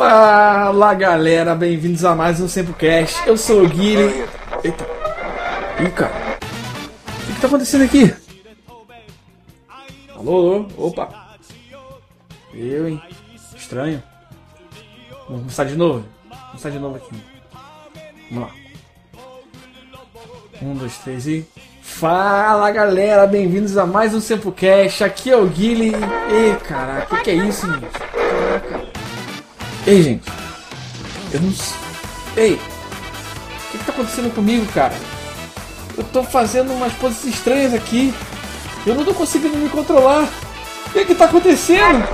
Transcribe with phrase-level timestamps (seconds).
[0.00, 3.20] Fala galera, bem-vindos a mais um Sempocast.
[3.28, 4.24] Eu sou o Guilherme.
[4.64, 4.86] Eita.
[5.78, 6.38] Ih, cara.
[6.40, 8.14] O que, que tá acontecendo aqui?
[10.16, 10.68] Alô, alô?
[10.78, 11.36] Opa.
[12.54, 13.02] Eu, hein?
[13.54, 14.02] Estranho.
[15.28, 16.02] Vamos começar de novo.
[16.30, 17.22] Vamos começar de novo aqui.
[18.30, 18.54] Vamos lá.
[20.62, 21.46] Um, dois, três e.
[21.82, 25.04] Fala galera, bem-vindos a mais um Sempocast.
[25.04, 26.06] Aqui é o Guilherme.
[26.30, 27.86] Ei, caraca, o que, que é isso, gente?
[27.90, 28.79] Caraca.
[29.86, 30.24] Ei, gente.
[31.32, 31.76] Eu não sei.
[32.36, 32.54] Ei.
[32.54, 34.94] O que, que tá acontecendo comigo, cara?
[35.96, 38.12] Eu tô fazendo umas poses estranhas aqui.
[38.86, 40.28] Eu não tô conseguindo me controlar.
[40.86, 42.04] O que, que tá acontecendo?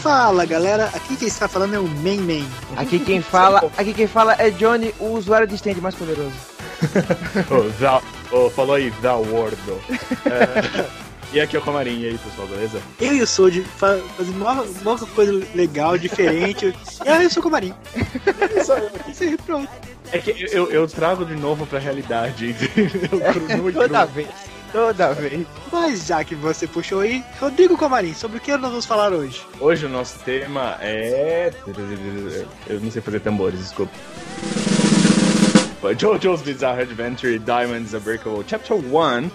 [0.00, 2.46] Fala galera, aqui quem está falando é o Man Man.
[2.76, 6.32] Aqui quem fala, aqui quem fala é Johnny, o usuário de stand mais poderoso.
[7.50, 9.80] oh, Val, oh, falou aí, Val Wardo.
[10.24, 12.80] É, e aqui é o Comarim, e aí pessoal, beleza?
[13.00, 16.74] Eu e o Sold fa fazendo uma, uma coisa legal, diferente.
[17.04, 17.74] e aí eu sou o Comarim.
[18.56, 19.14] É só eu aqui.
[19.14, 19.68] Sim, pronto.
[20.10, 23.20] É que eu, eu trago de novo pra realidade, entendeu?
[23.32, 24.28] Cru, Toda vez.
[24.72, 25.46] Toda vez.
[25.70, 29.42] Mas já que você puxou aí, Rodrigo Comarim, sobre o que nós vamos falar hoje?
[29.60, 31.52] Hoje o nosso tema é.
[32.66, 33.92] Eu não sei fazer tambores, desculpa.
[35.96, 39.30] JoJo's Bizarre Adventure Diamonds Unbreakable Chapter 1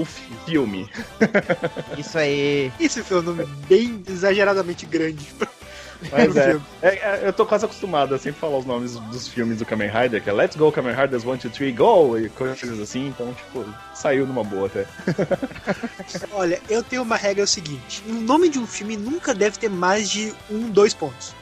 [0.00, 0.88] o filme.
[1.98, 2.72] Isso aí.
[2.78, 5.26] Esse foi um nome bem exageradamente grande.
[6.12, 9.58] Mas é, é, é, eu tô quase acostumado a sempre falar os nomes dos filmes
[9.58, 12.16] do Kamen Rider, que é Let's Go Kamen Riders 1, 2, 3, Go!
[12.16, 14.86] E coisas assim, então, tipo, saiu numa boa até.
[16.32, 19.58] Olha, eu tenho uma regra é o seguinte: o nome de um filme nunca deve
[19.58, 21.34] ter mais de um, dois pontos.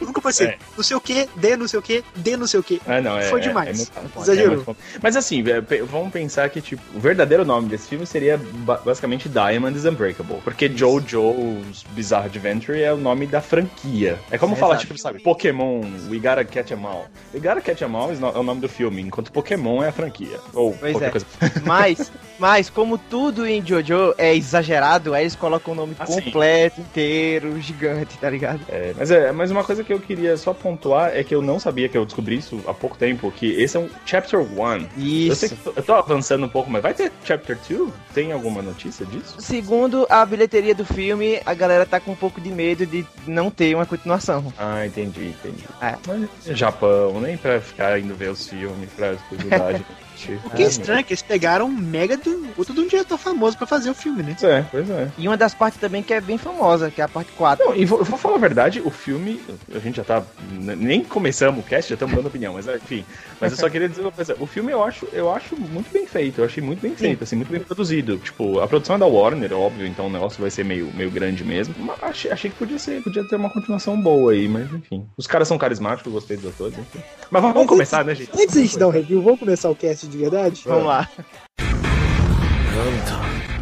[0.00, 0.48] Nunca pode ser.
[0.48, 0.58] É.
[0.76, 2.80] Não sei o que, D não sei o que, D não sei o que.
[2.86, 3.22] Ah, não, é.
[3.22, 3.90] Foi é, demais.
[3.96, 4.76] É Exagerou.
[5.02, 5.42] Mas assim,
[5.88, 8.40] vamos pensar que, tipo, o verdadeiro nome desse filme seria
[8.84, 10.40] basicamente Diamond is Unbreakable.
[10.42, 14.18] Porque JoJo's Bizarre Adventure é o nome da franquia.
[14.30, 17.06] É como falar, tipo, sabe, Pokémon, We Gotta Catch 'em All.
[17.34, 20.38] We Gotta Catch 'em All é o nome do filme, enquanto Pokémon é a franquia.
[20.52, 21.10] Ou pois qualquer é.
[21.10, 21.26] coisa.
[21.64, 26.20] Mas, mas, como tudo em JoJo é exagerado, aí eles colocam o nome Assim.
[26.20, 28.60] completo, inteiro, gigante, tá ligado?
[28.68, 31.58] É, mas, é, mas uma coisa que eu queria só pontuar é que eu não
[31.58, 34.44] sabia que eu descobri isso há pouco tempo, que esse é um Chapter 1.
[34.46, 35.56] Eu sei Isso.
[35.56, 37.92] que eu tô avançando um pouco, mas vai ter Chapter 2?
[38.14, 39.36] Tem alguma notícia disso?
[39.38, 43.50] Segundo a bilheteria do filme, a galera tá com um pouco de medo de não
[43.50, 44.52] ter uma continuação.
[44.58, 45.64] Ah, entendi, entendi.
[45.80, 45.94] É.
[46.06, 49.80] Mas Japão, nem pra ficar indo ver os filmes, pra ajudar
[50.44, 53.18] O que é estranho é que eles pegaram um mega do puta de um diretor
[53.18, 54.36] famoso pra fazer o filme, né?
[54.38, 55.10] Pois é, pois é.
[55.18, 57.64] E uma das partes também que é bem famosa, que é a parte 4.
[57.64, 59.40] Não, e vou, vou falar a verdade, o filme,
[59.74, 60.22] a gente já tá.
[60.50, 63.04] Nem começamos o cast, já estamos dando opinião, mas enfim.
[63.40, 66.06] Mas eu só queria dizer uma coisa, o filme eu acho, eu acho muito bem
[66.06, 68.16] feito, eu achei muito bem feito, assim, muito bem produzido.
[68.18, 71.44] Tipo, a produção é da Warner, óbvio, então o negócio vai ser meio, meio grande
[71.44, 71.74] mesmo.
[71.78, 75.06] Mas achei, achei que podia ser, podia ter uma continuação boa aí, mas enfim.
[75.16, 77.00] Os cares são carismáticos, gostei dos atores, enfim.
[77.30, 78.30] Mas vamos, vamos começar, né, gente?
[78.32, 80.62] Antes gente dar um review, vamos começar o cast de verdade?
[80.66, 81.08] Vamos lá.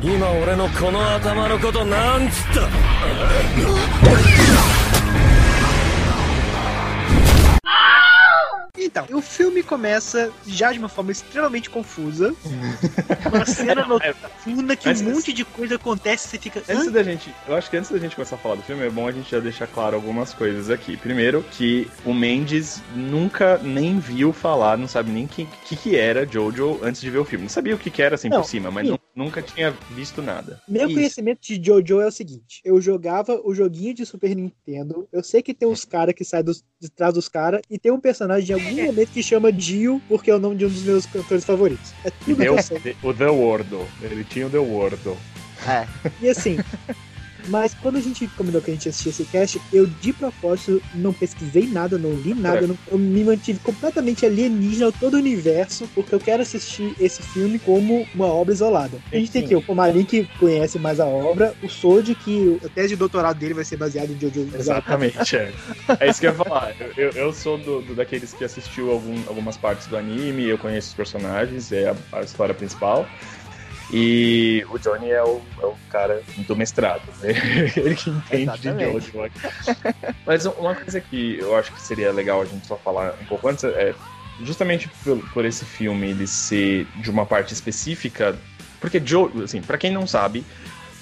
[0.02, 2.68] 今俺のこの頭のことなんつった
[8.84, 12.34] Então, o filme começa já de uma forma extremamente confusa.
[13.32, 16.60] Uma cena noturna que Antes um monte de coisa acontece e você fica.
[16.68, 18.84] Antes "Hã?" da gente, eu acho que antes da gente começar a falar do filme,
[18.84, 20.96] é bom a gente já deixar claro algumas coisas aqui.
[20.96, 25.96] Primeiro, que o Mendes nunca nem viu falar, não sabe nem o que, que, que
[25.96, 27.44] era Jojo antes de ver o filme.
[27.44, 28.92] Não sabia o que, que era assim Não, por cima, mas sim.
[28.92, 30.60] nu- nunca tinha visto nada.
[30.68, 30.94] Meu Isso.
[30.94, 35.08] conhecimento de Jojo é o seguinte: eu jogava o joguinho de Super Nintendo.
[35.12, 37.60] Eu sei que tem uns caras que saem dos- de trás dos caras.
[37.70, 40.66] E tem um personagem em algum momento que chama Dio, porque é o nome de
[40.66, 41.92] um dos meus cantores favoritos.
[42.04, 42.96] É tudo que eu sei.
[43.02, 43.86] o The Wordo.
[44.02, 45.16] Ele tinha o The Wordo.
[45.66, 45.86] É.
[46.20, 46.56] E assim.
[47.48, 50.80] Mas quando a gente combinou que a gente ia assistir esse cast, eu de propósito
[50.94, 52.62] não pesquisei nada, não li nada, É.
[52.64, 56.94] eu, não- eu me mantive completamente alienígena ao todo o universo, porque eu quero assistir
[56.98, 58.98] esse filme como uma obra isolada.
[59.12, 59.46] A gente tem Sim.
[59.46, 63.38] aqui o Pomarin que conhece mais a obra, o Sold que a tese de doutorado
[63.38, 65.52] dele vai ser baseada em Jojo Exatamente, é.
[66.00, 66.74] É isso que eu ia falar.
[66.80, 70.58] Eu, eu, eu sou do, do- daqueles que assistiu algum- algumas partes do anime, eu
[70.58, 73.08] conheço os personagens, é a, a história principal.
[73.96, 77.30] E o Johnny é o, é o cara do mestrado, né?
[77.76, 79.12] ele que entende de Exatamente.
[79.12, 79.30] Jojo.
[80.26, 83.46] Mas uma coisa que eu acho que seria legal a gente só falar um pouco
[83.46, 83.94] antes é
[84.42, 88.36] justamente por, por esse filme ele ser de uma parte específica,
[88.80, 90.44] porque Jojo, assim, pra quem não sabe,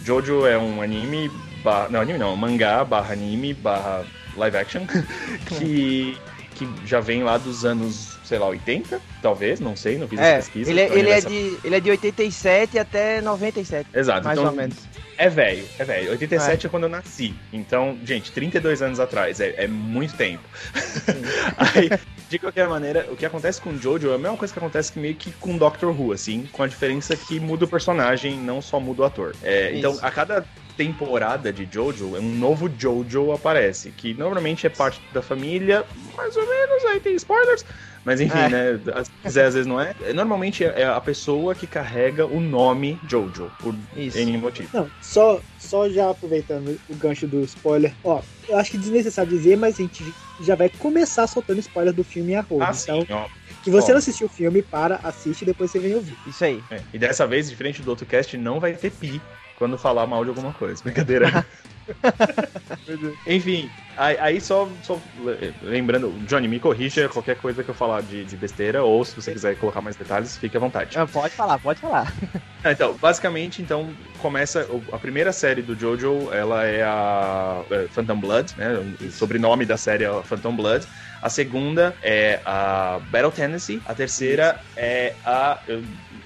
[0.05, 1.31] Jojo é um anime,
[1.65, 4.05] barra, não, anime não, mangá barra anime barra
[4.37, 4.83] live action,
[5.49, 6.15] que
[6.55, 10.33] que já vem lá dos anos, sei lá, 80, talvez, não sei, não fiz É,
[10.35, 10.71] essa pesquisa.
[10.71, 13.89] ele, é- ele, é de, ele é de 87 até 97.
[13.95, 14.77] Exato, Mais então ou menos.
[15.19, 16.11] é velho, é velho.
[16.13, 16.71] 87 é.
[16.71, 17.35] quando eu nasci.
[17.53, 20.43] Então, gente, 32 anos atrás, é, é muito tempo.
[21.57, 21.91] Aí,
[22.29, 24.99] de qualquer maneira, o que acontece com o Jojo é a mesma coisa que acontece
[24.99, 28.81] meio que com Doctor Who, assim, com a diferença que muda o personagem, não só
[28.81, 29.35] muda o ator.
[29.43, 30.45] É, então, a cada
[30.77, 35.85] temporada de Jojo, um novo Jojo aparece, que normalmente é parte da família,
[36.17, 37.65] mais ou menos, aí tem spoilers.
[38.04, 38.49] Mas enfim, É.
[38.49, 38.81] né?
[38.94, 39.94] Às vezes, às vezes não é.
[40.14, 44.19] Normalmente é a pessoa que carrega o nome Jojo, por Isso.
[44.19, 44.69] N motivo.
[44.72, 49.31] Não, só, só já aproveitando o gancho do spoiler, ó, eu acho que é desnecessário
[49.31, 50.04] dizer, mas a gente
[50.40, 52.64] já vai começar soltando spoiler do filme a roda.
[52.66, 53.26] Ah, então, sim, ó.
[53.62, 53.94] se você Ó.
[53.94, 56.16] não assistiu o filme, para, assiste e depois você vem ouvir.
[56.26, 56.62] Isso aí.
[56.70, 59.22] É, E dessa vez, diferente do outro cast, não vai ter pi
[59.62, 60.82] quando falar mal de alguma coisa.
[60.82, 61.47] Brincadeira.
[63.25, 68.03] Enfim, aí, aí só, só le- lembrando, Johnny, me corrija qualquer coisa que eu falar
[68.03, 70.99] de, de besteira, ou se você quiser colocar mais detalhes, fique à vontade.
[70.99, 72.12] Ah, Pode falar, pode falar.
[72.64, 78.20] Ah, Então, basicamente, então, começa a primeira série do Jojo, ela é a é, Phantom
[78.20, 78.79] Blood, né?
[78.79, 80.87] O sobrenome da série é Phantom Blood.
[81.20, 83.82] A segunda é a Battle Tennessee.
[83.85, 85.61] A terceira é a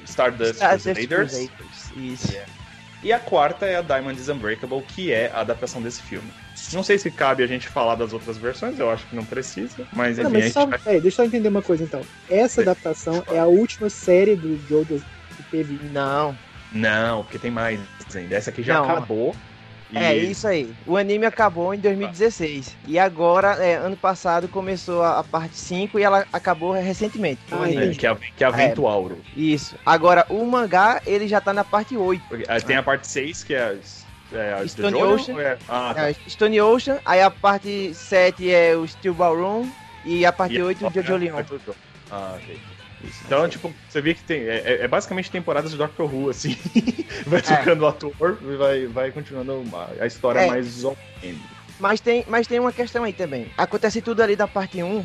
[0.04, 1.06] Stardust Crusaders.
[1.06, 1.90] Crusaders.
[1.96, 2.32] Isso.
[3.06, 6.28] E a quarta é a Diamond is Unbreakable, que é a adaptação desse filme.
[6.72, 9.86] Não sei se cabe a gente falar das outras versões, eu acho que não precisa,
[9.92, 10.76] mas Não, enfim, mas gente só, vai...
[10.76, 12.00] peraí, deixa eu entender uma coisa então.
[12.28, 15.00] Essa adaptação é a última série do Jojo
[15.36, 15.78] que teve.
[15.92, 16.36] Não.
[16.72, 17.78] Não, porque tem mais
[18.12, 18.34] ainda.
[18.34, 18.90] Essa aqui já Não.
[18.90, 19.36] acabou.
[19.92, 20.72] E- É isso aí.
[20.86, 22.76] O anime acabou em 2016.
[22.86, 27.40] E agora, é, ano passado, começou a, a parte 5 e ela acabou recentemente.
[27.52, 27.70] o Ah.
[27.70, 29.20] É, que é a, que é a Ventuauro.
[29.36, 29.76] Isso.
[29.84, 32.22] Agora, o mangá, ele já tá na parte 8.
[32.28, 33.78] Porque, ah, Tem a parte 6, que é,
[34.32, 35.40] a- é Stone Ocean.
[35.40, 36.10] é- Ah, tá.
[36.10, 36.98] É, Stone Ocean.
[37.04, 39.68] Aí a parte 7 é o Steel Ballroom.
[40.04, 41.38] E a parte E a- 8 o Jojo é, Leon.
[41.38, 41.74] é Jojo.
[42.10, 42.58] Ah, ok.
[43.06, 43.22] Isso.
[43.24, 44.40] Então, tipo, você vê que tem.
[44.42, 46.56] É, é- é basicamente temporadas de Doctor Who, assim.
[47.26, 49.64] vai trocando o ator e vai, vai continuando
[50.00, 50.46] a, história É.
[50.46, 50.96] mais on-
[51.78, 53.50] Mas tem, mas tem uma questão aí também.
[53.56, 55.04] Acontece tudo ali da parte 1.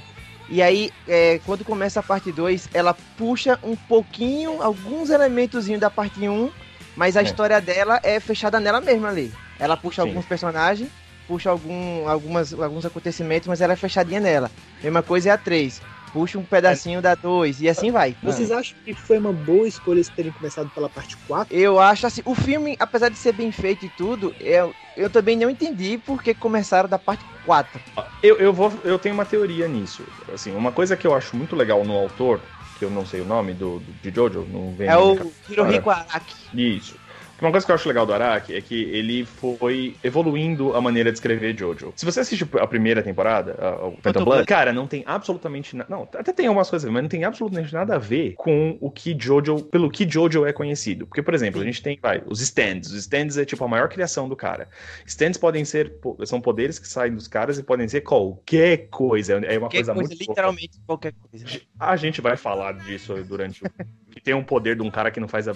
[0.49, 5.89] E aí, é, quando começa a parte 2, ela puxa um pouquinho, alguns elementos da
[5.89, 6.49] parte 1,
[6.95, 7.23] mas a É.
[7.23, 9.31] história dela é fechada nela mesma ali.
[9.59, 10.09] Ela puxa Sim.
[10.09, 10.89] alguns personagens,
[11.27, 14.51] puxa algum, algumas, alguns acontecimentos, mas ela é fechadinha nela.
[14.83, 15.81] Mesma coisa é a 3.
[16.11, 18.17] Puxa um pedacinho da 2 e assim vai.
[18.21, 21.55] Vocês acham que foi uma boa escolha eles terem começado pela parte 4?
[21.57, 25.37] Eu acho assim, o filme, apesar de ser bem feito e tudo, eu, eu também
[25.37, 27.81] não entendi por que começaram da parte 4.
[28.21, 30.05] Eu, eu, vou, eu tenho uma teoria nisso.
[30.27, 33.25] Assim, uma coisa que eu acho muito legal no autor, que eu não sei o
[33.25, 35.15] nome do, do- de Jojo, não vem É o
[35.47, 36.35] Hirohiko Araki.
[36.53, 36.99] Isso.
[37.41, 41.11] Uma coisa que eu acho legal do Araki é que ele foi evoluindo a maneira
[41.11, 41.91] de escrever Jojo.
[41.95, 45.89] Se você assiste a primeira temporada, a- o Phantom Blood, cara, não tem absolutamente nada.
[45.89, 49.17] Não, até tem algumas coisas, mas não tem absolutamente nada a ver com o que
[49.19, 51.07] Jojo, pelo que Jojo é conhecido.
[51.07, 52.91] Porque, por exemplo, a gente tem, vai, os stands.
[52.91, 54.69] Os stands é tipo a maior criação do cara.
[55.07, 55.95] Stands podem ser,
[56.25, 59.33] são poderes que saem dos caras e podem ser qualquer coisa.
[59.33, 60.19] É uma Qualquer coisa, coisa, muito.
[60.29, 61.45] literalmente qualquer coisa.
[61.79, 63.67] A gente vai falar disso durante o.
[64.11, 65.55] que tem um poder de um cara que não faz a-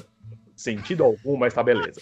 [0.56, 2.02] sentido algum, mas tá beleza.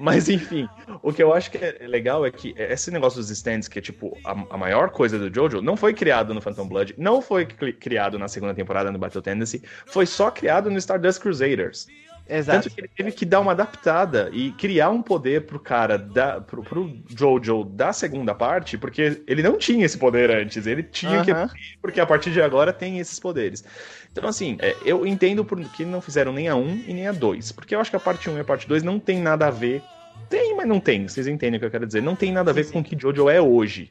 [0.00, 0.68] Mas enfim,
[1.02, 3.82] o que eu acho que é legal é que esse negócio dos stands, que é
[3.82, 7.44] tipo a, a maior coisa do Jojo, não foi criado no Phantom Blood, não foi
[7.46, 11.86] cri- criado na segunda temporada no Battle Tendency, foi só criado no Stardust Crusaders.
[12.28, 12.62] Exato.
[12.64, 16.40] Tanto que ele teve que dar uma adaptada e criar um poder pro cara, da,
[16.40, 21.24] pro, pro Jojo da segunda parte, porque ele não tinha esse poder antes, ele tinha
[21.24, 21.48] que Aham.
[21.80, 23.64] porque a partir de agora tem esses poderes.
[24.12, 27.12] Então, assim, é, eu entendo por que não fizeram nem a 1 e nem a
[27.12, 27.52] 2.
[27.52, 29.50] Porque eu acho que a parte 1 e a parte 2 não tem nada a
[29.50, 29.82] ver.
[30.28, 31.08] Tem, mas não tem.
[31.08, 32.02] Vocês entendem o que eu quero dizer.
[32.02, 33.90] Não tem nada a ver Sim, com o que Jojo é hoje.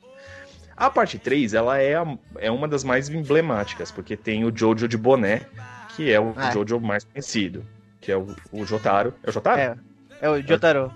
[0.76, 4.88] A parte 3, ela é, a- é uma das mais emblemáticas, porque tem o Jojo
[4.88, 5.42] de boné,
[5.96, 6.52] que é o É.
[6.52, 7.66] Jojo mais conhecido,
[8.08, 9.14] que é o, o Jotaro.
[9.22, 9.60] É o Jotaro?
[9.60, 9.76] É,
[10.22, 10.94] é o Jotaro.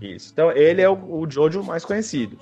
[0.00, 0.30] Isso.
[0.32, 2.36] Então, ele é o, o Jojo mais conhecido.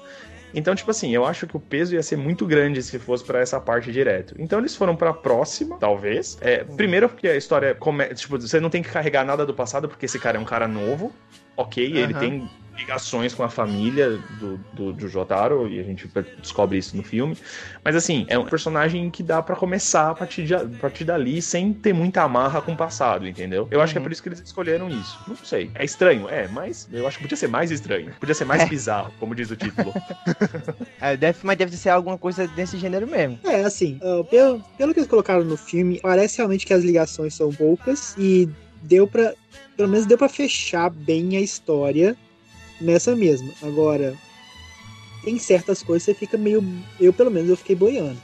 [0.55, 3.41] Então, tipo assim, eu acho que o peso ia ser muito grande se fosse pra
[3.41, 4.35] essa parte direto.
[4.39, 6.39] Então, eles foram pra próxima, talvez.
[6.41, 7.75] É, primeiro, porque a história.
[7.75, 8.07] Come...
[8.15, 10.67] Tipo, você não tem que carregar nada do passado, porque esse cara é um cara
[10.67, 11.13] novo.
[11.55, 12.21] Ok, ele Aham.
[12.21, 16.09] tem ligações com a família do, do, do Jotaro, e a gente
[16.39, 17.37] descobre isso no filme.
[17.85, 21.43] Mas assim, é um personagem que dá pra começar a partir, de, a partir dali
[21.43, 23.69] sem ter muita amarra com o passado, entendeu?
[23.71, 24.05] Eu acho que é Uhum.
[24.05, 25.19] por isso que eles escolheram isso.
[25.29, 25.71] Não sei.
[25.75, 28.13] É estranho, é, mas eu acho que podia ser mais estranho.
[28.19, 28.67] Podia ser mais É.
[28.67, 29.93] bizarro, como diz o título.
[31.01, 33.39] É, deve, mas deve ser alguma coisa desse gênero mesmo.
[33.45, 37.35] É, assim, ah, pelo, pelo que eles colocaram no filme, parece realmente que as ligações
[37.35, 38.49] são poucas e
[38.83, 39.35] deu pra.
[39.77, 42.17] Pelo menos deu pra fechar bem a história
[42.81, 43.53] nessa mesma.
[43.63, 44.17] Agora,
[45.25, 46.65] tem certas coisas que você fica meio.
[46.99, 48.21] Eu, pelo menos, eu fiquei boiando.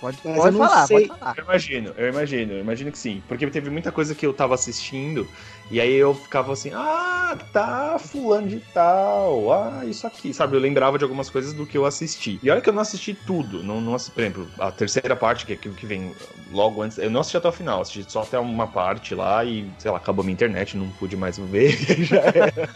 [0.00, 1.34] Pode, Mas pode eu não falar, sei- pode falar.
[1.38, 3.22] Eu imagino, eu imagino, eu imagino que sim.
[3.26, 5.26] Porque teve muita coisa que eu tava assistindo
[5.70, 10.56] e aí eu ficava assim, ah, tá, fulano de tal, ah, isso aqui, sabe?
[10.56, 12.38] Eu lembrava de algumas coisas do que eu assisti.
[12.42, 15.46] E olha que eu não assisti tudo, não, não assisti, por exemplo, a terceira parte,
[15.46, 16.12] que é aquilo que vem
[16.50, 19.70] logo antes, eu não assisti até o final, assisti só até uma parte lá e,
[19.78, 21.72] sei lá, acabou minha internet, não pude mais ver,
[22.04, 22.68] já era.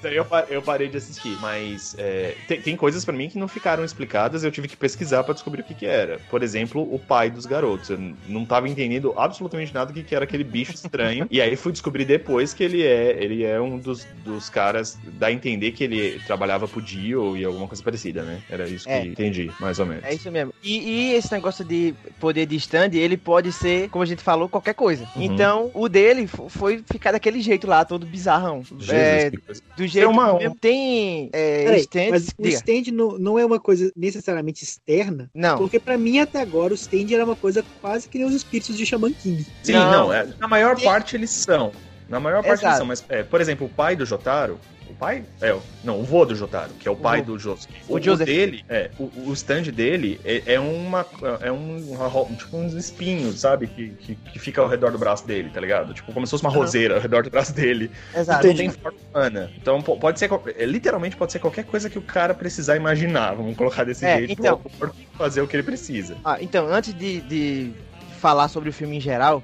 [0.00, 1.36] Daí eu, eu parei de assistir.
[1.40, 5.24] Mas é, tem, tem coisas pra mim que não ficaram explicadas, eu tive que pesquisar
[5.24, 6.18] pra descobrir o que que era.
[6.30, 7.90] Por exemplo, o pai dos garotos.
[7.90, 11.26] Eu não tava entendendo absolutamente nada do que que era aquele bicho estranho.
[11.30, 15.28] e aí fui descobrir depois que ele é, ele é um dos, dos caras, dá
[15.28, 18.40] a entender que ele trabalhava pro Dio e alguma coisa parecida, né?
[18.50, 19.04] Era isso que É.
[19.04, 20.04] entendi, mais ou menos.
[20.04, 20.52] É isso mesmo.
[20.62, 24.48] E, e esse negócio de poder de stand, ele pode ser, como a gente falou,
[24.48, 25.08] qualquer coisa.
[25.16, 25.22] Uhum.
[25.22, 28.62] Então, o dele foi ficar daquele jeito lá, todo bizarrão.
[28.64, 29.38] Jesus, É, que
[29.76, 30.56] do jeito uma- mesmo.
[30.60, 32.10] Tem é, Peraí, stands.
[32.10, 32.54] mas o diga.
[32.56, 35.58] stand não, não é uma coisa necessariamente externa, Não.
[35.58, 38.76] porque pra mim até agora o stand era uma coisa quase que nem os espíritos
[38.76, 39.44] de Shaman King.
[39.62, 39.90] Sim, Não.
[40.06, 41.72] não, é, na maior parte eles são.
[42.08, 42.76] Na maior parte Exato.
[42.78, 44.58] são, mas, é, por exemplo, o pai do Jotaro.
[44.88, 45.24] O pai?
[45.42, 47.74] É, não, o vô do Jotaro, que é o pai do Josuke.
[47.88, 48.24] O O, Joseph.
[48.24, 51.04] dele, é, o, o stand dele é, é uma.
[51.40, 51.78] É um.
[51.90, 53.66] uma tipo uns espinhos, sabe?
[53.66, 55.92] Que, que, que fica ao redor do braço dele, tá ligado?
[55.92, 56.60] Tipo, como se fosse uma Aham.
[56.60, 57.90] roseira ao redor do braço dele.
[58.14, 58.46] Exato.
[58.46, 59.50] Não tem forma humana.
[59.60, 60.30] Então po- pode ser.
[60.56, 63.34] é, literalmente pode ser qualquer coisa que o cara precisar imaginar.
[63.34, 64.60] Vamos colocar desse É, jeito então.
[64.78, 66.16] pro fazer o que ele precisa.
[66.24, 67.72] Ah, então, antes de, de
[68.20, 69.42] falar sobre o filme em geral,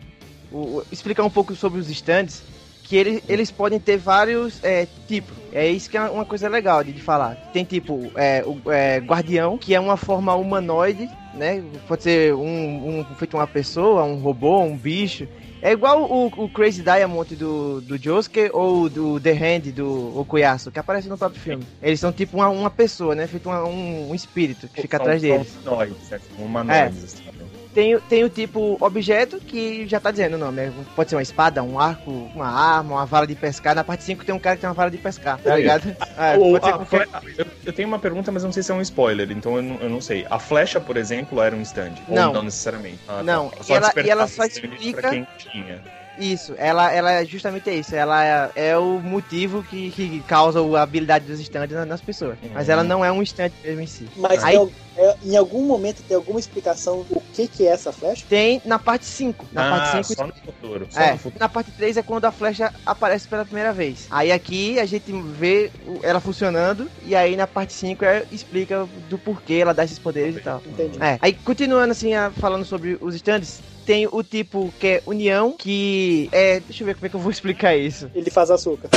[0.53, 2.45] o- o- explicar um pouco sobre os stands,
[2.93, 5.35] que ele- eles podem ter vários é, tipos.
[5.51, 7.37] É isso que é uma coisa legal de, de falar.
[7.51, 11.65] Tem tipo é, o é, guardião, que é uma forma humanoide, né?
[11.89, 15.27] Pode ser um, um feito uma pessoa, um robô, um bicho.
[15.63, 20.71] É igual o, o Crazy Diamond do, do Josuke ou do The Hand do Okuyasu,
[20.71, 21.65] que aparece no próprio filme.
[21.81, 23.27] Eles são tipo uma, uma pessoa, né?
[23.27, 25.55] Feito uma- um, um espírito que fica São- atrás são deles.
[25.65, 26.21] Humanoides, né?
[26.39, 27.33] Humanoides, assim, né?
[27.75, 30.61] Tem, tem o tipo objeto que já tá dizendo o nome.
[30.61, 33.75] é- Pode ser uma espada, um arco, uma arma, uma vara de pescar.
[33.75, 35.97] Na parte 5 tem um cara que tem uma vara de pescar, tá ligado?
[36.19, 38.81] É, Ou a qualquer- eu, eu tenho uma pergunta, mas não sei se é um
[38.83, 40.27] spoiler, então eu não, eu não sei.
[40.31, 41.95] A flecha, por exemplo, era um stand?
[42.09, 42.29] Não.
[42.29, 42.99] Ou não necessariamente?
[43.09, 43.23] Ah, tá.
[43.23, 45.81] Não, e ela- e ela só explica- Pra quem tinha.
[46.19, 47.95] Isso, ela, ela é justamente isso.
[47.95, 52.39] Ela é, é o motivo que, que causa a habilidade dos stands na- nas pessoas.
[52.53, 54.07] Mas ela não é um stand mesmo em si.
[54.17, 57.91] Mas Aí- tem é, em algum momento tem alguma explicação o que, que é essa
[57.93, 58.27] flecha?
[58.29, 59.47] Tem na parte 5.
[59.51, 60.87] Na ah, parte 5 só no futuro.
[60.91, 61.41] Só É, no futuro.
[61.41, 64.07] na parte 3 é quando a flecha aparece pela primeira vez.
[64.11, 65.71] Aí aqui a gente vê
[66.03, 70.37] ela funcionando, e aí na parte 5 é, explica do porquê ela dá esses poderes
[70.37, 70.63] e tal.
[70.67, 70.99] Entendi.
[71.03, 75.53] É, aí continuando assim, a- falando sobre os stands, tem o tipo que é união,
[75.53, 76.61] que é.
[76.61, 78.11] Deixa eu ver como é que eu vou explicar isso.
[78.15, 78.89] Ele faz açúcar.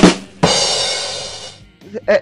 [2.08, 2.22] É,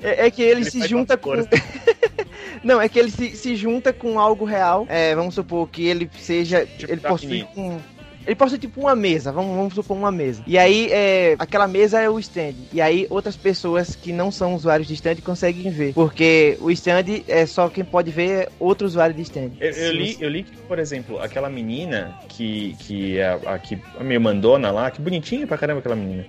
[0.26, 1.32] é que ele, Ele se junta com.
[2.62, 4.86] Não, é que ele se, se junta com algo real.
[4.88, 6.66] É, vamos supor que ele seja.
[6.66, 7.78] Tipo ele possui um.
[8.28, 10.42] Ele possui tipo uma mesa, vamos, vamos supor uma mesa.
[10.46, 12.52] E aí, é, aquela mesa é o stand.
[12.74, 15.94] E aí, outras pessoas que não são usuários de stand conseguem ver.
[15.94, 19.52] Porque o stand é só quem pode ver é outro usuário de stand.
[19.58, 23.58] Eu, eu li, eu li que, por exemplo, aquela menina que, que é a, a
[23.58, 26.26] que a meio mandona lá, que bonitinha pra caramba aquela menina.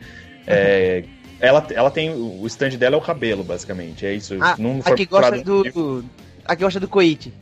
[0.47, 1.03] É,
[1.41, 2.11] ela, ela tem.
[2.11, 4.05] O stand dela é o cabelo, basicamente.
[4.05, 4.37] É isso.
[4.39, 6.05] Ah, não A que gosta do.
[6.45, 7.33] A que gosta do Koichi.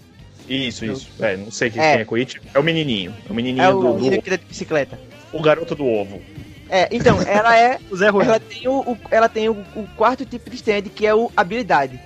[0.48, 1.08] Isso, isso.
[1.20, 1.92] É, não sei quem É.
[1.92, 2.40] quem é Koichi.
[2.52, 3.14] É o menininho.
[3.28, 4.98] É o menininho É o do, menino do- que anda de bicicleta.
[5.32, 6.20] o garoto do ovo.
[6.68, 7.78] É, então, ela é.
[7.90, 8.30] O Zé Ruela.
[8.32, 11.30] ela tem, o, o- ela tem o, o quarto tipo de stand, que é o
[11.36, 11.98] habilidade.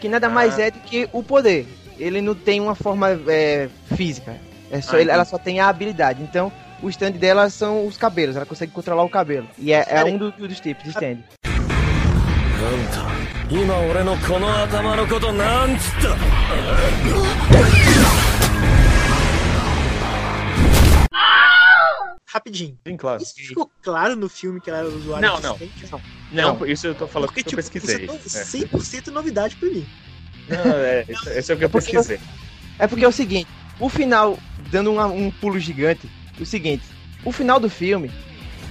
[0.00, 0.30] Que nada Ah.
[0.30, 1.66] mais é do que o poder.
[1.98, 4.36] Ele não tem uma forma é, física.
[4.70, 5.30] É só, Ah, ele- ela entendi.
[5.30, 6.22] só tem a habilidade.
[6.22, 6.50] Então,
[6.82, 8.34] o stand dela são os cabelos.
[8.36, 9.46] Ela consegue controlar o cabelo.
[9.58, 11.18] E é, é um do- dos tipos de stand.
[12.64, 17.85] あんた今俺のこの頭のことなんつった
[22.29, 22.77] Rapidinho.
[22.85, 23.21] Sim, claro.
[23.23, 25.55] Isso ficou claro no filme que ela era usuário Não, não.
[25.55, 26.01] stand?
[26.31, 28.05] Não, isso eu tô falando Porque, porque eu tipo, pesquisei.
[28.25, 29.85] isso é no- 100% novidade pra mim.
[30.49, 30.55] É.
[30.57, 32.19] Não, é, isso, isso é o que eu porque pesquisei.
[32.77, 33.49] É porque é o seguinte,
[33.79, 34.37] o final,
[34.69, 36.09] dando uma- um pulo gigante,
[36.39, 36.83] o seguinte,
[37.23, 38.11] o final do filme,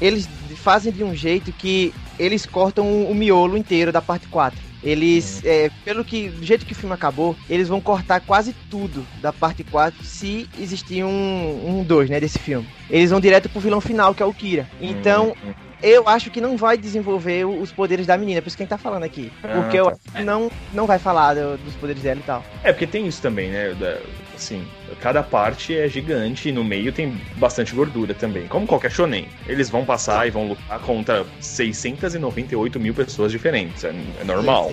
[0.00, 4.58] eles fazem de um jeito que eles cortam o, o miolo inteiro da parte 4.
[4.82, 9.06] Eles, é, pelo que, do jeito que o filme acabou, eles vão cortar quase tudo
[9.20, 12.66] da parte 4 se existir um 2, né, desse filme.
[12.88, 14.68] Eles vão direto pro vilão final, que é o Kira.
[14.80, 15.36] Então,
[15.82, 18.70] eu acho que não vai desenvolver os poderes da menina, por isso que a gente
[18.70, 19.32] tá falando aqui.
[19.42, 19.92] Ah, Porque eu tá.
[19.92, 22.44] acho que não, não vai falar do- dos poderes dela e tal.
[22.62, 23.74] É, porque tem isso também, né?
[23.74, 23.98] da-
[24.36, 24.66] assim,
[25.00, 28.46] cada parte é gigante e no meio tem bastante gordura também.
[28.46, 29.28] Como qualquer shonen.
[29.46, 33.84] Eles vão passar e vão lutar contra 698 mil pessoas diferentes.
[33.84, 34.72] É, é normal.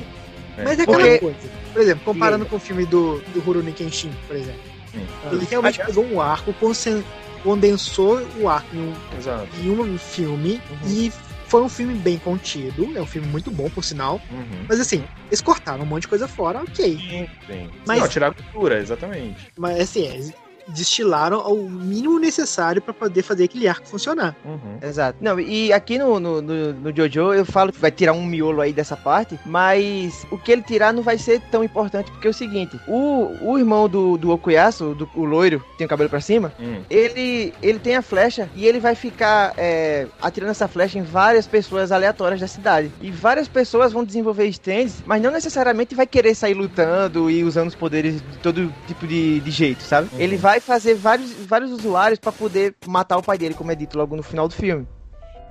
[0.57, 0.63] É.
[0.63, 1.37] Mas é aquela Porque- coisa.
[1.73, 4.61] Por exemplo, comparando com o filme do, do Rurouni Kenshin, por exemplo.
[4.91, 5.05] Sim.
[5.31, 6.53] Ele realmente Aliás- pegou um arco,
[7.43, 9.47] condensou o arco em um, Exato.
[9.61, 10.89] em um filme Uhum.
[10.89, 11.11] e
[11.53, 12.97] foi um filme bem contido.
[12.97, 14.19] É um filme muito bom, por sinal.
[14.31, 14.65] Uhum.
[14.67, 16.97] Mas assim, eles cortaram um monte de coisa fora, ok.
[16.97, 17.69] Sim, sim.
[17.85, 19.51] Mas- Não, tirar a cultura, exatamente.
[19.55, 20.33] Mas assim, eles
[20.67, 24.35] destilaram ao mínimo necessário pra poder fazer aquele arco funcionar.
[24.45, 24.77] Uhum.
[24.81, 25.17] Exato.
[25.21, 28.61] Não, e aqui no, no, no, no Jojo eu falo que vai tirar um miolo
[28.61, 32.29] aí dessa parte, mas o que ele tirar não vai ser tão importante, porque é
[32.29, 36.09] o seguinte, o, o irmão do, do Okuyasu, do, o loiro, que tem o cabelo
[36.09, 36.81] pra cima, Hum.
[36.89, 41.47] ele, ele tem a flecha e ele vai ficar é, atirando essa flecha em várias
[41.47, 42.91] pessoas aleatórias da cidade.
[43.01, 47.67] E várias pessoas vão desenvolver stands, mas não necessariamente vai querer sair lutando e usando
[47.69, 50.09] os poderes de todo tipo de, de jeito, sabe?
[50.13, 50.19] Uhum.
[50.19, 53.97] Ele vai fazer vários, vários usuários pra poder matar o pai dele, como é dito
[53.97, 54.87] logo no final do filme.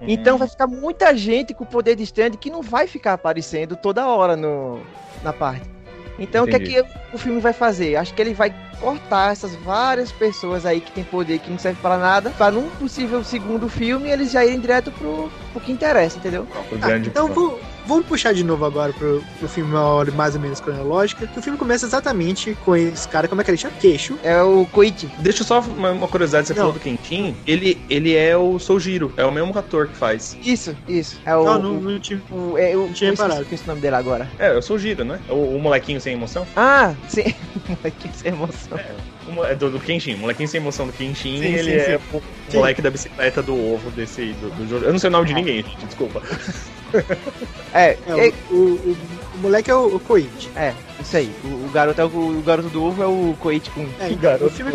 [0.01, 0.09] Uhum.
[0.09, 4.07] Então vai ficar muita gente com poder de stand que não vai ficar aparecendo toda
[4.07, 4.81] hora no,
[5.23, 5.71] na parte.
[6.19, 6.65] Então Entendi.
[6.65, 7.97] o que é que o filme vai fazer?
[7.97, 11.81] Acho que ele vai cortar essas várias pessoas aí que tem poder que não serve
[11.81, 16.19] para nada, para num possível segundo filme eles já irem direto pro, pro que interessa,
[16.19, 16.47] entendeu?
[16.71, 17.59] O grande então plano.
[17.87, 21.27] Vamos puxar de novo agora pro, pro filme uma hora mais ou menos cronológica.
[21.27, 23.75] Que o filme começa exatamente com esse cara, como é que ele chama?
[23.81, 24.19] Queixo.
[24.23, 25.09] É o Koichi.
[25.19, 26.59] Deixa eu só uma, uma curiosidade, você Não.
[26.61, 30.37] falou do Kentin, ele, ele é o Soujiro, é o mesmo ator que faz.
[30.45, 31.21] Isso, isso.
[31.25, 31.45] É o.
[31.45, 32.23] não, não, não tive.
[32.31, 33.47] o, é, eu, tinha eu esqueci reparado.
[33.53, 34.31] esse nome dele agora.
[34.39, 35.21] É, é o Soujiro, né?
[35.29, 36.47] O, o molequinho sem emoção.
[36.57, 37.23] Ah, sim.
[37.99, 38.79] que sem emoção.
[39.29, 41.91] O mo- é do, do Kenshin, o molequinho sem emoção do Kenshin, Sim, ele sim,
[41.93, 42.57] é o Sim.
[42.59, 44.85] moleque da bicicleta do ovo desse do, do jogo.
[44.85, 46.21] Eu não sei o nome de ninguém, gente, desculpa.
[47.75, 48.57] É, É, é, o, o,
[48.91, 48.97] o-
[49.35, 50.51] o moleque é o, o Koichi.
[50.57, 51.33] é, isso aí.
[51.43, 52.09] O, o garoto é o,
[52.39, 53.89] o garoto do ovo é o Koichi Kun.
[53.99, 54.73] É, então, Garoto o, filme,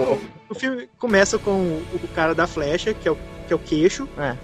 [0.50, 3.60] o filme começa com o, o cara da flecha, que é o, que é o
[3.60, 4.08] queixo.
[4.18, 4.36] É.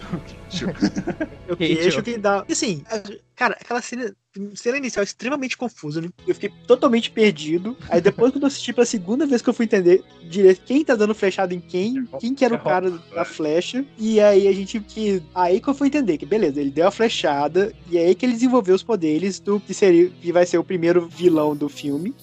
[1.49, 1.81] É o Queixo.
[1.81, 2.45] queixo que dá.
[2.47, 3.01] E assim, a-
[3.35, 4.13] cara, aquela cena,
[4.55, 6.01] cena inicial é extremamente confusa.
[6.01, 6.09] né?
[6.27, 7.77] Eu fiquei totalmente perdido.
[7.89, 10.95] Aí depois, quando eu assisti pela segunda vez que eu fui entender direito quem tá
[10.95, 13.85] dando flechada em quem, quem que era o cara da flecha.
[13.97, 15.21] E aí a gente que.
[15.35, 17.73] Aí que eu fui entender que, beleza, ele deu a flechada.
[17.89, 20.09] E aí que ele desenvolveu os poderes do que seria.
[20.09, 22.15] Que vai ser o primeiro vilão do filme.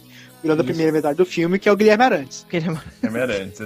[0.42, 0.68] Vilão da Isso.
[0.72, 2.46] primeira metade do filme, que é o Guilherme Arantes.
[2.50, 2.78] Guilherme
[3.20, 3.61] Arantes.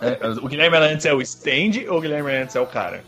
[0.00, 3.02] É, o Guilherme Arantes é o stand ou o Guilherme Arantes é o cara?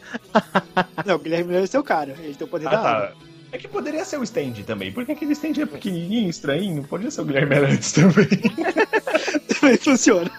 [1.04, 2.16] Não, o Guilherme Arantes é o cara.
[2.18, 2.88] Ele tem o poder Ah, da tá.
[2.90, 3.16] arma.
[3.52, 7.20] É que poderia ser o stand também, porque aquele stand é pequenininho, estranho, podia ser
[7.20, 8.26] o Guilherme Arantes também.
[9.60, 10.30] Também funciona.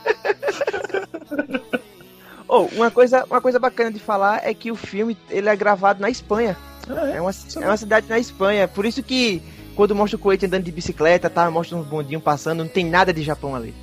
[2.47, 6.01] Oh, uma coisa, uma coisa bacana de falar é que o filme ele é gravado
[6.01, 6.55] na Espanha.
[6.89, 8.67] Ah, É uma, é uma cidade na Espanha.
[8.67, 9.41] Por isso que
[9.75, 11.51] quando mostra o Coelho andando de bicicleta, tá?
[11.51, 13.73] Mostra uns bondinhos passando, não tem nada de Japão ali.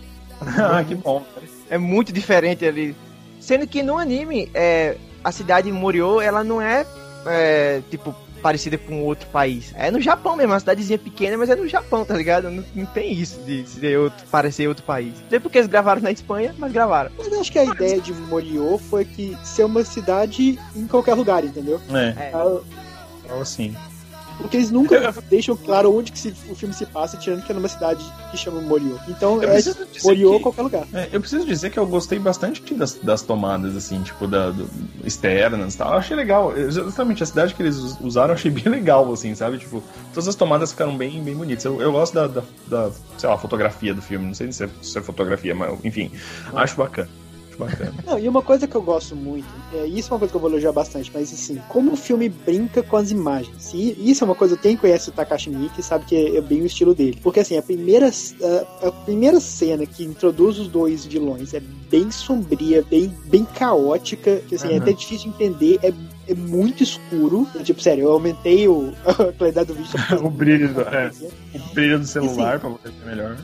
[0.40, 1.24] ah, que bom.
[1.68, 2.96] É muito diferente ali.
[3.38, 6.86] Sendo que no anime, é, a cidade Morio, ela não é,
[7.26, 9.72] é, tipo, parecida com outro país.
[9.74, 12.50] É no Japão mesmo, uma cidadezinha pequena, mas é no Japão, tá ligado?
[12.50, 15.14] Não, não tem isso de ser outro, parecer outro país.
[15.22, 17.10] Não sei porque eles gravaram na Espanha, mas gravaram.
[17.16, 21.14] Mas eu acho que a ideia de Moriô foi que ser uma cidade em qualquer
[21.14, 21.80] lugar, entendeu?
[21.90, 22.32] É, É.
[23.24, 23.74] Então assim.
[24.38, 27.54] Porque eles nunca deixam claro onde que se- o filme se passa, tirando que é
[27.54, 28.96] numa cidade que chama Moriô.
[29.08, 29.60] Então Eu é
[30.02, 30.86] Moriô que- qualquer lugar.
[30.92, 34.68] É, eu preciso dizer que eu gostei bastante das, das tomadas, assim, tipo, da, do-
[35.04, 35.92] externas e tal.
[35.92, 36.56] Eu achei legal.
[36.56, 39.58] Exatamente, a cidade que eles us- usaram eu achei bem legal, assim, sabe?
[39.58, 41.64] Tipo, todas as tomadas ficaram bem, bem bonitas.
[41.64, 44.26] Eu, eu gosto da, da, da, sei lá, fotografia do filme.
[44.26, 46.10] Não sei se é, se é fotografia, mas enfim,
[46.54, 47.08] acho bacana.
[47.54, 47.94] Acho bacana.
[48.06, 50.40] Não, e uma coisa que eu gosto muito, é, isso é uma coisa que eu
[50.40, 53.72] vou elogiar bastante, mas assim, como o filme brinca com as imagens.
[53.72, 56.62] E isso é uma coisa, quem conhece o Takashi Miike sabe que é, é bem
[56.62, 57.18] o estilo dele.
[57.22, 62.10] Porque assim, a primeira, a, a primeira cena que introduz os dois vilões é bem
[62.10, 64.78] sombria, bem, bem caótica, que assim, é Uhum.
[64.78, 65.92] até difícil de entender, é,
[66.28, 67.46] é muito escuro.
[67.62, 69.90] Tipo, sério, eu aumentei o, a qualidade do vídeo.
[70.24, 71.10] O brilho do- é.
[71.54, 73.36] O brilho do celular, pra você ver melhor.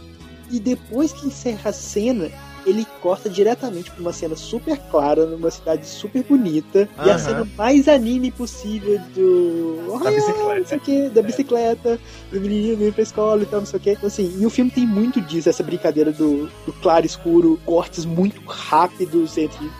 [0.51, 2.29] E depois que encerra a cena,
[2.66, 6.88] ele corta diretamente pra uma cena super clara, numa cidade super bonita.
[7.05, 9.99] E a cena mais anime possível do.
[10.05, 10.59] Da bicicleta.
[10.61, 12.01] Não sei o que, da bicicleta,
[12.33, 13.90] do menino indo pra escola e tal, não sei o que.
[13.92, 18.05] Então, assim, e o filme tem muito disso, essa brincadeira do, do claro escuro, cortes
[18.05, 19.70] muito rápidos entre,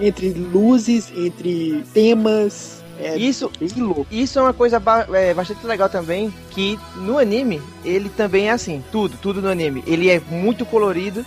[0.00, 2.80] entre luzes, entre temas.
[3.02, 3.50] É Isso.
[4.10, 8.50] Isso é uma coisa ba- é, bastante legal também, que no anime, ele também é
[8.50, 9.82] assim, tudo, tudo no anime.
[9.86, 11.24] Ele é muito colorido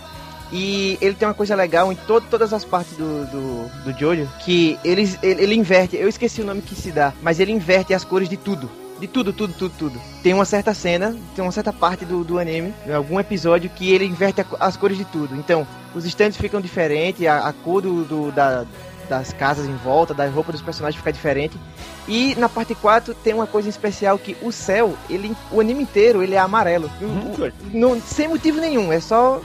[0.54, 4.28] e ele tem uma coisa legal em to todas as partes do, do, do Jojo,
[4.44, 7.92] que ele, ele, ele inverte, eu esqueci o nome que se dá, mas ele inverte
[7.92, 8.70] as cores de tudo.
[9.00, 10.00] De tudo, tudo, tudo, tudo.
[10.22, 13.92] Tem uma certa cena, tem uma certa parte do, do anime, em algum episódio, que
[13.92, 15.34] ele inverte a as cores de tudo.
[15.34, 18.64] Então, os stands ficam diferentes, a, a cor do, do- da,
[19.08, 21.58] das casas em volta, das roupas dos personagens ficar diferente.
[22.06, 26.22] E na parte 4 tem uma coisa especial que o céu, ele, o anime inteiro,
[26.22, 26.88] ele é amarelo.
[27.02, 27.32] Hum,
[27.72, 29.40] Não- sem motivo nenhum, é só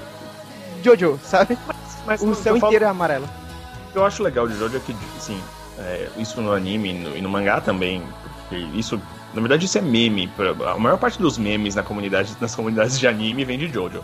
[0.83, 1.57] Jojo, sabe?
[2.05, 3.25] Mas O eu céu falo- inteiro é amarelo.
[3.25, 5.39] O que eu acho legal de Jojo é que, assim,
[5.77, 8.03] é, isso no anime e no, e no mangá também,
[8.47, 9.01] porque isso,
[9.33, 10.27] na verdade, isso é meme.
[10.27, 14.03] pra- A maior parte dos memes na comunidade, nas comunidades de anime vem de Jojo.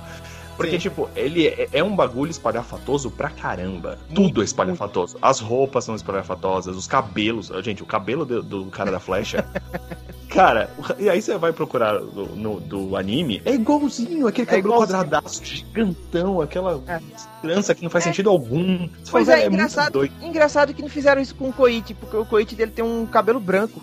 [0.57, 3.97] Porque, tipo, ele é, é um bagulho espalhafatoso pra caramba.
[4.13, 5.17] Tudo é espalhafatoso.
[5.21, 7.51] As roupas são espalhafatosas, os cabelos.
[7.63, 9.45] Gente, o cabelo do, do cara da flecha.
[10.29, 14.73] cara, e aí você vai procurar no, no- do anime, é igualzinho, aquele É cabelo
[14.73, 14.97] igualzinho.
[14.99, 16.99] quadradaço, gigantão, aquela É.
[17.41, 18.87] trança que não faz sentido algum.
[19.03, 21.53] Você Pois fala, é, "Velho, muito engraçado, doido." engraçado que não fizeram isso com o
[21.53, 23.81] Koichi, porque o Koichi dele tem um cabelo branco.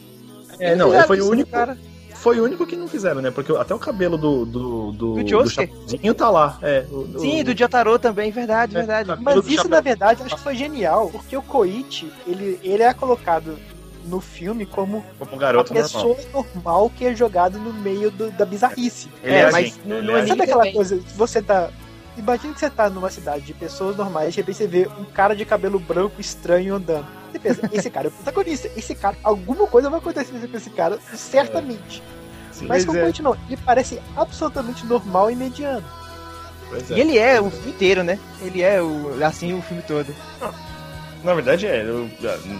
[0.59, 1.51] É, não, Fizeram foi o único.
[1.51, 1.77] Cara.
[2.23, 3.33] Foi o único que não fizeram, né?
[3.33, 4.47] Porque até o cabelo do.
[4.47, 5.55] Do, do, Do Josuke.
[5.57, 6.57] Chapeuzinho tá lá.
[6.63, 9.13] É, o- Sim, o- do Jotaro também, verdade, É, verdade.
[9.21, 9.71] Mas isso, chapéu.
[9.71, 13.59] na verdade, acho que foi genial, porque o Koichi, ele, ele é colocado
[14.07, 15.91] no filme como Como um garoto normal.
[15.91, 19.09] pessoa normal que é jogado no meio do- da bizarrice.
[19.23, 20.75] Ele É, é, mas assim, no- ele no é anime- Sabe aquela também.
[20.75, 21.71] coisa, você tá.
[22.17, 25.35] Imagina que você tá numa cidade de pessoas normais, de repente você vê um cara
[25.35, 27.07] de cabelo branco estranho andando.
[27.33, 30.71] Você pensa, esse cara é o protagonista, esse cara, alguma coisa vai acontecer com esse
[30.71, 32.03] cara, certamente.
[32.51, 35.85] assim, Mas com o é, não, ele parece absolutamente normal e mediano.
[36.69, 36.95] pois é.
[36.97, 38.19] E ele é o filme inteiro, né?
[38.43, 40.15] Ele é o, assim o filme todo.
[41.25, 41.83] Na verdade, é.
[41.85, 42.11] eu-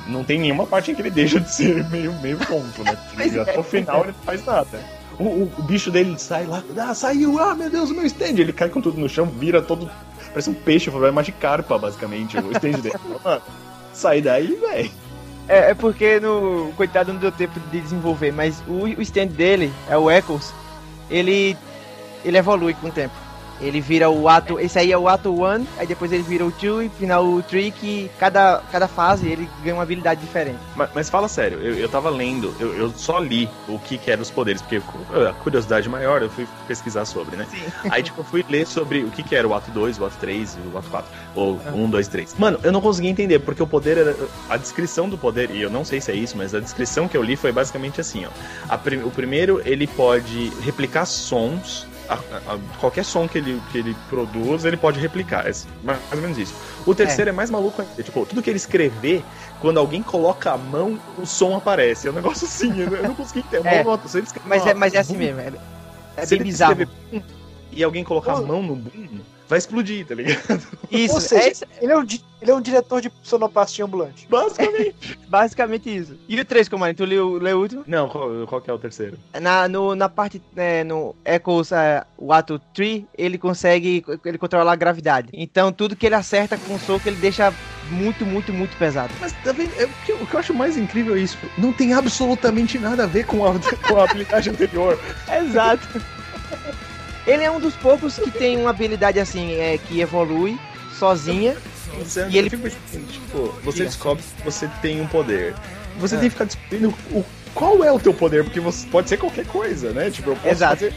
[0.07, 2.97] não tem nenhuma parte em que ele deixa de ser meio, meio tonto, né?
[3.41, 3.59] Até é.
[3.59, 4.81] o final ele não faz nada.
[5.19, 8.39] O, o- o bicho dele sai lá, ah, saiu, ah, meu Deus, o meu stand.
[8.39, 9.91] Ele cai com tudo no chão, vira todo.
[10.29, 12.95] Parece um peixe, vai mais de carpa, basicamente, o stand dele.
[13.93, 14.91] Sai daí, velho.
[15.49, 19.73] É, é porque no coitado não deu tempo de desenvolver, mas o, o stand dele,
[19.89, 20.55] é o Echoes,
[21.11, 21.57] ele
[22.25, 23.15] ele evolui com o tempo.
[23.61, 26.51] Ele vira o ato, esse aí é o ato 1, aí depois ele vira o
[26.51, 30.59] 2 e final o 3 que cada cada fase ele ganha uma habilidade diferente.
[30.75, 34.11] Mas, mas fala sério, eu, eu tava lendo, eu, eu só li o que, que
[34.11, 34.81] eram os poderes, porque
[35.29, 37.47] a curiosidade maior eu fui pesquisar sobre, né?
[37.91, 40.17] Aí, tipo, eu fui ler sobre o que, que era o ato 2, o ato
[40.21, 41.11] 3 e o ato 4.
[41.35, 42.35] Ou 1, 2, 3.
[42.39, 44.17] Mano, eu não consegui entender, porque o poder era.
[44.49, 47.17] A descrição do poder, e eu não sei se é isso, mas a descrição que
[47.17, 48.77] eu li foi basicamente assim, ó.
[48.79, 51.87] Prim- o primeiro, ele pode replicar sons.
[52.15, 55.47] A- a- qualquer som que ele, que ele produz, ele pode replicar.
[55.47, 56.55] É mais ou menos isso.
[56.87, 58.03] O terceiro é, mais maluco ainda.
[58.03, 59.25] Tipo, tudo que ele escrever,
[59.61, 62.09] quando alguém coloca a mão, o som aparece.
[62.09, 63.69] É um negócio assim, eu não- consegui entender.
[63.69, 65.53] É, Mão, se ele escrever Mas é, mas é assim mesmo, é,
[66.17, 66.73] é se bem ele bizarro.
[66.83, 67.25] escrever
[67.71, 69.21] e alguém colocar a mão no boom,
[69.53, 70.63] vai explodir, tá ligado?
[70.91, 72.03] Isso, Ou seja, é isso- ele, é um,
[72.41, 74.27] ele é um diretor de sonoplastia ambulante.
[74.29, 75.19] Basicamente.
[75.29, 76.17] basicamente isso.
[76.27, 76.95] E o 3, como é?
[76.95, 77.85] Tu leu, leu o último?
[77.87, 79.19] Não, qual, qual que é o terceiro?
[79.41, 84.73] Na, no, na parte, né, no Echoes, é, o ato 3, ele consegue, ele controla
[84.73, 85.29] a gravidade.
[85.35, 87.53] Então tudo que ele acerta com o soco, ele deixa
[87.91, 89.13] muito, muito, muito pesado.
[89.21, 89.73] Mas tá vendo?
[89.77, 91.37] É, o, que, eu- o que eu acho mais incrível é isso.
[91.59, 93.53] Não tem absolutamente nada a ver com a,
[93.87, 94.99] com a habilidade anterior.
[95.31, 95.87] Exato.
[97.27, 100.59] Ele é um dos poucos que tem uma habilidade assim, é, que evolui
[100.99, 101.57] sozinha.
[101.99, 105.55] Você, E ele- fico tipo, você descobre que você tem um poder.
[105.99, 106.19] Você É.
[106.19, 109.47] tem que ficar descobrindo o, qual é o teu poder, porque você pode ser qualquer
[109.47, 110.11] coisa, né?
[110.11, 110.75] Tipo, eu posso Exato.
[110.77, 110.95] fazer.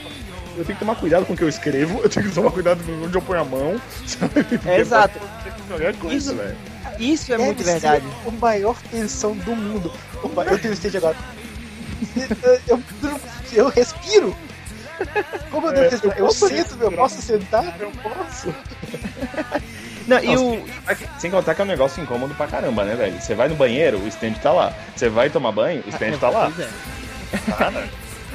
[0.58, 2.82] Eu tenho que tomar cuidado com o que eu escrevo, eu tenho que tomar cuidado
[2.84, 3.82] com onde eu ponho a mão.
[4.08, 4.46] Sabe?
[4.66, 5.20] É, exato.
[6.00, 6.36] coisa, Isso-.
[6.98, 8.06] Isso é Deve muito verdade.
[8.26, 9.92] O maior tensão do mundo.
[10.50, 11.18] Eu tenho stage agora.
[12.68, 13.20] Eu, eu,
[13.54, 14.36] eu respiro.
[15.52, 16.92] Como eu devo É, eu Eu sento, eu respirar.
[16.96, 17.76] posso sentar?
[17.80, 18.54] Eu posso.
[20.08, 23.20] Não, e Nossa, o, Sem contar que é um negócio incômodo pra caramba, né, velho?
[23.20, 24.72] Você vai no banheiro, o stand tá lá.
[24.96, 26.52] Você vai tomar banho, o stand tá lá.
[27.34, 27.52] É.
[27.58, 27.90] Cara,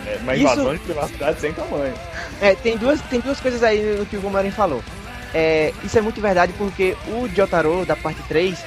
[0.06, 1.94] é uma Isso- invasão de privacidade sem tamanho.
[2.40, 4.82] É, tem duas, tem duas coisas aí no que o Gomarin falou.
[5.32, 8.58] É, isso é muito verdade porque o Jotaro, da parte 3,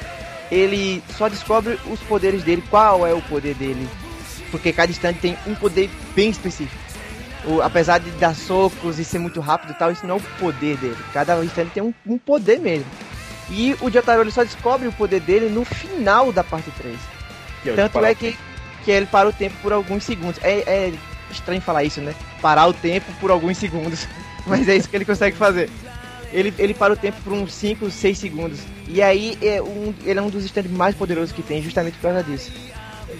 [0.50, 3.86] ele só descobre os poderes dele, qual é o poder dele.
[4.50, 6.82] Porque cada instante tem um poder bem específico.
[7.46, 10.22] O- apesar de dar socos e ser muito rápido e tal, isso não é o
[10.38, 10.96] poder dele.
[11.12, 12.86] Cada instante tem um, um poder mesmo.
[13.50, 16.96] E o Jotaro ele só descobre o poder dele no final da parte 3.
[17.62, 18.36] Que eu Tanto é que,
[18.84, 20.38] que ele para o tempo por alguns segundos.
[20.42, 20.92] É, é
[21.30, 22.14] estranho falar isso, né?
[22.40, 24.06] Parar o tempo por alguns segundos.
[24.46, 25.68] Mas é isso que ele consegue fazer.
[26.32, 28.60] Ele, ele para o tempo por uns 5, 6 segundos.
[28.88, 32.02] E aí é um, ele é um dos stands mais poderosos que tem, justamente por
[32.02, 32.50] causa disso.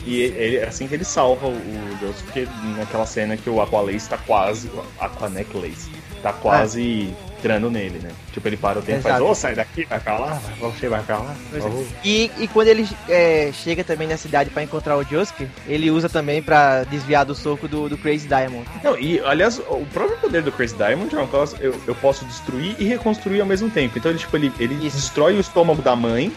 [0.04, 4.08] E ele, é assim que ele salva o Deus, porque naquela cena que o Aqualace
[4.08, 4.70] tá quase.
[4.98, 5.90] Aquaneclace
[6.22, 8.10] tá quase entrando nele, né?
[8.32, 10.88] Tipo, ele para o tempo e faz, ô, sai daqui, vai pra lá, vai- você
[10.88, 11.36] vai pra lá.
[11.52, 11.58] É.
[11.58, 11.84] Oh.
[12.02, 16.08] E, e quando ele é, chega também na cidade pra encontrar o Josuke, ele usa
[16.08, 18.64] também pra desviar do soco do, do Crazy Diamond.
[18.82, 22.24] Não, e aliás, o próprio poder do Crazy Diamond é uma coisa, eu, eu posso
[22.24, 23.98] destruir e reconstruir ao mesmo tempo.
[23.98, 24.96] Então ele, tipo, ele, ele Isso.
[24.96, 26.32] destrói o estômago da mãe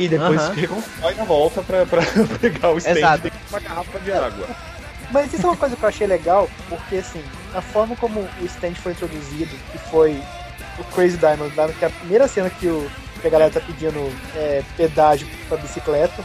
[0.00, 0.54] E depois Aham.
[0.54, 2.00] reconstrói na volta pra, pra
[2.40, 4.46] pegar o stand de uma garrafa de água.
[5.10, 7.22] Mas isso é uma coisa que eu achei legal, porque assim,
[7.54, 10.22] a forma como o stand foi introduzido, que foi
[10.78, 13.60] o Crazy Diamond, lá, que é a primeira cena que, o, que a galera tá
[13.60, 16.24] pedindo é, pedágio pra bicicleta,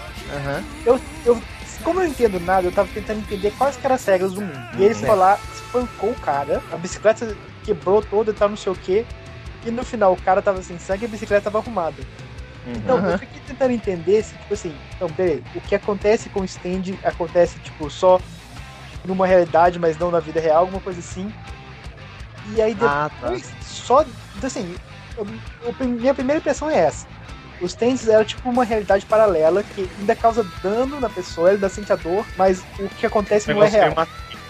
[0.86, 1.42] eu, eu,
[1.84, 4.40] como eu não entendo nada, eu tava tentando entender quais que eram as regras do
[4.40, 4.68] mundo.
[4.78, 5.08] E ele Certo.
[5.08, 7.36] foi lá, espancou o cara, a bicicleta
[7.66, 9.06] quebrou toda e tal, não sei o que.
[9.66, 11.96] E no final o cara tava sem sangue e a bicicleta tava arrumada.
[12.66, 13.12] Então, Aham.
[13.12, 16.98] eu fiquei tentando entender se, tipo assim, então, peraí, o que acontece com o stand
[17.04, 18.20] acontece, tipo, só
[19.06, 21.32] numa realidade, mas não na vida real, alguma coisa assim.
[22.48, 23.28] E aí Ah, tá.
[23.28, 24.04] depois, só,
[24.44, 24.76] assim,
[25.16, 25.28] eu-
[25.64, 27.06] eu- minha primeira impressão é essa.
[27.60, 31.70] Os stands eram tipo uma realidade paralela que ainda causa dano na pessoa, ele ainda
[31.70, 33.96] sente a dor, mas o que acontece não é meio real.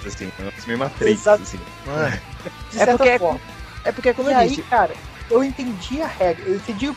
[0.06, 0.32] Assim.
[0.65, 1.43] Meio Exato.
[1.43, 1.60] assim.
[1.60, 3.41] De É certa porque é forma.
[3.84, 4.95] É porque, como e eu aí, disse, cara,
[5.30, 6.89] eu entendi a regra, eu entendi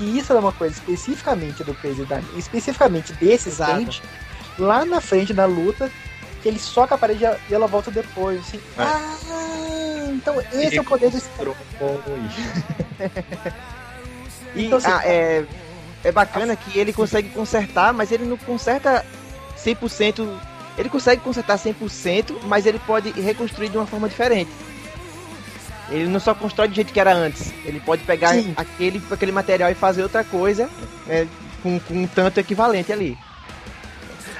[0.00, 3.82] que isso era uma coisa especificamente do Diamond, especificamente desse Exato.
[3.82, 4.02] stand,
[4.58, 5.92] lá na frente na luta,
[6.42, 8.58] que ele soca a parede e ela volta depois, assim.
[8.78, 8.82] É.
[8.82, 11.52] Ah, então esse é o poder do stand.
[14.52, 15.44] E, Então, assim, ah, é,
[16.02, 19.06] é bacana que ele consegue consertar, mas ele não conserta
[19.56, 20.28] 100%.
[20.76, 24.50] Ele consegue consertar 100%, mas ele pode reconstruir de uma forma diferente.
[25.90, 27.52] Ele não só constrói do jeito que era antes.
[27.64, 28.54] Ele pode pegar Sim.
[28.56, 30.68] aquele, aquele material e fazer outra coisa
[31.06, 31.26] né,
[31.62, 33.18] com, com um tanto equivalente ali.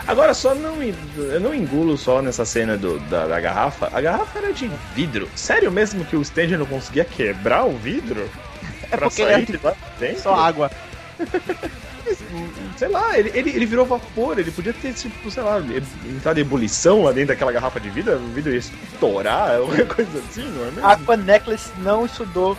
[0.06, 3.90] Agora, só não, eu não engulo só nessa cena do, da, da garrafa.
[3.92, 5.28] A garrafa era de vidro.
[5.36, 8.28] Sério mesmo que o stand não conseguia quebrar o vidro?
[8.90, 10.22] É pra porque sair ele de lá dentro?
[10.22, 10.70] Só água.
[12.76, 15.60] Sei lá, ele, ele, ele virou vapor, ele podia ter, tipo, sei lá,
[16.06, 20.18] entrado em ebulição lá dentro daquela garrafa de vidro, o vidro ia estourar, alguma coisa
[20.18, 20.86] assim, não é mesmo?
[20.86, 22.56] Aqua Necklace não estudou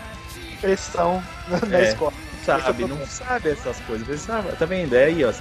[0.59, 1.89] pressão na, É.
[1.89, 2.13] escola.
[2.45, 4.21] sabe, não sabe essas coisas.
[4.21, 4.95] Sabe, tá vendo?
[4.95, 5.33] É aí, ó.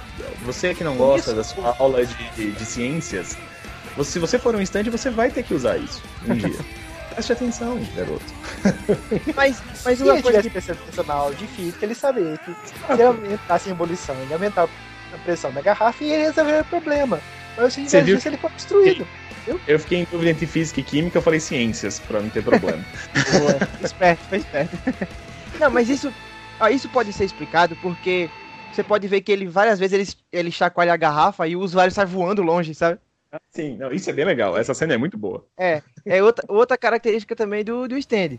[0.43, 1.35] Você que não gosta Isso.
[1.35, 3.37] da sua aula de, de, de ciências,
[4.03, 6.49] se você for um stand, você vai ter que usar isso um dia.
[7.13, 8.23] Preste atenção, garoto.
[9.35, 11.11] Mas, mas Se uma ele coisa tivesse que.
[11.11, 14.63] aula de física, ele saberia que se ele entrasse em ebulição, ele aumentar
[15.13, 17.19] a pressão da garrafa e ele resolveria o problema.
[17.57, 19.07] Mas se Você viu ele foi destruído.
[19.67, 22.83] Eu fiquei em dúvida entre física e química, eu falei ciências, pra não ter problema.
[23.31, 24.77] Boa, esperto, foi esperto.
[25.59, 26.13] Não, mas isso,
[26.59, 28.29] ah, isso pode ser explicado porque
[28.71, 31.91] você pode ver que ele várias vezes ele, ele chacoalha a garrafa e o usuário
[31.91, 32.99] sai voando longe, sabe?
[33.49, 34.57] Sim, não, isso é bem legal.
[34.57, 35.45] Essa cena é muito boa.
[35.57, 38.37] É, é outra, outra característica também do, do stand.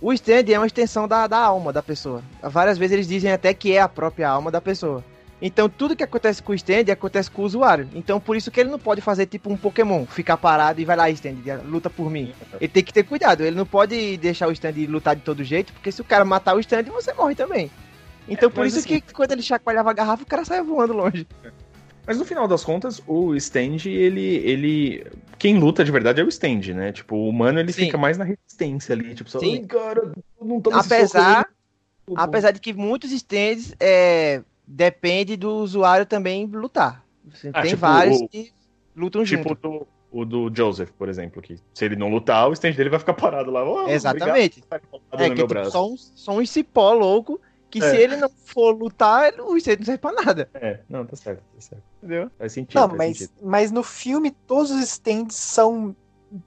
[0.00, 2.22] O stand é uma extensão da, da alma da pessoa.
[2.42, 5.04] Várias vezes eles dizem até que é a própria alma da pessoa.
[5.40, 7.88] Então tudo que acontece com o stand acontece com o usuário.
[7.94, 10.96] Então por isso que ele não pode fazer tipo um Pokémon, ficar parado e vai
[10.96, 12.32] lá, stand, luta por mim.
[12.60, 15.72] Ele tem que ter cuidado, ele não pode deixar o stand lutar de todo jeito,
[15.72, 17.70] porque se o cara matar o stand, você morre também.
[18.28, 20.92] Então por mas isso assim- que quando ele chacoalhava a garrafa, o cara saia voando
[20.92, 21.26] longe.
[22.06, 24.36] Mas no final das contas, o stand, ele.
[24.44, 25.06] ele
[25.38, 26.92] Quem luta de verdade é o stand, né?
[26.92, 27.84] Tipo, o humano ele Sim.
[27.86, 29.14] fica mais na resistência ali.
[29.14, 29.58] Tipo, só, Sim.
[29.60, 31.46] "Ai, cara, não tô Apesar,
[32.08, 37.04] aí." apesar de que muitos stands é, depende do usuário também lutar.
[37.24, 38.52] Você Ah, tem tipo vários o- que
[38.96, 39.62] lutam Tipo junto.
[39.62, 42.98] do, o do Joseph, por exemplo, que se ele não lutar, o stand dele vai
[42.98, 43.64] ficar parado lá.
[43.64, 44.62] "Oh, Exatamente.
[44.68, 47.40] obrigado colado É que tipo, só, um, só um cipó louco
[47.72, 47.90] que É.
[47.90, 50.48] se ele não for lutar, ele- o stand não serve pra nada.
[50.54, 51.82] É, não, tá certo, tá certo.
[52.02, 52.30] Entendeu?
[52.38, 52.78] Faz sentido.
[52.78, 53.32] Não, faz mas, sentido.
[53.42, 55.96] mas no filme todos os stands são,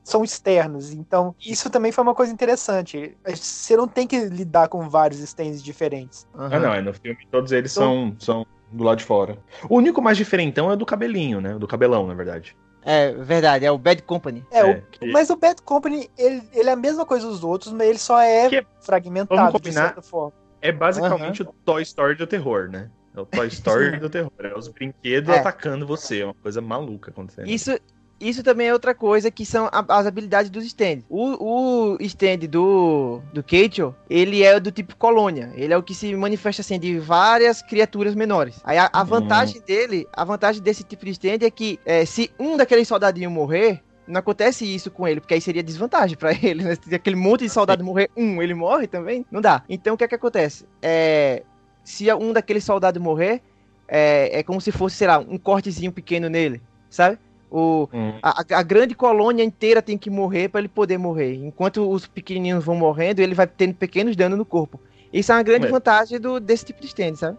[0.03, 0.91] são externos.
[0.93, 3.17] Então, isso também foi uma coisa interessante.
[3.27, 6.27] Você não tem que lidar com vários stands diferentes.
[6.33, 9.37] Ah, não, é no filme todos eles são, são do lado de fora.
[9.69, 11.55] O único mais diferentão é o do cabelinho, né?
[11.55, 12.55] O do cabelão, na verdade.
[12.87, 14.45] É verdade, é o Bad Company.
[14.51, 17.73] É, É, o- mas o Bad Company, ele, ele é a mesma coisa dos outros,
[17.73, 20.33] mas ele só é Que- fragmentado vamos de certa forma.
[20.67, 22.89] É basicamente o Toy Story do terror, né?
[23.15, 24.31] É o Toy Story do terror.
[24.39, 25.39] É os brinquedos É.
[25.39, 26.21] atacando você.
[26.21, 27.47] É uma coisa maluca acontecendo.
[27.47, 27.77] Isso,
[28.19, 31.05] isso também é outra coisa que são as habilidades dos stands.
[31.09, 35.51] O, o stand do, do Keicho, ele é do tipo colônia.
[35.55, 38.59] Ele é o que se manifesta assim de várias criaturas menores.
[38.63, 39.05] Aí a, a Hum.
[39.05, 43.31] vantagem dele, a vantagem desse tipo de stand é que é, se um daqueles soldadinhos
[43.31, 46.75] morrer, não acontece isso com ele, porque aí seria desvantagem pra ele, né?
[46.81, 49.63] Se aquele monte de soldado morrer, um, ele morre também, não dá.
[49.69, 50.65] Então o que é que acontece?
[50.81, 51.43] É,
[51.83, 53.41] se um daqueles soldados morrer,
[53.87, 57.17] é, é como se fosse, sei lá, um cortezinho pequeno nele, sabe?
[57.51, 58.13] O, Hum.
[58.21, 61.35] a, a- grande colônia inteira tem que morrer pra ele poder morrer.
[61.35, 64.79] Enquanto os pequenininhos vão morrendo, ele vai tendo pequenos danos no corpo.
[65.13, 65.69] Isso é uma grande É.
[65.69, 67.37] vantagem do, desse tipo de stand, sabe?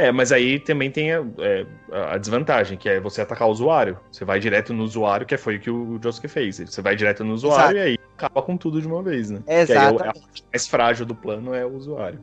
[0.00, 1.66] É, mas aí também tem a, é,
[2.12, 3.98] a desvantagem, que é você atacar o usuário.
[4.10, 6.56] Você vai direto no usuário, que foi o que o Josuke fez.
[6.56, 7.76] Você vai direto no usuário Exato.
[7.76, 9.42] e aí acaba com tudo de uma vez, né?
[9.46, 10.00] É o- Exatamente.
[10.00, 12.18] a parte mais frágil do plano é o usuário.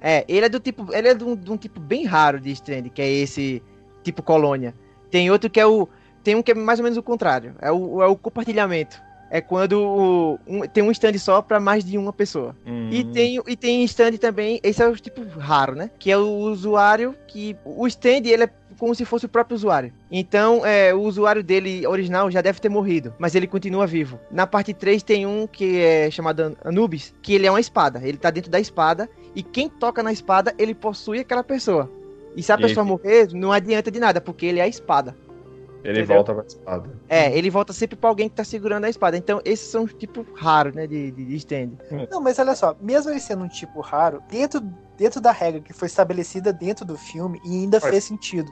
[0.00, 0.92] É, ele é do tipo.
[0.92, 3.62] Ele é de um, de um tipo bem raro de stand, que é esse
[4.02, 4.74] tipo colônia.
[5.10, 5.88] Tem outro que é o.
[6.24, 7.54] Tem um que é mais ou menos o contrário.
[7.60, 9.00] É o, é o compartilhamento.
[9.36, 12.54] É quando um- tem um stand só pra mais de uma pessoa.
[12.64, 12.88] Hum.
[12.92, 15.90] E tem, e tem stand também, esse é o tipo raro, né?
[15.98, 17.56] Que é o usuário que.
[17.64, 19.92] O stand ele é como se fosse o próprio usuário.
[20.08, 24.20] Então, é, o usuário dele original já deve ter morrido, mas ele continua vivo.
[24.30, 28.00] Na parte 3 tem um que é chamado An- Anubis, que ele é uma espada.
[28.04, 31.90] Ele tá dentro da espada, e quem toca na espada, ele possui aquela pessoa.
[32.36, 34.68] E se a E pessoa esse- morrer, não adianta de nada, porque ele é a
[34.68, 35.16] espada.
[35.84, 36.16] Ele Entendeu?
[36.16, 36.90] volta pra espada.
[37.10, 39.18] É, ele volta sempre pra alguém que tá segurando a espada.
[39.18, 41.72] Então, esses são tipo raros, né, de, de, de stand.
[42.10, 44.60] Não, mas olha só, mesmo ele sendo um tipo raro, dentro,
[44.96, 47.90] dentro da regra que foi estabelecida dentro do filme, e ainda Faz.
[47.92, 48.50] fez sentido.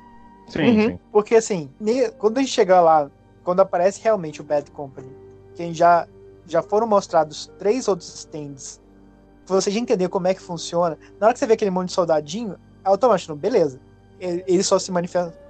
[0.48, 0.82] Sim, Uhum.
[0.90, 0.98] sim.
[1.10, 1.70] Porque assim,
[2.18, 3.10] quando a gente chegar lá,
[3.42, 5.08] quando aparece realmente o Bad Company,
[5.54, 6.06] quem já,
[6.46, 8.78] já foram mostrados três outros stands,
[9.46, 11.88] pra você já entender como é que funciona, na hora que você vê aquele monte
[11.88, 13.80] de soldadinho, automaticamente, não, beleza.
[14.20, 15.40] Ele, ele só se manifesta,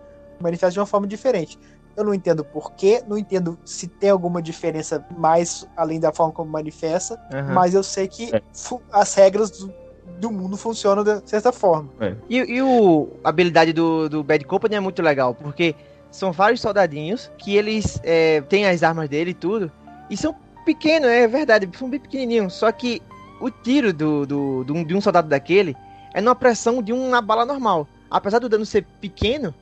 [0.40, 1.58] manifesta de uma forma diferente.
[1.96, 6.50] Eu não entendo porquê, não entendo se tem alguma diferença mais além da forma como
[6.50, 7.52] manifesta, Aham.
[7.52, 8.42] mas eu sei que É.
[8.90, 9.72] as regras do,
[10.18, 11.90] do mundo funcionam de certa forma.
[12.30, 15.74] E, e o, a habilidade do, do Bad Company é muito legal, porque
[16.10, 19.70] são vários soldadinhos que eles é, têm as armas dele e tudo,
[20.08, 23.02] e são pequenos, é verdade, são bem pequenininhos, só que
[23.40, 25.76] o tiro do, do, do- de um soldado daquele
[26.14, 27.86] é numa pressão de uma bala normal.
[28.10, 29.54] Apesar do dano ser pequeno,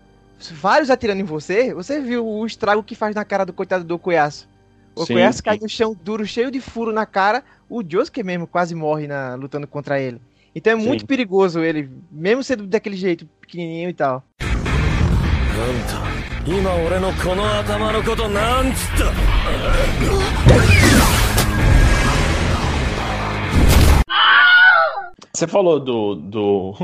[0.48, 3.98] vários atirando em você, você viu o estrago que faz na cara do coitado do
[3.98, 4.48] Cuiaço.
[4.94, 8.74] O Cuiaço cai no chão duro, cheio de furo na cara, o Josuke mesmo quase
[8.74, 10.20] morre na, lutando contra ele.
[10.54, 10.86] Então é Sim.
[10.86, 14.24] muito perigoso ele, mesmo sendo daquele jeito pequenininho e tal.
[25.32, 26.74] Você falou do, do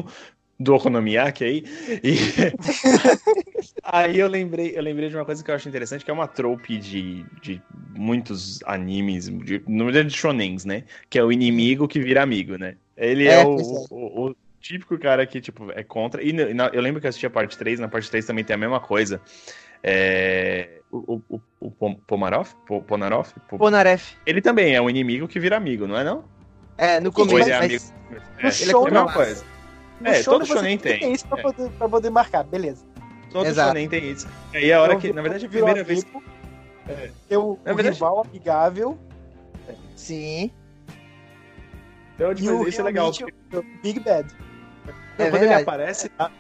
[0.59, 1.65] do Okonomiyaki aí,
[2.03, 2.17] e
[3.83, 6.27] aí eu lembrei, eu lembrei de uma coisa que eu acho interessante, que é uma
[6.27, 7.61] trope de, de
[7.95, 10.85] muitos animes, de, no verdade de shonens, né?
[11.11, 12.77] Que é o inimigo que vira amigo, né?
[12.97, 13.85] Ele é, É, o, é.
[13.91, 16.23] o- o típico cara que, tipo, é contra.
[16.23, 18.55] E na- eu lembro que eu assisti a parte 3, na parte 3 também tem
[18.55, 19.21] a mesma coisa.
[19.83, 22.49] É, o, o, o, o Pom- Pomarov?
[22.67, 23.29] Po- Ponarov?
[23.49, 24.15] Po- Ponaref.
[24.27, 26.25] Ele também é um inimigo que vira amigo, não é não?
[26.79, 27.37] É, no Ou começo.
[27.39, 27.85] ele é mas- amigo.
[28.11, 29.45] No É, ele é show a mesma coisa.
[30.01, 31.13] No É, show todo você shonen tem tem.
[31.13, 31.43] isso pra, É.
[31.43, 32.85] poder, pra poder marcar, beleza.
[33.33, 33.69] Todo Exato.
[33.69, 34.27] shonen tem isso.
[34.53, 36.03] E aí a hora Então, que, na verdade, a primeira vez.
[36.05, 36.23] amigo,
[37.29, 38.99] Tem o, Na o verdade- rival amigável
[39.97, 40.51] Sim.
[42.15, 43.11] Então, e tipo, o isso é legal.
[43.13, 44.29] Porque o Big Bad.
[45.19, 45.63] É quando ele verdade.
[45.63, 46.31] aparece, dá,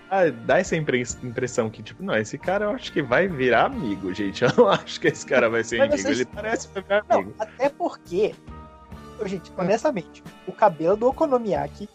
[0.44, 4.12] dá essa impre- impressão que, tipo, não, esse cara eu acho que vai virar amigo,
[4.14, 4.44] gente.
[4.44, 6.08] Eu não acho que esse cara vai ser Mas inimigo.
[6.08, 7.34] vocês- Ele parece que vai virar Não, amigo.
[7.38, 8.34] até porque,
[9.24, 9.62] gente, Ah.
[9.62, 11.88] honestamente, o cabelo do Okonomiyaki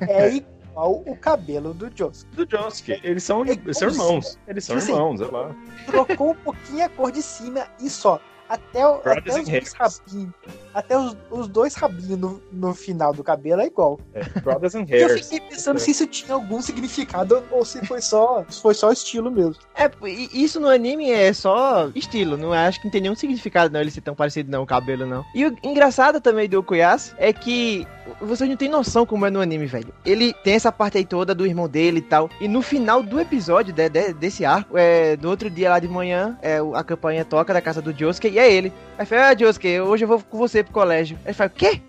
[0.00, 2.34] é igual o cabelo do Josuke.
[2.34, 4.38] Do Josuke, eles são, É eles são irmãos.
[4.46, 5.56] Eles são Assim, irmãos, olha lá.
[5.86, 8.20] Trocou um pouquinho a cor de cima e só.
[8.50, 10.32] Até, o- até os dois rabinhos.
[10.74, 13.98] Até os, os dois rabinhos no, no final do cabelo é igual.
[14.12, 15.28] É, Brothers and E eu Hairs.
[15.28, 19.54] fiquei pensando se isso tinha algum significado ou se foi só, foi só estilo mesmo.
[19.76, 23.14] É, e- isso no anime é só estilo, não é- acho que não tem nenhum
[23.14, 25.24] significado não ele ser tão parecido não, o cabelo não.
[25.32, 27.86] E o engraçado também do Okuyasu é que
[28.20, 29.94] vocês não têm noção como é no anime, velho.
[30.04, 33.20] Ele tem essa parte aí toda do irmão dele e tal, e no final do
[33.20, 37.24] episódio de- de- desse arco, é, no outro dia lá de manhã, é, a campanha
[37.24, 38.72] toca da casa do Josuke e é ele.
[38.98, 41.16] Aí fala, ah, Josuke, hoje eu vou com você pro colégio.
[41.20, 41.80] Aí ele fala, o quê?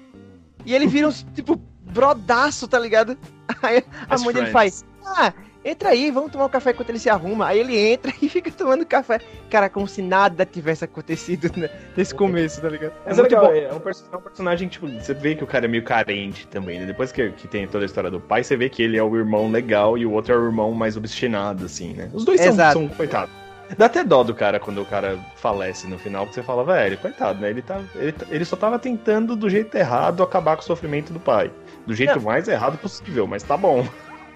[0.65, 3.17] E ele vira um, tipo, brodaço, tá ligado?
[3.61, 5.33] Aí a mãe dele faz, ah,
[5.63, 7.47] entra aí, vamos tomar um café enquanto ele se arruma.
[7.47, 9.19] Aí ele entra e fica tomando café.
[9.49, 12.93] Cara, como se nada tivesse acontecido né, nesse começo, tá ligado?
[13.05, 13.57] Mas é muito legal, bom.
[13.57, 16.47] é um, perso- é um personagem, tipo, você vê que o cara é meio carente
[16.47, 16.85] também, né?
[16.85, 19.15] Depois que, que tem toda a história do pai, você vê que ele é o
[19.15, 22.09] irmão legal e o outro é o irmão mais obstinado, assim, né?
[22.13, 23.40] Os dois são, são coitados.
[23.77, 26.97] Dá até dó do cara quando o cara falece no final, porque você fala, velho,
[26.97, 27.49] coitado, né?
[27.49, 31.13] Ele, tá, ele, tá- ele só tava tentando do jeito errado acabar com o sofrimento
[31.13, 31.51] do pai.
[31.85, 32.21] Do jeito Não.
[32.23, 33.87] mais errado possível, mas tá bom.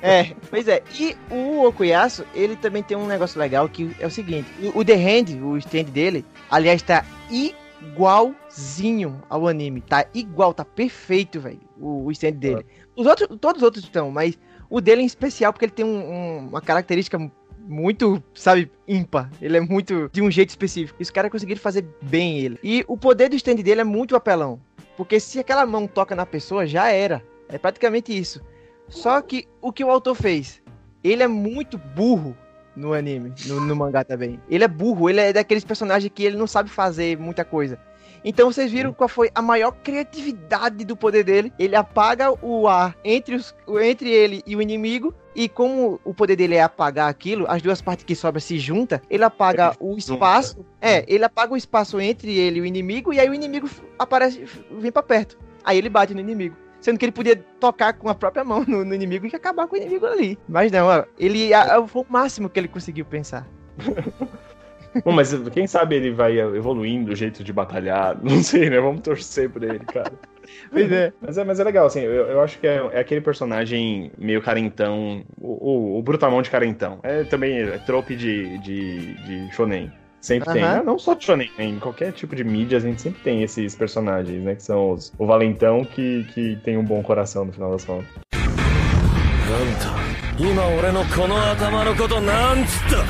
[0.02, 0.84] É, pois é.
[1.00, 4.86] E o Okuyasu, ele também tem um negócio legal que é o seguinte: o, o
[4.86, 9.82] The Hand, o stand dele, aliás, tá igualzinho ao anime.
[9.82, 11.60] Tá igual, tá perfeito, velho.
[11.80, 12.66] O, o stand dele.
[12.96, 14.38] Os outros, todos os outros estão, mas
[14.70, 17.18] o dele em especial, porque ele tem um- um- uma característica
[17.68, 19.30] muito, sabe, ímpar.
[19.42, 20.98] Ele é muito de um jeito específico.
[21.00, 22.60] E os caras conseguiram fazer bem ele.
[22.64, 24.60] E o poder do stand dele é muito apelão.
[24.96, 27.22] Porque se aquela mão toca na pessoa, já era.
[27.50, 28.42] É praticamente isso.
[28.88, 30.62] Só que o que o autor fez?
[31.04, 32.36] Ele é muito burro
[32.76, 34.40] no anime, no, no mangá também.
[34.50, 37.80] Ele é burro, ele é daqueles personagens que ele não sabe fazer muita coisa.
[38.24, 41.54] Então vocês viram qual foi a maior criatividade do poder dele?
[41.60, 45.14] Ele apaga o ar entre, os, entre ele e o inimigo.
[45.36, 49.00] E como o poder dele é apagar aquilo, as duas partes que sobram se juntam,
[49.10, 50.66] ele apaga o espaço.
[50.82, 53.70] É, ele apaga o espaço entre ele e o inimigo, e aí o inimigo
[54.00, 54.46] aparece,
[54.80, 55.38] vem pra perto.
[55.64, 56.56] Aí ele bate no inimigo.
[56.80, 59.76] Sendo que ele podia tocar com a própria mão no, no inimigo e acabar com
[59.76, 60.38] o inimigo ali.
[60.48, 63.46] Mas não, ele a- foi o máximo que ele conseguiu pensar.
[65.05, 68.19] Bom, mas quem sabe ele vai evoluindo o jeito de batalhar.
[68.23, 68.81] Não sei, né?
[68.81, 70.13] Vamos torcer por ele, cara.
[70.73, 71.13] Pois é.
[71.21, 74.43] Mas é, mas é legal, assim, eu, eu acho que é, é aquele personagem meio
[74.43, 76.99] carentão, o, o, o brutamão de carentão.
[77.03, 79.93] É também é trope de, de, de shonen.
[80.21, 80.63] Sempre tem.
[80.63, 80.79] Aham.
[80.79, 81.65] Não, não só de shonen, né?
[81.65, 84.57] em qualquer tipo de mídia a gente sempre tem esses personagens, né?
[84.57, 88.09] Que são os, o valentão que, que tem um bom coração no final das contas.
[89.51, 89.91] あんた
[90.43, 93.05] 今俺のこの頭のことなんつった？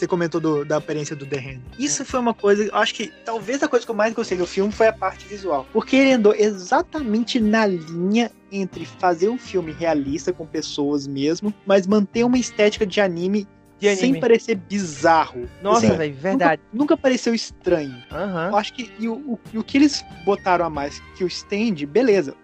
[0.00, 1.60] Você comentou do- da aparência do The Hand.
[1.78, 4.46] Isso foi uma coisa, eu acho que talvez a coisa que eu mais gostei do
[4.46, 5.66] filme foi a parte visual.
[5.74, 11.86] Porque ele andou exatamente na linha entre fazer um filme realista com pessoas mesmo, mas
[11.86, 13.46] manter uma estética de anime,
[13.78, 14.00] De anime.
[14.00, 15.46] sem parecer bizarro.
[15.62, 16.62] Nossa, Assim, velho, verdade.
[16.72, 18.02] Nunca, nunca pareceu estranho.
[18.10, 18.48] Aham.
[18.52, 21.26] Eu acho que e o, o- e o que eles botaram a mais que o
[21.26, 22.34] stand, beleza.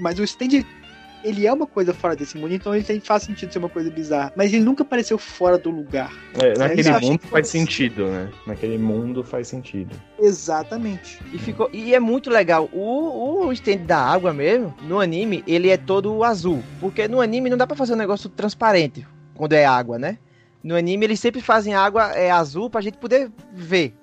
[0.00, 0.64] Mas o stand,
[1.24, 3.90] ele é uma coisa fora desse mundo, então ele tem, faz sentido ser uma coisa
[3.90, 4.32] bizarra.
[4.36, 6.12] Mas ele nunca pareceu fora do lugar.
[6.34, 8.30] É, naquele eu achei mundo faz fosse- sentido, né?
[8.46, 9.94] Naquele mundo faz sentido.
[10.20, 11.18] Exatamente.
[11.32, 12.68] E, ficou, e é muito legal.
[12.72, 16.62] O, o stand da água mesmo, no anime, ele é todo azul.
[16.80, 20.18] Porque no anime não dá pra fazer um negócio transparente quando é água, né?
[20.62, 23.94] No anime eles sempre fazem água é, azul pra gente poder ver.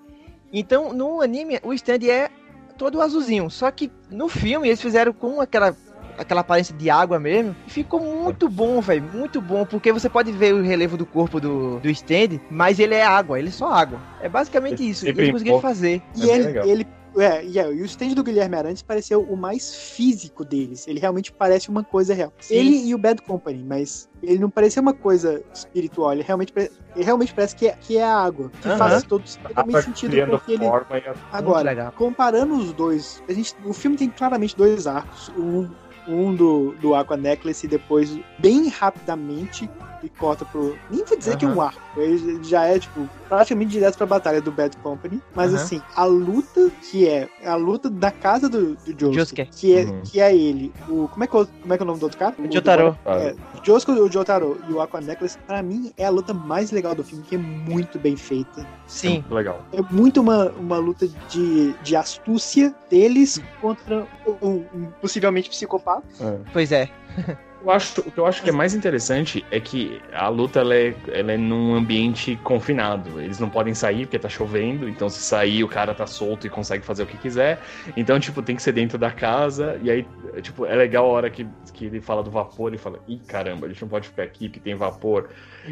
[0.51, 2.30] Então no anime o stand é
[2.78, 3.49] todo azulzinho.
[3.49, 5.76] Só que no filme eles fizeram com aquela,
[6.22, 7.55] aquela aparência de água mesmo.
[7.67, 9.03] E ficou muito bom, velho.
[9.13, 9.65] Muito bom.
[9.65, 13.38] Porque você pode ver o relevo do corpo do, do stand, mas ele é água,
[13.39, 13.99] ele é só água.
[14.22, 15.03] É basicamente isso.
[15.05, 15.67] E Sempre eles conseguiram pouco.
[15.67, 16.01] fazer.
[16.15, 19.22] E É bem ele, ele é, e, é, e o stand do Guilherme Arantes pareceu
[19.22, 20.88] o mais físico deles.
[20.88, 22.32] Ele realmente parece uma coisa real.
[22.39, 22.55] Sim.
[22.55, 26.13] Ele e o Bad Company, mas ele não parecia uma coisa espiritual.
[26.13, 26.72] Ele realmente, ele
[27.03, 28.49] realmente parece que é, que é a água.
[28.61, 30.63] Que faz todo, totalmente sentido porque ele.
[30.65, 35.30] forma e a- Agora, comparando os dois, a gente, o filme tem claramente dois arcos.
[35.38, 35.67] Um,
[36.07, 39.69] um do, do Aqua Necklace e depois, bem rapidamente,
[40.03, 40.75] e corta pro.
[40.89, 41.79] Nem vou dizer que é um arco.
[41.97, 45.21] Ele já é, tipo, praticamente direto pra batalha do Bad Company.
[45.35, 47.27] Mas assim, a luta que é.
[47.45, 49.45] A luta da casa do, do Josuke, Josuke.
[49.51, 50.01] Que, é, Uhum.
[50.03, 50.73] que é ele.
[50.89, 52.35] O, como, é que, é o- como é que é o nome do outro cara?
[52.37, 52.97] O Jotaro.
[53.05, 56.95] É, Josuke, o Jotaro e o Aqua Necklace, pra mim, é a luta mais legal
[56.95, 58.65] do filme, que é muito bem feita.
[58.87, 59.23] Sim.
[59.29, 59.63] Legal.
[59.73, 64.07] É muito uma, uma luta de, de astúcia deles contra
[64.41, 66.03] um, um possivelmente psicopata.
[66.19, 66.37] É.
[66.51, 66.89] Pois é.
[67.64, 70.74] Eu acho, o que eu acho que é mais interessante é que a luta ela
[70.74, 73.22] é, ela é num ambiente confinado.
[73.22, 76.49] Eles não podem sair porque tá chovendo, então se sair o cara tá solto e
[76.49, 77.62] consegue fazer o que quiser.
[77.95, 79.80] Então, tipo, tem que ser dentro da casa.
[79.84, 80.07] E aí,
[80.41, 83.68] tipo, é legal a hora que, que ele fala do vapor, ele fala, ih, caramba,
[83.68, 85.30] a gente não pode ficar aqui porque tem vapor.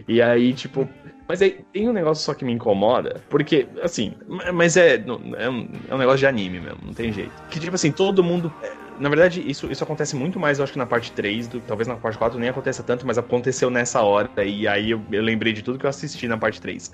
[0.07, 0.87] E aí, tipo.
[1.27, 4.13] Mas aí tem um negócio só que me incomoda, porque, assim,
[4.51, 7.31] mas é, é, um, é um negócio de anime mesmo, não tem jeito.
[7.49, 8.51] Que, tipo assim, todo mundo.
[8.99, 11.87] Na verdade, isso, isso acontece muito mais, eu acho que na parte 3, do, talvez
[11.87, 15.53] na parte 4 nem aconteça tanto, mas aconteceu nessa hora, e aí eu, eu lembrei
[15.53, 16.91] de tudo que eu assisti na parte 3.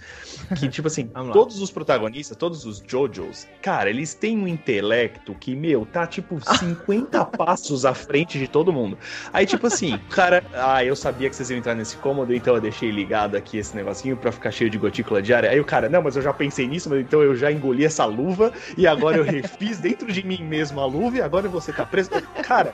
[0.58, 5.56] Que, tipo assim, todos os protagonistas, todos os JoJos, cara, eles têm um intelecto que,
[5.56, 8.98] meu, tá tipo 50 passos à frente de todo mundo.
[9.34, 12.62] Aí, tipo assim, cara, ah, eu sabia que vocês iam entrar nesse cômodo, então eu
[12.62, 15.50] deixei ligado aqui esse negocinho pra ficar cheio de gotícula diária.
[15.50, 18.06] Aí o cara, não, mas eu já pensei nisso, mas então eu já engoli essa
[18.06, 21.86] luva e agora eu refiz dentro de mim mesmo a luva e agora você tá
[21.96, 22.10] preso.
[22.44, 22.74] Cara,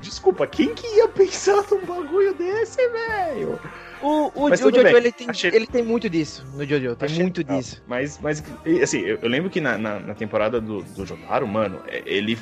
[0.00, 3.58] desculpa, quem que ia pensar num bagulho desse, velho?
[4.02, 7.22] O, o, o Jojo, ele tem, Achei- ele tem muito disso no Jojo, tem Achei
[7.22, 7.82] muito disso.
[7.86, 8.42] Mas, mas
[8.82, 12.38] assim, eu, eu lembro que na, na, na temporada do, do Jotaro, mano, é- ele.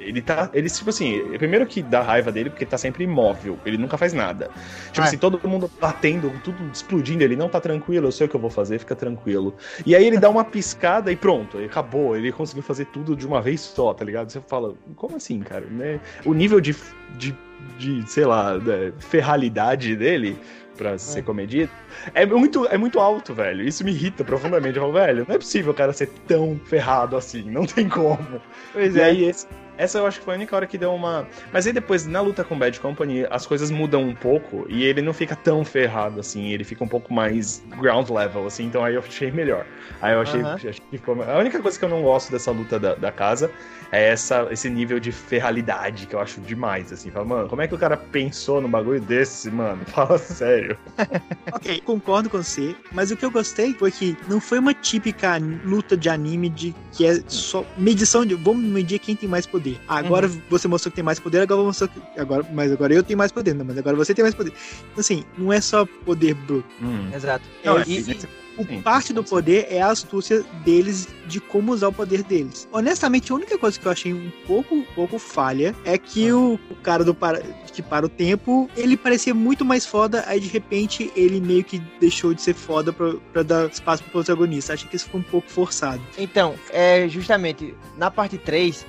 [0.00, 0.50] Ele tá.
[0.52, 3.96] Ele, tipo assim, primeiro que dá raiva dele porque ele tá sempre imóvel, ele nunca
[3.98, 4.50] faz nada.
[4.90, 5.04] Tipo É.
[5.04, 8.40] assim, todo mundo batendo, tudo explodindo, ele não tá tranquilo, eu sei o que eu
[8.40, 9.54] vou fazer, fica tranquilo.
[9.84, 13.40] E aí ele dá uma piscada e pronto, acabou, ele conseguiu fazer tudo de uma
[13.42, 14.30] vez só, tá ligado?
[14.30, 15.66] Você fala, como assim, cara?
[15.66, 16.00] Né?
[16.24, 16.74] O nível de,
[17.16, 17.36] de,
[17.78, 20.36] de sei lá, né, ferralidade dele
[20.76, 21.70] pra ser comedido
[22.14, 23.62] é muito, é muito alto, velho.
[23.62, 24.76] Isso me irrita profundamente.
[24.76, 28.40] Eu falo, velho, não é possível o cara ser tão ferrado assim, não tem como.
[28.72, 29.46] Pois E aí esse,
[29.80, 31.26] Essa eu acho que foi a única hora que deu uma.
[31.50, 35.00] Mas aí depois, na luta com Bad Company, as coisas mudam um pouco e ele
[35.00, 38.94] não fica tão ferrado assim, ele fica um pouco mais ground level, assim, então aí
[38.94, 39.64] eu achei melhor.
[40.02, 41.22] Aí eu achei, achei que ficou.
[41.22, 43.50] A única coisa que eu não gosto dessa luta da, da casa
[43.90, 47.10] é essa, esse nível de ferralidade que eu acho demais, assim.
[47.10, 49.82] Fala, mano, como é que o cara pensou num bagulho desse, mano?
[49.88, 50.78] Fala sério.
[51.52, 55.36] Ok, concordo com você, mas o que eu gostei foi que não foi uma típica
[55.64, 59.69] luta de anime de que é só medição de vamos medir quem tem mais poder.
[59.88, 63.18] Ah, agora você mostrou que tem mais poder, agora você agora, mas agora eu tenho
[63.18, 64.52] mais poder, não, mas agora você tem mais poder.
[64.92, 66.68] Então, assim, não é só poder bruto.
[66.82, 67.08] Hum.
[67.14, 67.44] Exato.
[67.64, 68.82] Não, É, é- e- e- O Sim.
[68.82, 72.68] parte do poder é a astúcia deles de como usar o poder deles.
[72.72, 76.58] Honestamente, a única coisa que eu achei um pouco, um pouco falha é que o,
[76.68, 77.40] o cara do para,
[77.72, 81.78] que para o tempo, ele parecia muito mais foda, aí de repente ele meio que
[82.00, 84.74] deixou de ser foda pra, pra dar espaço pro protagonista.
[84.74, 86.02] Achei que isso foi um pouco forçado.
[86.18, 88.84] Então, é justamente na parte 3,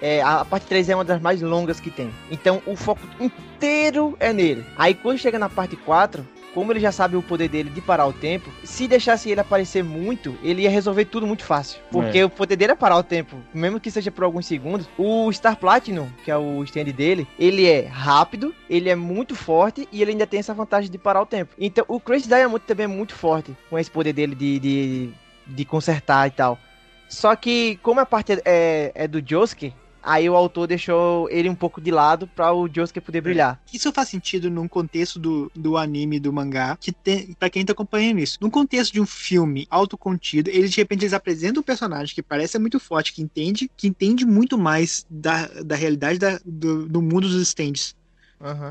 [0.00, 2.10] é, a parte 3 é uma das mais longas que tem.
[2.30, 4.64] Então o foco inteiro é nele.
[4.76, 6.26] Aí quando chega na parte 4,
[6.56, 9.84] como ele já sabe o poder dele de parar o tempo, se deixasse ele aparecer
[9.84, 11.78] muito, ele ia resolver tudo muito fácil.
[11.92, 14.88] Porque o poder dele é parar o tempo, mesmo que seja por alguns segundos.
[14.96, 19.86] O Star Platinum, que é o stand dele, ele é rápido, ele é muito forte
[19.92, 21.54] e ele ainda tem essa vantagem de parar o tempo.
[21.58, 25.10] Então o Crazy Diamond também é muito forte com esse poder dele de, de,
[25.46, 26.58] de consertar e tal.
[27.06, 29.74] Só que, como a parte é, é do Josuke,
[30.06, 33.60] aí o autor deixou ele um pouco de lado pra o Josuke poder brilhar.
[33.72, 37.72] Isso faz sentido num contexto do, do anime, do mangá, que tem, pra quem tá
[37.72, 38.38] acompanhando isso.
[38.40, 42.58] Num contexto de um filme autocontido, eles de repente eles apresentam um personagem que parece
[42.58, 47.28] muito forte, que entende, que entende muito mais da, da realidade da- do, do mundo
[47.28, 47.94] dos stands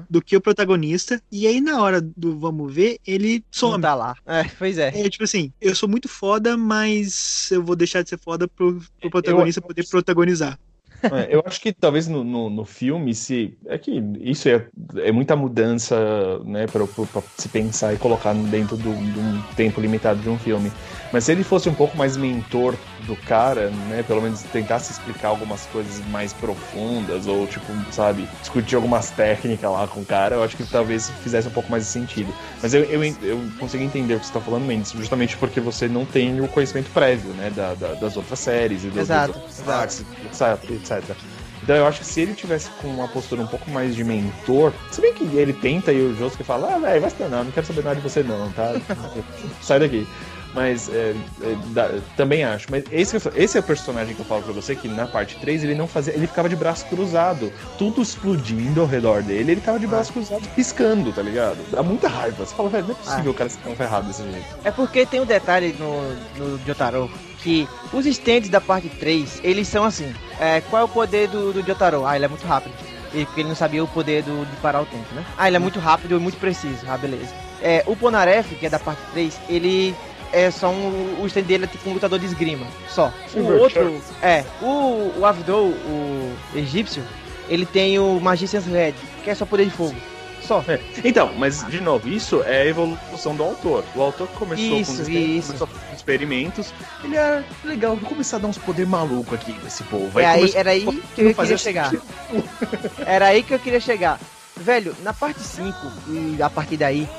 [0.10, 1.22] do que o protagonista.
[1.32, 3.82] E aí, na hora do vamos ver, ele Não some.
[3.82, 4.16] tá lá.
[4.26, 4.90] É, pois é.
[5.06, 8.80] É tipo assim, eu sou muito foda, mas eu vou deixar de ser foda pro,
[9.02, 10.60] pro protagonista poder protagonizar.
[11.04, 13.58] É, eu acho que talvez no, no, no filme, se.
[13.68, 14.68] É que isso é,
[14.98, 20.20] é muita mudança, né, pra, pra- se pensar e colocar dentro de um tempo limitado
[20.22, 20.72] de um filme.
[21.12, 22.76] Mas se ele fosse um pouco mais mentor
[23.06, 28.76] do cara, né, pelo menos tentasse explicar algumas coisas mais profundas, ou tipo, sabe, discutir
[28.76, 31.90] algumas técnicas lá com o cara, eu acho que talvez fizesse um pouco mais de
[31.90, 32.34] sentido.
[32.62, 35.88] Mas eu, eu, eu consigo entender o que você tá falando, Mendes, justamente porque você
[35.88, 40.04] não tem o conhecimento prévio, né, da, da- das outras séries e dos, Exato, exato.
[40.26, 41.16] etc, etc.
[41.64, 44.72] Então eu acho que se ele tivesse com uma postura um pouco mais de mentor,
[44.92, 47.52] se bem que ele tenta e o Josuke fala, ah, velho, vai se danar, não
[47.52, 48.74] quero saber nada de você não, tá?
[49.62, 50.08] Sai daqui.
[50.56, 52.68] Mas é, é, dá- também acho.
[52.72, 55.64] Mas esse, esse é o personagem que eu falo pra você, que na parte 3
[55.66, 56.14] ele não fazia.
[56.14, 57.52] Ele ficava de braço cruzado.
[57.78, 61.58] Tudo explodindo ao redor dele, ele tava de braço cruzado piscando, tá ligado?
[61.70, 62.46] Dá muita raiva.
[62.46, 64.46] Você fala, velho, não é possível o cara ser tão ferrado desse jeito.
[64.64, 67.12] É porque tem um detalhe no, no Jotaro
[67.44, 70.12] que os stands da parte 3, eles são assim.
[70.40, 72.06] É, qual é o poder do, do Jotaro?
[72.06, 72.74] Ah, ele é muito rápido.
[73.14, 75.24] Ele, porque ele não sabia o poder do, de parar o tempo, né?
[75.38, 76.80] Ah, ele é muito rápido e muito preciso.
[76.88, 77.30] Ah, beleza.
[77.62, 79.96] É, o Ponaref, que é da parte 3, ele
[80.36, 81.22] é só um.
[81.22, 82.68] O stand dele é tipo um lutador de esgrima.
[82.90, 83.12] Só.
[83.28, 84.02] O Silver outro.
[84.22, 84.44] É.
[84.62, 87.02] O, o Avdol, o egípcio,
[87.48, 89.96] ele tem o Magician's Red, que é só poder de fogo.
[90.42, 90.64] Só.
[90.68, 90.80] É.
[91.04, 93.84] Então, mas de novo, isso é a evolução do autor.
[93.96, 95.48] O autor começou Isso, com isso.
[95.48, 96.74] começou com experimentos,
[97.04, 100.20] ele é legal, vou começar a dar uns poder maluco aqui nesse povo.
[100.20, 101.92] É aí, era aí que eu queria chegar.
[103.06, 104.20] Era aí que eu queria chegar.
[104.58, 105.76] Velho, na parte 5,
[106.10, 107.10] e a partir daí,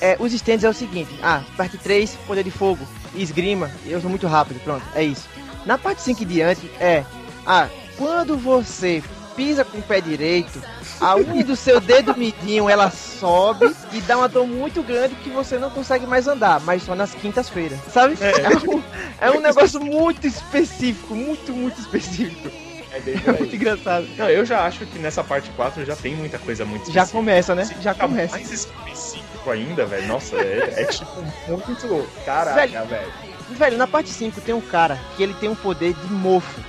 [0.00, 4.10] é, os stands é o seguinte: ah, parte 3, poder de fogo, esgrima, eu sou
[4.10, 5.28] muito rápido, pronto, é isso.
[5.66, 7.04] Na parte 5 em diante, é,
[7.46, 9.02] ah, quando você
[9.34, 10.60] pisa com o pé direito,
[11.00, 15.30] a unha do seu dedo midinho ela sobe e dá uma dor muito grande que
[15.30, 18.16] você não consegue mais andar, mas só nas quintas-feiras, sabe?
[18.20, 18.82] É, um,
[19.20, 22.67] é um negócio muito específico, muito, muito específico.
[22.92, 24.06] É bem É muito engraçado.
[24.16, 27.18] Não, eu já acho que nessa parte 4 já tem muita coisa muito Já específica.
[27.18, 27.64] começa, né?
[27.80, 28.32] Já ficar começa.
[28.36, 30.06] mais específico ainda, velho.
[30.06, 32.08] Nossa, é, é tipo muito.
[32.24, 32.86] Caraca, Velho.
[32.86, 33.12] velho.
[33.50, 36.60] Velho, na parte 5 tem um cara que ele tem um poder de mofo.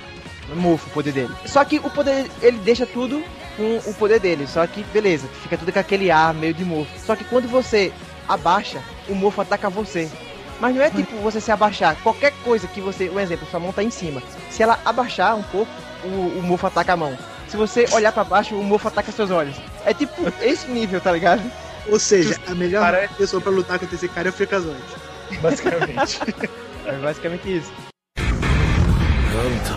[0.54, 1.32] Mofo o poder dele.
[1.46, 3.22] Só que o poder, ele deixa tudo
[3.56, 4.46] com o poder dele.
[4.46, 6.90] Só que, beleza, fica tudo com aquele ar meio de mofo.
[7.06, 7.92] Só que quando você
[8.28, 10.10] abaixa, o mofo ataca você.
[10.58, 11.96] Mas não é tipo você se abaixar.
[12.02, 13.08] Qualquer coisa que você.
[13.08, 14.22] Um exemplo, sua mão tá em cima.
[14.50, 15.70] Se ela abaixar um pouco,
[16.03, 16.07] o,
[16.39, 17.17] o mofo ataca a mão.
[17.47, 19.55] Se você olhar pra baixo, o mofo ataca seus olhos.
[19.85, 21.41] É tipo esse nível, tá ligado?
[21.87, 24.81] Ou seja, a melhor Cara, é- pessoa pra lutar contra esse cara é o Freakazoid.
[25.41, 26.19] Basicamente.
[26.85, 27.71] É basicamente isso.
[28.17, 29.75] あんた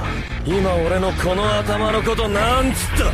[0.49, 3.13] 今俺のこの頭のことなんつった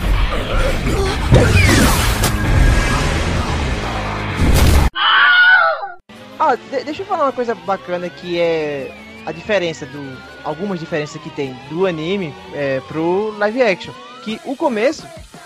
[6.39, 8.93] Ah, de- deixa eu falar uma coisa bacana que é
[9.25, 10.28] a diferença do.
[10.50, 13.94] Algumas diferenças que tem do anime é, pro live action.
[14.24, 15.06] Que o começo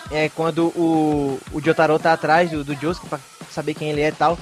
[0.09, 3.19] é quando o, o Jotaro tá atrás do, do Josuke pra
[3.51, 4.37] saber quem ele é e tal.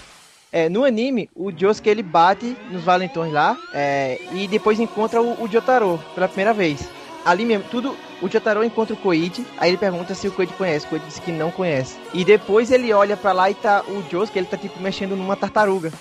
[0.52, 5.44] É, no anime, o Josuke ele bate nos valentões lá é, e depois encontra o,
[5.44, 6.88] o Jotaro pela primeira vez.
[7.26, 7.98] Ali mesmo, tudo.
[8.22, 10.86] O Jotaro encontra o Koichi, aí ele pergunta se o Koichi conhece.
[10.86, 11.98] O Koichi diz que não conhece.
[12.14, 15.36] E depois ele olha pra lá e tá o Josuke, ele tá tipo mexendo numa
[15.36, 15.92] tartaruga.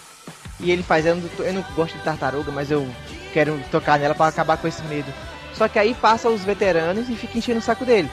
[0.62, 2.86] E ele faz, eu não, eu não gosto de tartaruga, mas eu
[3.32, 5.12] quero tocar nela pra acabar com esse medo.
[5.54, 8.10] Só que aí passa os veteranos e fica enchendo o saco dele.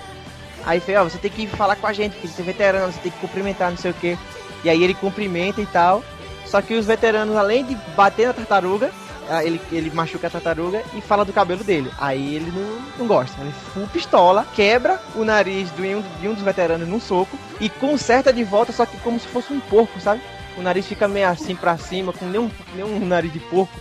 [0.66, 3.00] Aí fala, ó, você tem que falar com a gente, tem que ser veterano, você
[3.00, 4.18] tem que cumprimentar, não sei o que.
[4.64, 6.04] E aí ele cumprimenta e tal.
[6.46, 8.92] Só que os veteranos, além de bater na tartaruga,
[9.30, 11.92] ah, ele, ele machuca a tartaruga e fala do cabelo dele.
[11.98, 13.40] Aí ele não, não gosta.
[13.42, 17.70] Ele full pistola, quebra o nariz de um, de um dos veteranos num soco e
[17.70, 20.22] conserta de volta, só que como se fosse um porco, sabe?
[20.58, 23.74] O nariz fica meio assim pra cima, com nenhum, nenhum nariz de porco.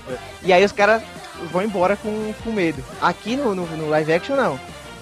[0.43, 1.03] E aí os caras
[1.51, 2.83] vão embora com, com medo.
[3.01, 4.61] Aqui no, no, no live action, não.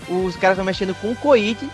[0.08, 1.68] Os caras estão mexendo com o Koichi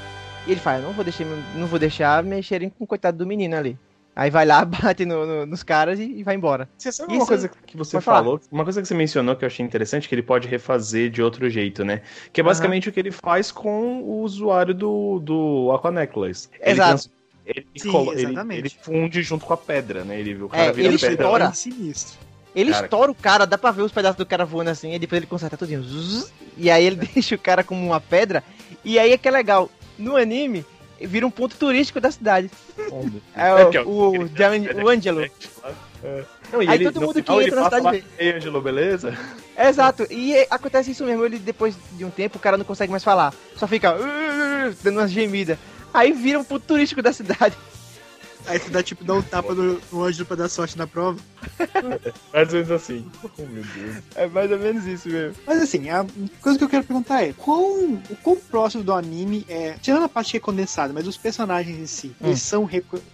[0.47, 1.25] e ele fala, não vou deixar,
[1.55, 3.77] não vou deixar mexerem com o coitado do menino ali.
[4.17, 6.69] Aí vai lá, bate no- no- nos caras e, e vai embora.
[6.79, 8.19] Você sabe Isso- uma coisa que você Pode falar.
[8.19, 8.41] falou?
[8.51, 11.49] Uma coisa que você mencionou que eu achei interessante, que ele pode refazer de outro
[11.51, 12.01] jeito, né?
[12.33, 16.49] Que é basicamente o que ele faz com o usuário do, do Aqua Necklace.
[16.61, 17.11] Ele Exato.
[17.55, 18.59] Ele, Sim, colo- ele- exatamente.
[18.61, 20.19] ele funde junto com a pedra, né?
[20.21, 21.15] Ele, o cara É, vira ele pedra.
[21.25, 21.45] estoura.
[21.47, 22.19] É sinistro.
[22.55, 24.99] Ele Cara, estoura o cara, dá pra ver os pedaços do cara voando assim, e
[24.99, 25.83] depois ele conserta tudinho.
[25.83, 28.43] Zzz, E aí ele deixa o cara como uma pedra.
[28.85, 29.71] E aí é que é legal.
[29.99, 30.65] No anime,
[31.01, 32.51] vira um ponto turístico da cidade.
[33.37, 35.23] É, É, porque, ó, o, o, pedra o Angelo.
[35.23, 36.25] É.
[36.53, 39.17] Não, e Aí ele, todo mundo que final, entra na cidade Ei, Angelo, beleza?
[39.55, 40.07] É, exato.
[40.11, 41.25] E é, acontece isso mesmo.
[41.25, 43.33] Ele, depois de um tempo, o cara não consegue mais falar.
[43.55, 45.59] Só fica "Uh", dando umas gemidas.
[45.93, 47.57] Aí vira um ponto turístico da cidade.
[48.47, 51.21] Aí tu dá tipo, dá um tapa no, no Ângelo pra dar sorte na prova.
[52.33, 53.07] Mais ou menos assim.
[53.23, 53.97] Oh, meu Deus.
[54.15, 55.37] É mais ou menos isso mesmo.
[55.47, 56.07] Mas assim, a
[56.41, 59.77] coisa que eu quero perguntar é: quão, o quão próximo do anime é.
[59.83, 62.29] Tirando a parte que é condensada, mas os personagens em si, Hum.
[62.29, 62.69] eles, são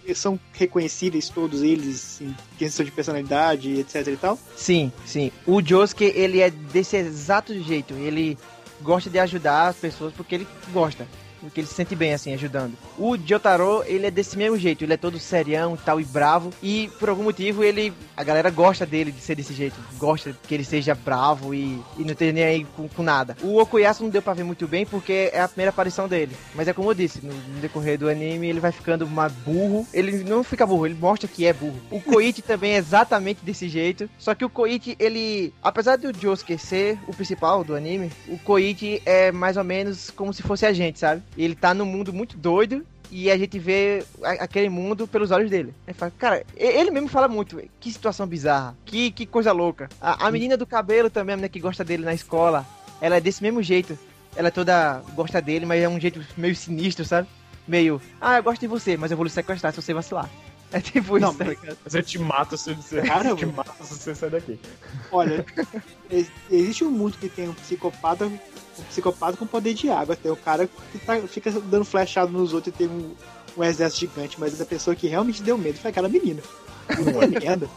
[0.05, 4.39] eles são reconhecíveis todos eles em questão de personalidade, etc e tal?
[4.55, 5.29] Sim, sim.
[5.45, 7.93] O Josuke, ele é desse exato jeito.
[7.95, 8.37] Ele
[8.81, 11.05] gosta de ajudar as pessoas porque ele gosta.
[11.39, 12.73] Porque ele se sente bem, assim, ajudando.
[12.97, 14.83] O Jotaro, ele é desse mesmo jeito.
[14.83, 16.51] Ele é todo serião e tal, e bravo.
[16.61, 17.93] E, por algum motivo, ele...
[18.15, 19.75] A galera gosta dele de ser desse jeito.
[19.97, 23.37] Gosta que ele seja bravo e, e não esteja nem aí com, com nada.
[23.41, 26.35] O Okuyasu não deu pra ver muito bem porque é a primeira aparição dele.
[26.55, 29.87] Mas é como eu disse, no, no decorrer do anime, ele vai ficando mais burro.
[29.93, 31.79] Ele não fica burro, ele mostra que é burro.
[31.91, 34.09] O Koichi também é exatamente desse jeito.
[34.17, 35.53] Só que o Koichi, ele...
[35.61, 40.33] Apesar do Josuke ser o principal do anime, o Koichi é mais ou menos como
[40.33, 41.21] se fosse a gente, sabe?
[41.37, 45.73] Ele tá num mundo muito doido e a gente vê aquele mundo pelos olhos dele.
[45.87, 49.87] Ele fala, cara, ele mesmo fala muito, que situação bizarra, que, que coisa louca.
[50.01, 52.65] A, a menina do cabelo também, a menina que gosta dele na escola,
[52.99, 53.97] ela é desse mesmo jeito.
[54.35, 57.27] Ela toda gosta dele, mas é um jeito meio sinistro, sabe?
[57.67, 60.29] Meio, ah, eu gosto de você, mas eu vou lhe sequestrar se você vacilar.
[60.69, 61.77] É tipo Não, isso, tá mas-?
[61.85, 64.59] Mas eu te mato se você, Cara, eu te mato se você sair daqui.
[65.09, 65.45] Olha,
[66.11, 68.29] ex- existe um mundo que tem um psicopata,
[68.79, 70.15] um psicopata com poder de água.
[70.15, 73.11] Tem o cara que tá- fica dando flechado nos outros e tem um,
[73.57, 76.41] um exército gigante, mas a pessoa que realmente deu medo foi aquela menina.
[76.87, 77.69] Puta merda.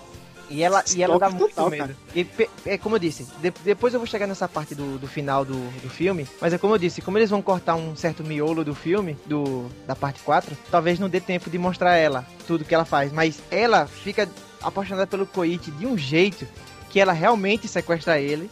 [0.53, 1.97] E ela, e ela dá Stalker muito total, medo.
[2.13, 2.27] E,
[2.67, 5.55] é como eu disse, de- depois eu vou chegar nessa parte do, do final do,
[5.81, 8.75] do filme, mas é como eu disse, como eles vão cortar um certo miolo do
[8.75, 12.85] filme, do, da parte 4, talvez não dê tempo de mostrar ela, tudo que ela
[12.85, 14.29] faz, mas ela fica
[14.61, 16.45] apaixonada pelo Koichi de um jeito
[16.91, 18.51] que ela realmente sequestra ele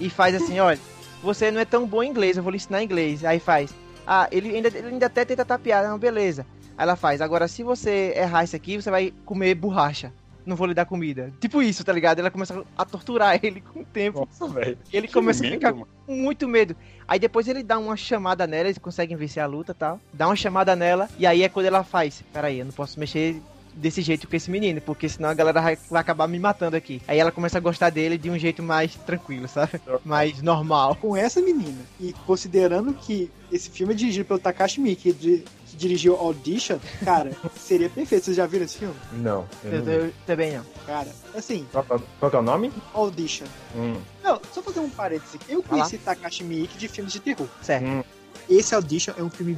[0.00, 0.80] e faz assim, olha,
[1.26, 3.24] você não é tão bom em inglês, eu vou lhe ensinar inglês.
[3.24, 3.74] Aí faz,
[4.06, 6.46] ah, ele ainda, ele ainda até tenta tapear, não, beleza.
[6.78, 10.12] Aí ela faz, agora se você errar isso aqui, você vai comer borracha
[10.46, 11.32] não vou lhe dar comida.
[11.40, 12.20] Tipo isso, tá ligado?
[12.20, 14.20] Ela começa a torturar ele com o tempo.
[14.20, 14.78] Nossa, velho.
[14.92, 15.88] Ele começa medo, a ficar mano.
[16.06, 16.76] com muito medo.
[17.06, 20.00] Aí depois ele dá uma chamada nela, eles conseguem vencer a luta e tal.
[20.12, 23.42] Dá uma chamada nela, e aí é quando ela faz: Peraí, eu não posso mexer
[23.76, 27.00] desse jeito com esse menino, porque senão a galera vai, vai acabar me matando aqui.
[27.06, 29.80] Aí ela começa a gostar dele de um jeito mais tranquilo, sabe?
[30.04, 30.96] Mais normal.
[30.96, 35.44] Com essa menina, e considerando que esse filme é dirigido pelo Takashi Miike, que, di-
[35.66, 38.24] que dirigiu Audition, cara, seria perfeito.
[38.24, 38.94] Vocês já viram esse filme?
[39.12, 39.46] Não.
[39.62, 40.64] eu não eu também não.
[40.86, 42.72] Cara, assim, Qual, qual- que é o nome?
[42.94, 43.46] Audition.
[43.76, 43.96] Hum.
[44.24, 45.38] Não, só fazer um parêntese.
[45.48, 47.46] Eu conheci Takashi Miike de filmes de terror.
[47.62, 47.84] Certo.
[47.84, 48.02] Hum.
[48.48, 49.56] Esse Audition é um filme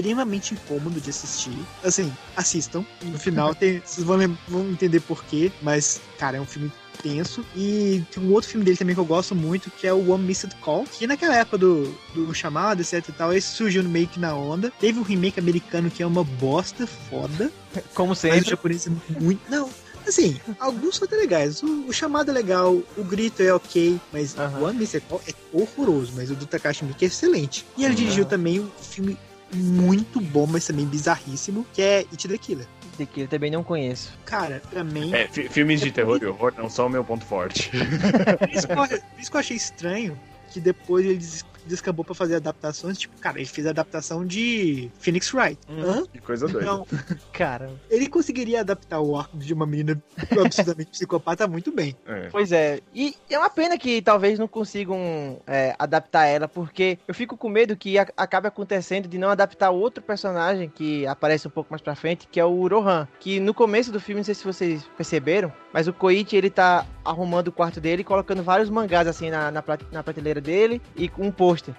[0.00, 1.56] extremamente incômodo de assistir.
[1.84, 2.84] Assim, assistam.
[3.02, 6.72] No final tem, vocês vão, vão entender porquê, mas, cara, é um filme
[7.02, 7.44] tenso.
[7.54, 10.24] E tem um outro filme dele também que eu gosto muito, que é o One
[10.24, 14.18] Missed Call, que naquela época do, do chamado, etc e tal, esse surgiu meio que
[14.18, 14.72] na onda.
[14.80, 17.50] Teve um remake americano que é uma bosta foda,
[17.94, 18.50] Como mas o sempre.
[18.50, 18.90] japonês é
[19.20, 19.40] muito...
[19.50, 19.68] Não,
[20.06, 21.62] Assim, alguns são até legais.
[21.62, 25.34] O, o chamado é legal, o grito é ok, mas o One Missed Call é
[25.52, 27.66] horroroso, mas o do Takashi Miike é excelente.
[27.76, 29.16] E ele dirigiu também um filme
[29.52, 32.66] muito bom, mas também bizarríssimo, que é It the Killer.
[33.00, 34.12] Aqui eu também não conheço.
[34.26, 35.14] Cara, pra mim.
[35.14, 37.70] É, fi- filmes de terror e horror não são o meu ponto forte.
[37.70, 40.20] Por isso, que eu, por isso que eu achei estranho
[40.50, 42.98] que depois ele des- descambou pra fazer adaptações.
[42.98, 45.58] Tipo, cara, ele fez a adaptação de Phoenix Wright.
[45.68, 46.04] Hã?
[46.12, 46.62] Que coisa doida.
[46.62, 46.86] Então,
[47.32, 47.70] Cara.
[47.88, 50.00] ele conseguiria adaptar o arco de uma menina
[50.44, 51.96] absurdamente psicopata muito bem.
[52.06, 52.28] É.
[52.30, 52.80] Pois é.
[52.94, 57.48] E é uma pena que talvez não consigam é, adaptar ela, porque eu fico com
[57.48, 61.80] medo que a- acabe acontecendo de não adaptar outro personagem que aparece um pouco mais
[61.82, 63.06] pra frente, que é o Rohan.
[63.18, 66.86] Que no começo do filme, não sei se vocês perceberam, mas o Koichi ele tá
[67.04, 70.80] arrumando o quarto dele e colocando vários mangás assim na, na, prate- na prateleira dele
[70.96, 71.30] e com um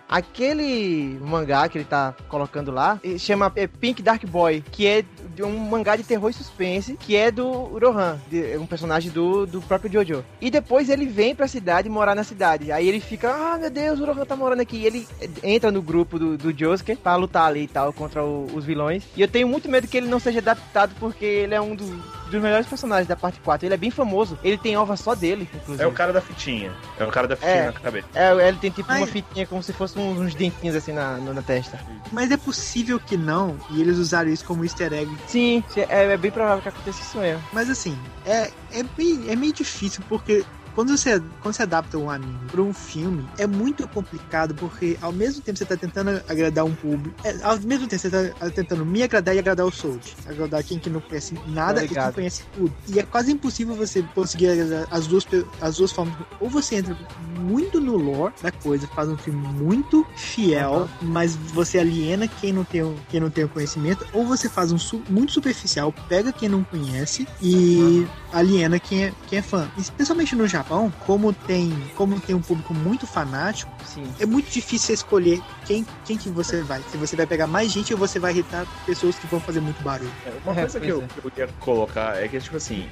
[0.09, 5.03] Aquele mangá que ele tá colocando lá chama é, Pink Dark Boy, que é
[5.36, 9.11] de um mangá de terror e suspense, que é do Rohan, de- é um personagem
[9.11, 10.23] do, do próprio Jojo.
[10.39, 12.71] E depois ele vem pra cidade morar na cidade.
[12.71, 14.77] Aí ele fica, ah, meu Deus, o Rohan tá morando aqui.
[14.77, 15.07] E ele
[15.43, 19.03] entra no grupo do, do Josuke pra lutar ali e tal contra o- os vilões.
[19.15, 21.89] E eu tenho muito medo que ele não seja adaptado, porque ele é um dos,
[22.32, 23.65] dos melhores personagens da parte 4.
[23.67, 24.39] Ele é bem famoso.
[24.43, 25.84] Ele tem ova só dele, inclusive.
[25.84, 26.71] É o cara da fitinha.
[26.99, 27.65] É o cara da fitinha É.
[27.67, 28.07] na cabeça.
[28.15, 31.17] É, ele tem tipo Mas- uma fitinha como se fosse uns, uns dentinhos assim na,
[31.17, 31.79] na, na testa.
[32.11, 35.11] Mas é possível que não, e eles usaram isso como easter egg.
[35.27, 37.43] Sim, é, é bem provável que aconteça isso mesmo.
[37.53, 40.43] Mas assim, é, é, meio, é meio difícil, porque
[40.76, 45.11] quando você, quando você adapta um anime para um filme, é muito complicado, porque ao
[45.11, 48.86] mesmo tempo você tá tentando agradar um público, é, ao mesmo tempo você tá tentando
[48.86, 50.15] me agradar e agradar o Sold.
[50.28, 52.13] Agradar quem que não conhece nada e quem Obrigado.
[52.15, 52.74] conhece tudo.
[52.88, 55.26] E é quase impossível você conseguir agradar as duas,
[55.59, 56.15] as duas formas.
[56.39, 56.97] Ou você entra
[57.39, 62.63] muito no lore da coisa, faz um filme muito fiel, mas você aliena quem não
[62.63, 66.32] tem, o- quem não tem o conhecimento, ou você faz um su- muito superficial, pega
[66.32, 69.69] quem não conhece e aliena quem é, quem é fã.
[69.78, 74.03] Especialmente no Japão, como tem, como tem um público muito fanático, Sim.
[74.20, 76.82] é muito difícil escolher quem, quem que você vai.
[76.84, 79.82] Se você vai pegar mais gente ou você vai irritar pessoas que vão fazer muito
[79.84, 80.12] barulho.
[80.26, 81.07] É, Uma É, coisa que pois eu, é.
[81.07, 82.88] que eu queria colocar é que, tipo assim,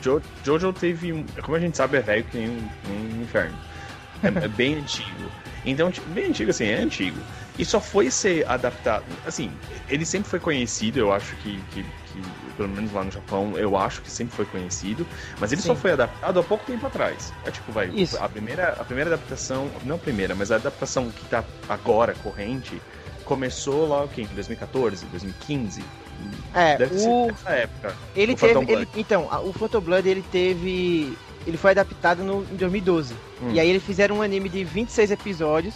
[0.00, 1.12] Jo- Jojo teve.
[1.12, 3.56] um- Como a gente sabe, é velho que nem um, um inferno.
[4.22, 5.30] É, é bem antigo.
[5.66, 7.18] Então, tipo, bem antigo, assim, é antigo.
[7.58, 9.04] E só foi ser adaptado.
[9.26, 9.50] Assim,
[9.88, 12.22] ele sempre foi conhecido, eu acho que, que, que,
[12.56, 15.06] pelo menos lá no Japão, eu acho que sempre foi conhecido.
[15.38, 15.80] Mas ele só Sim.
[15.80, 17.32] foi adaptado há pouco tempo atrás.
[17.44, 17.88] É tipo, vai.
[17.88, 18.16] Isso.
[18.22, 19.70] A primeira, a primeira adaptação.
[19.84, 22.80] Não a primeira, mas a adaptação que tá agora, corrente,
[23.24, 24.22] começou lá, o quê?
[24.22, 25.82] Em 2014, 2015?
[26.54, 27.96] É, Deve o, nessa época.
[28.14, 28.72] ele teve.
[28.72, 31.16] Ele, então, o Phantom Blood ele teve.
[31.46, 33.14] Ele foi adaptado no, em 2012.
[33.42, 33.50] Hum.
[33.52, 35.74] E aí eles fizeram um anime de 26 episódios.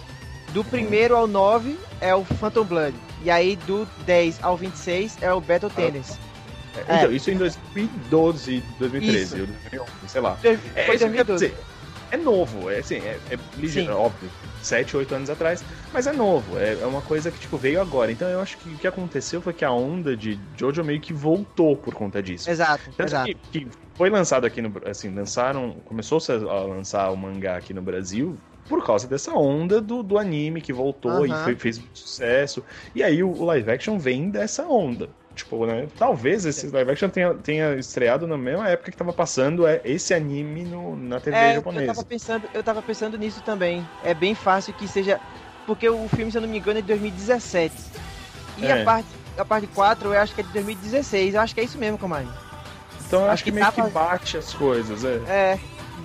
[0.52, 2.94] Do primeiro ao 9 é o Phantom Blood.
[3.22, 6.18] E aí do 10 ao 26 é o Battle Tennis.
[6.76, 9.40] É, Então, isso em 2012, 2013, Isso.
[9.40, 10.36] ou 2011, sei lá.
[10.36, 11.48] Foi É, isso que eu quero 2012.
[11.48, 11.64] dizer.
[12.10, 14.30] É novo, é assim, é, é ligeiro, óbvio,
[14.62, 15.62] 7, 8 anos atrás,
[15.92, 18.10] mas é novo, é, é uma coisa que, tipo, veio agora.
[18.10, 21.12] Então eu acho que o que aconteceu foi que a onda de Jojo meio que
[21.12, 22.48] voltou por conta disso.
[22.48, 23.26] Exato, Tanto exato.
[23.26, 27.82] que, que foi lançado aqui no assim, lançaram, começou-se a lançar o mangá aqui no
[27.82, 31.44] Brasil por causa dessa onda do, do anime que voltou e Aham.
[31.44, 32.64] foi- fez muito sucesso.
[32.94, 35.10] E aí o live action vem dessa onda.
[35.38, 35.86] Tipo, né?
[35.96, 40.12] Talvez esse live action tenha, tenha estreado na mesma época que tava passando é, esse
[40.12, 41.86] anime no, na TV É, eu japonesa.
[41.94, 43.86] tava, pensando, eu tava pensando nisso também.
[44.02, 45.20] É bem fácil que seja.
[45.64, 47.72] Porque o filme, se eu não me engano, é de 2017.
[48.58, 48.82] E É.
[48.82, 49.08] a, parte,
[49.38, 51.34] a parte 4 eu acho que é de 2016.
[51.34, 52.32] Eu acho que é isso mesmo, Camargo.
[53.06, 55.14] Então eu acho, acho que, que meio tava- que bate as coisas, é.
[55.28, 55.58] É.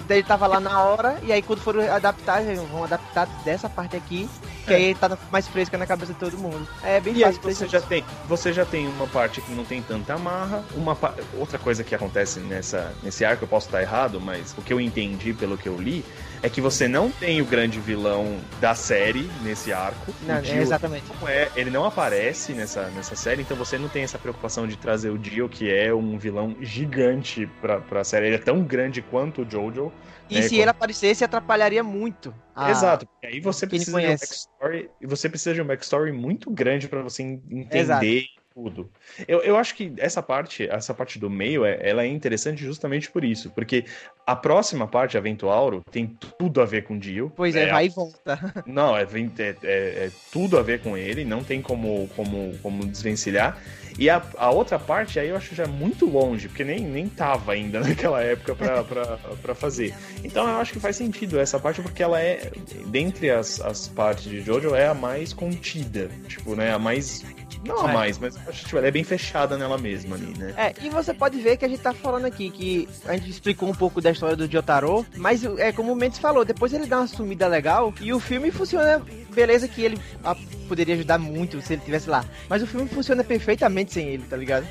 [0.08, 3.68] Daí ele tava lá na hora, e aí quando foram adaptar, eles vão adaptar dessa
[3.68, 4.30] parte aqui,
[4.66, 6.68] que aí tá mais fresca na cabeça de todo mundo.
[6.84, 9.52] É bem E aí fácil pra você já tem, você já tem uma parte que
[9.54, 13.68] não tem tanta amarra, uma pa- outra coisa que acontece nessa nesse arco, eu posso
[13.68, 16.04] estar errado, mas o que eu entendi pelo que eu li
[16.44, 20.14] é que você não tem o grande vilão da série nesse arco.
[20.28, 21.06] Não, é, Dio exatamente.
[21.20, 24.76] não é- ele não aparece nessa, nessa série, então você não tem essa preocupação de
[24.78, 28.28] trazer o Dio, que é um vilão gigante pra, pra série.
[28.28, 29.92] Ele é tão grande quanto o Jojo.
[30.30, 32.34] E É, se como- ele aparecesse, atrapalharia muito.
[32.56, 36.12] a- Exato, porque aí você precisa de um backstory, e você precisa de um backstory
[36.12, 38.06] muito grande pra você en- entender Exato.
[38.54, 38.90] Tudo.
[39.28, 43.10] Eu, eu acho que essa parte, essa parte do meio, é, ela é interessante justamente
[43.10, 43.86] por isso, porque
[44.26, 47.32] a próxima parte, a Ventuauro, tem tudo a ver com o Dio.
[47.36, 48.40] Pois é, vai e volta.
[48.66, 52.86] Não, é, é- é- é tudo a ver com ele, não tem como, como, como
[52.86, 53.58] desvencilhar.
[54.00, 57.52] E a, a outra parte aí eu acho já muito longe, porque nem, nem tava
[57.54, 59.94] ainda naquela época pra fazer.
[60.24, 62.52] Então eu acho que faz sentido essa parte, porque ela é,
[62.88, 66.10] dentre as, as partes de Jojo, é a mais contida.
[66.28, 66.72] Tipo, né?
[66.74, 67.24] A mais.
[67.66, 67.94] Não a É.
[67.94, 70.54] mais, mas eu acho que tipo, ela é bem fechada nela mesma ali, né?
[70.58, 73.70] É, e você pode ver que a gente tá falando aqui que a gente explicou
[73.70, 77.00] um pouco da história do Jotaro, mas é como o Mendes falou, depois ele dá
[77.00, 79.02] uma sumida legal e o filme funciona
[79.34, 80.36] beleza que ele ah,
[80.68, 82.24] poderia ajudar muito se ele tivesse lá.
[82.50, 84.66] Mas o filme funciona perfeitamente sem ele, tá ligado?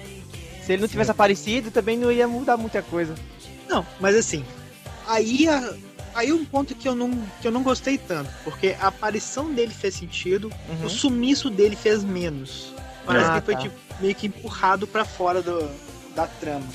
[0.62, 3.14] Se ele não tivesse aparecido, também não ia mudar muita coisa.
[3.68, 4.44] Não, mas assim,
[5.08, 5.74] aí a-
[6.14, 7.10] aí um ponto que eu não
[7.40, 10.86] que eu não gostei tanto, porque a aparição dele fez sentido, Uhum.
[10.86, 12.72] o sumiço dele fez menos.
[13.04, 13.60] Parece Ah, que foi tá.
[13.62, 15.68] tipo, meio que empurrado pra fora do,
[16.14, 16.66] da trama.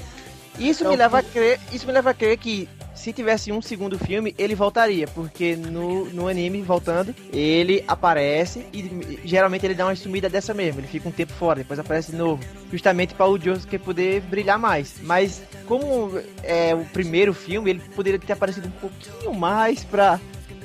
[0.60, 2.68] Isso Então, me leva a crer, isso me leva a crer que
[2.98, 9.20] se tivesse um segundo filme, ele voltaria, porque no, no anime, voltando, ele aparece e
[9.24, 12.18] geralmente ele dá uma sumida dessa mesmo, ele fica um tempo fora, depois aparece de
[12.18, 14.96] novo, justamente para o Josuke poder brilhar mais.
[15.04, 16.12] Mas como
[16.44, 20.20] é o primeiro filme, ele poderia ter aparecido um pouquinho mais pra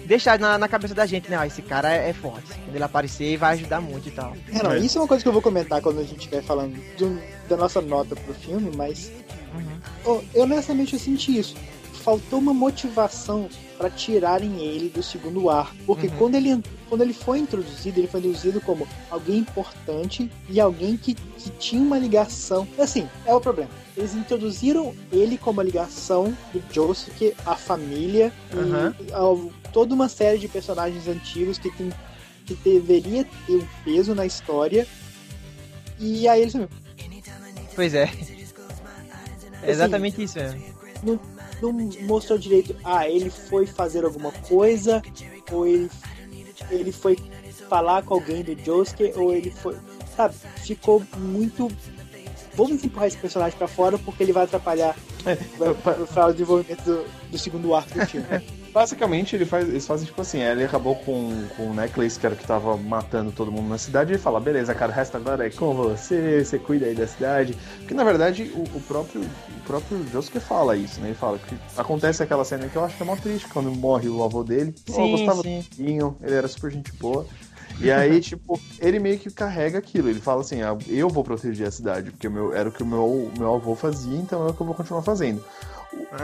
[0.07, 1.37] deixar na, na cabeça da gente, né?
[1.39, 2.49] Ah, esse cara é, é forte.
[2.65, 4.37] Quando ele aparecer, vai ajudar muito e tal.
[4.53, 4.79] É, não, É.
[4.79, 7.19] isso é uma coisa que eu vou comentar quando a gente estiver falando de um-
[7.49, 9.13] da nossa nota pro filme, mas
[10.05, 11.55] oh, eu honestamente eu senti isso.
[12.03, 13.49] Faltou uma motivação
[13.79, 16.17] pra tirarem ele do segundo ar, porque Uhum.
[16.19, 21.15] quando ele quando ele foi introduzido, ele foi introduzido como alguém importante e alguém que,
[21.15, 22.69] que tinha uma ligação.
[22.79, 23.71] Assim, é o problema.
[23.97, 28.31] Eles introduziram ele como a ligação do Josuke, a família
[29.09, 31.91] e ao- toda uma série de personagens antigos que tem
[32.45, 34.87] que deveria ter um peso na história.
[35.99, 36.69] E aí ele sumiu.
[37.75, 38.11] Pois é.
[39.63, 40.61] É exatamente isso mesmo.
[41.03, 41.19] Não
[41.71, 45.03] mostrou direito, ah, ele foi fazer alguma coisa,
[45.51, 45.91] ou ele,
[46.71, 47.19] ele foi
[47.69, 49.77] falar com alguém do Josuke, ou ele foi.
[50.17, 50.35] Sabe,
[50.65, 51.71] ficou muito.
[52.55, 54.95] Vamos empurrar esse personagem pra fora porque ele vai atrapalhar
[55.25, 58.27] É, vai, pa- vai o desenvolvimento do, do segundo arco do filme.
[58.73, 62.35] Basicamente, ele faz, eles fazem tipo assim: ele acabou com, com o Necklace, que era
[62.35, 65.17] o que tava matando todo mundo na cidade, e ele fala: beleza, cara, o resto
[65.17, 67.57] agora é com você, você cuida aí da cidade.
[67.79, 71.09] Porque na verdade, o, o próprio, o próprio Josuke fala isso, né?
[71.09, 74.09] Ele fala que acontece aquela cena que eu acho que é mó triste quando morre
[74.09, 74.75] o avô dele.
[74.89, 75.61] Eu gostava sim.
[75.61, 77.27] do Pinho, ele era super gente boa.
[77.79, 80.09] E aí, tipo, ele meio que carrega aquilo.
[80.09, 82.87] Ele fala assim: ah, eu vou proteger a cidade, porque meu, era o que o
[82.87, 85.45] meu, meu avô fazia, então é o que eu vou continuar fazendo.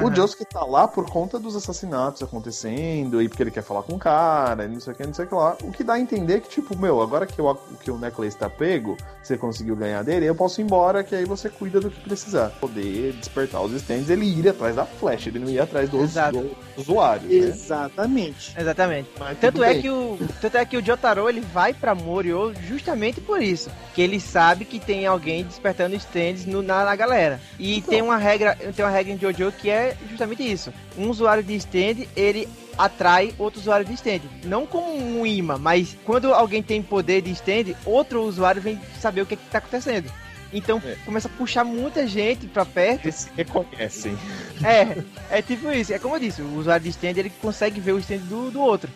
[0.03, 0.14] O, o.
[0.14, 3.99] Josuke tá lá por conta dos assassinatos acontecendo, e porque ele quer falar com o
[3.99, 5.57] cara, e não sei o que, não sei o que lá.
[5.62, 8.49] O que dá a entender que, tipo, meu, agora que o, que o necklace tá
[8.51, 12.01] pego, você conseguiu ganhar dele, eu posso ir embora, que aí você cuida do que
[12.01, 12.51] precisar.
[12.61, 16.39] Poder despertar os stands, ele ir atrás da flecha, ele não ia atrás do, Exato.
[16.39, 17.35] do usuário, né?
[17.35, 18.55] Exatamente.
[18.59, 19.09] Exatamente.
[19.19, 19.83] Mas Tanto é, bem.
[19.83, 23.71] que o, tanto é que o Jotaro ele vai pra Morio justamente por isso.
[23.95, 27.41] Que ele sabe que tem alguém despertando stands no, na, na galera.
[27.59, 27.91] E Então.
[27.91, 30.73] tem uma regra, tem uma regra em Jojo que é justamente isso.
[30.97, 34.21] Um usuário de stand, ele atrai outro usuário de stand.
[34.45, 39.23] Não como um imã, mas quando alguém tem poder de stand, outro usuário vem saber
[39.23, 40.11] o que, que tá acontecendo.
[40.53, 40.97] Então É.
[41.05, 44.17] começa a puxar muita gente pra perto Eles se reconhecem.
[44.65, 45.93] é, é tipo isso.
[45.93, 48.61] É como eu disse, o usuário de stand ele consegue ver o stand do, do
[48.61, 48.91] outro.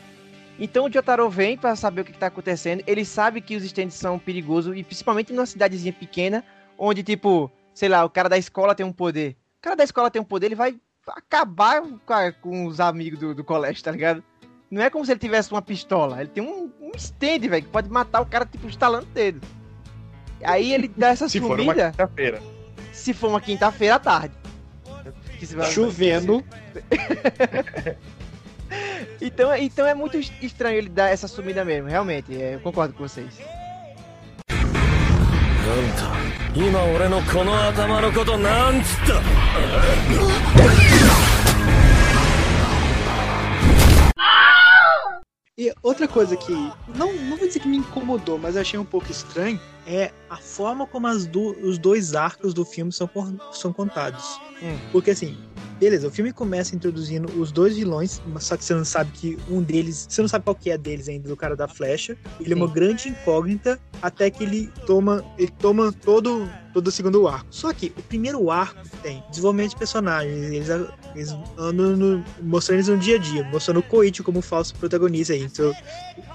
[0.59, 2.83] Então o Jotaro vem pra saber o que, que tá acontecendo.
[2.87, 6.45] Ele sabe que os stands são perigosos, e principalmente numa cidadezinha pequena,
[6.79, 9.37] onde, tipo, sei lá, o cara da escola tem um poder.
[9.63, 10.75] O cara da escola tem um poder, ele vai
[11.07, 14.21] acabar com, a- com os amigos do, do colégio, tá ligado?
[14.69, 16.19] Não é como se ele tivesse uma pistola.
[16.21, 19.41] Ele tem um, um stand, velho, que pode matar o cara, tipo, estalando o dedo.
[20.43, 22.43] Aí ele dá essa Se for uma sumida quinta-feira.
[22.93, 24.35] se for uma quinta-feira à tarde.
[25.39, 26.43] Se Chovendo.
[29.21, 32.35] Então, então é muito es- estranho ele dar essa sumida mesmo, realmente.
[32.35, 33.39] é, eu concordo com vocês.
[35.63, 36.11] なんだ
[36.55, 39.23] 今俺のこの頭のことなんつった
[45.59, 46.51] E outra coisa que
[46.97, 50.87] não, não vou dizer que me incomodou, mas achei um pouco estranho é a forma
[50.87, 53.09] como as do- os dois arcos do filme são,
[53.53, 54.25] são contados.
[54.63, 54.79] Hum.
[54.91, 55.37] Porque assim,
[55.79, 59.61] beleza, o filme começa introduzindo os dois vilões, só que você não sabe que um
[59.61, 62.17] deles, você não sabe qual que é deles ainda, do cara da flecha.
[62.41, 62.73] Ele é uma Sim.
[62.73, 67.49] grande incógnita até que ele toma, ele toma todo todo o segundo arco.
[67.51, 70.69] Só que o primeiro arco tem desenvolvimento de personagens, eles,
[71.15, 75.33] eles andam no- mostrando eles no dia a dia, mostrando o Koichi como falso protagonista
[75.33, 75.75] aí, então,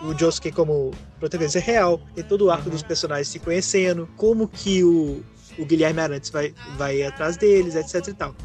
[0.02, 2.72] o Josuke como protagonista real, tem todo o arco Uhum.
[2.72, 5.24] dos personagens se conhecendo, como que o,
[5.58, 8.36] o Guilherme Arantes vai, vai atrás deles, etc e tal.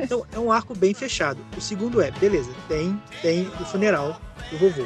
[0.00, 1.38] Então é um arco bem fechado.
[1.56, 4.18] O segundo é, beleza, tem, tem o funeral
[4.50, 4.82] do vovô.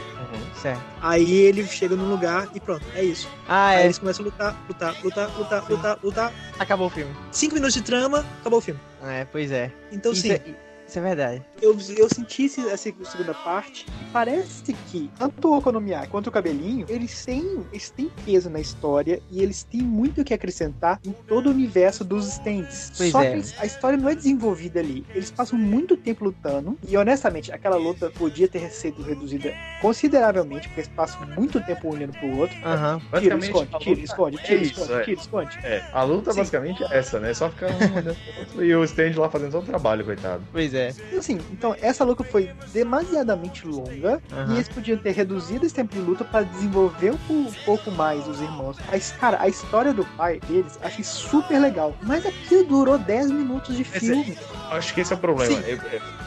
[0.61, 0.83] Certo.
[1.01, 3.29] Aí ele chega no lugar e pronto, é isso.
[3.47, 3.85] Ah, Aí é.
[3.85, 6.33] eles começam a lutar, lutar, lutar, lutar, lutar, lutar.
[6.59, 7.15] Acabou o filme.
[7.31, 8.81] Cinco minutos de trama, acabou o filme.
[9.05, 9.71] É, pois é.
[9.93, 10.43] Então Isso sim, é-
[10.89, 11.43] Isso é verdade.
[11.61, 17.25] Eu, eu senti essa segunda parte parece que tanto o Okonomiyaki quanto o Cabelinho, eles
[17.27, 21.49] têm, eles têm peso na história e eles têm muito o que acrescentar em todo
[21.49, 22.91] o universo dos stands.
[22.97, 23.27] Pois Só é.
[23.31, 25.05] que eles- a história não é desenvolvida ali.
[25.15, 30.81] Eles passam muito tempo lutando e honestamente, aquela luta podia ter sido reduzida consideravelmente, porque
[30.81, 32.57] eles passam muito tempo um olhando pro outro.
[32.65, 32.99] Aham.
[32.99, 35.05] Tira, Basicamente, esconde, a tira, luta esconde, é tira, isso, esconde, é.
[35.05, 35.59] tira, esconde.
[35.63, 36.39] É, a luta Sim.
[36.39, 37.35] basicamente é essa, né?
[37.35, 40.43] Só ficar um olhando pro outro e o stand lá fazendo só o trabalho, coitado.
[40.51, 40.78] Pois é.
[41.17, 44.53] Assim, então essa luta foi demasiadamente longa Aham.
[44.53, 48.27] e eles podiam ter reduzido esse tempo de luta para desenvolver um, po- pouco mais
[48.27, 48.77] os irmãos.
[48.91, 51.95] Mas, cara, a história do pai deles achei super legal.
[52.03, 54.37] Mas aquilo durou 10 minutos de Esse- filme.
[54.71, 55.55] Acho que esse é o problema.
[55.67, 55.79] Eu,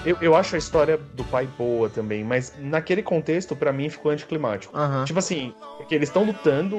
[0.05, 4.11] eu, eu acho a história do pai boa também, mas naquele contexto, pra mim, ficou
[4.11, 4.75] anticlimático.
[4.75, 5.05] Aham.
[5.05, 6.77] Tipo assim, porque eles estão lutando,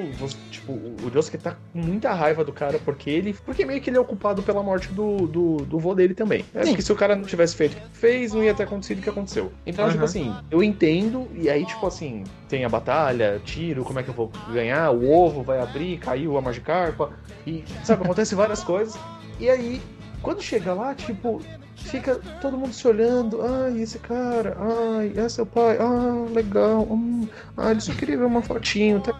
[0.50, 3.32] tipo, o Josuke tá com muita raiva do cara porque ele.
[3.44, 6.44] Porque meio que ele é ocupado pela morte do, do, do vô dele também.
[6.54, 8.98] É porque se o cara não tivesse feito o que fez, não ia ter acontecido
[8.98, 9.52] o que aconteceu.
[9.66, 10.04] Então, tipo Aham.
[10.04, 14.14] assim, eu entendo, e aí, tipo assim, tem a batalha, tiro, como é que eu
[14.14, 17.10] vou ganhar, o ovo vai abrir, caiu a Magikarpa,
[17.46, 18.98] e, sabe, acontece várias coisas.
[19.38, 19.80] E aí,
[20.20, 21.40] quando chega lá, tipo,
[21.76, 23.40] fica todo mundo se olhando.
[23.42, 24.56] Ai, esse cara,
[24.96, 26.82] ai, é seu pai, ah, legal.
[26.82, 29.00] Hum, ah, ele só queria ver uma fotinho.
[29.00, 29.12] Tá?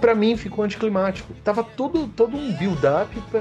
[0.00, 1.32] Pra mim ficou anticlimático.
[1.42, 3.40] Tava todo, todo um build-up pra,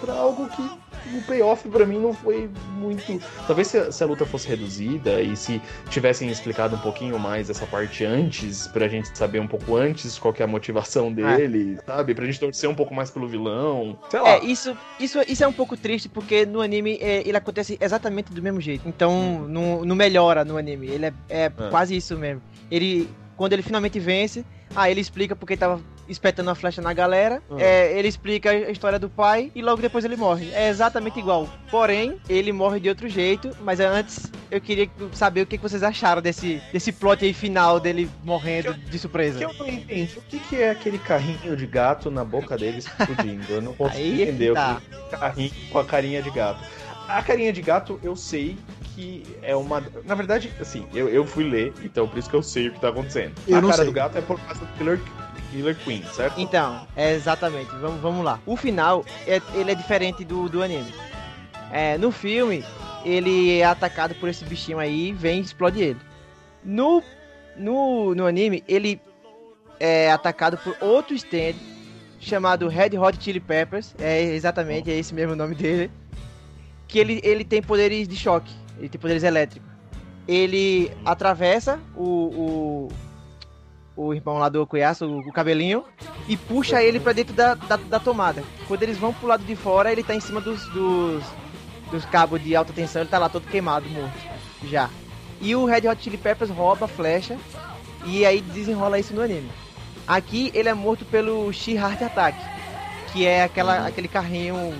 [0.00, 0.70] pra algo que
[1.14, 3.20] o payoff pra mim não foi muito.
[3.46, 7.48] Talvez se a, se a luta fosse reduzida e se tivessem explicado um pouquinho mais
[7.50, 11.78] essa parte antes, pra gente saber um pouco antes qual que é a motivação dele,
[11.86, 12.14] sabe?
[12.14, 13.98] Pra gente torcer um pouco mais pelo vilão.
[14.10, 14.30] Sei lá.
[14.30, 18.32] É, isso, isso, isso é um pouco triste, porque no anime é, ele acontece exatamente
[18.32, 18.88] do mesmo jeito.
[18.88, 20.88] Então, não, não melhora no anime.
[20.88, 21.68] Ele é, é Ah.
[21.70, 22.42] quase isso mesmo.
[22.70, 24.44] Ele, quando ele finalmente vence,
[24.74, 27.42] ah, ele explica porque tava espetando a flecha na galera.
[27.50, 27.56] Ah.
[27.58, 30.50] É, ele explica a história do pai e logo depois ele morre.
[30.52, 31.48] É exatamente igual.
[31.70, 33.50] Porém, ele morre de outro jeito.
[33.60, 38.08] Mas antes, eu queria saber o que vocês acharam desse, desse plot aí final dele
[38.24, 39.38] morrendo de surpresa.
[39.38, 40.18] que eu não entendi.
[40.18, 43.44] O que, que é aquele carrinho de gato na boca dele explodindo?
[43.48, 44.80] Eu não consigo Aí é entender tá.
[44.80, 46.64] o que é carrinho com a carinha de gato.
[47.08, 48.56] A carinha de gato eu sei
[48.96, 49.82] que é uma.
[50.04, 52.80] Na verdade, assim, eu, eu fui ler, então por isso que eu sei o que
[52.80, 53.34] tá acontecendo.
[53.46, 53.84] Eu a cara sei.
[53.84, 54.98] do gato é por causa do Killer,
[55.56, 56.38] Killer Queen, certo?
[56.38, 57.70] Então, é exatamente.
[57.76, 58.38] Vamos, vamos lá.
[58.44, 60.92] O final, é, ele é diferente do, do anime.
[61.72, 62.62] É, no filme,
[63.04, 66.00] ele é atacado por esse bichinho aí, vem e explode ele.
[66.62, 67.02] No,
[67.56, 69.00] no, no anime, ele
[69.80, 71.54] é atacado por outro stand
[72.20, 73.94] chamado Red Hot Chili Peppers.
[73.98, 75.90] É exatamente, é esse mesmo nome dele.
[76.86, 78.52] Que ele, ele tem poderes de choque.
[78.78, 79.68] Ele tem poderes elétricos.
[80.28, 82.88] Ele atravessa o, o,
[83.96, 85.82] o irmão lá do Okuyasu, o, o cabelinho,
[86.28, 88.44] e puxa ele pra dentro da, da, da tomada.
[88.68, 91.24] Quando eles vão pro lado de fora, ele tá em cima dos, dos,
[91.90, 94.12] dos cabos de alta tensão, ele tá lá todo queimado, morto.
[94.64, 94.90] Já.
[95.40, 97.36] E o Red Hot Chili Peppers rouba a flecha
[98.04, 99.50] e aí desenrola isso no anime.
[100.06, 102.38] Aqui ele é morto pelo She-Heart Attack,
[103.12, 104.72] que é aquela, aquele carrinho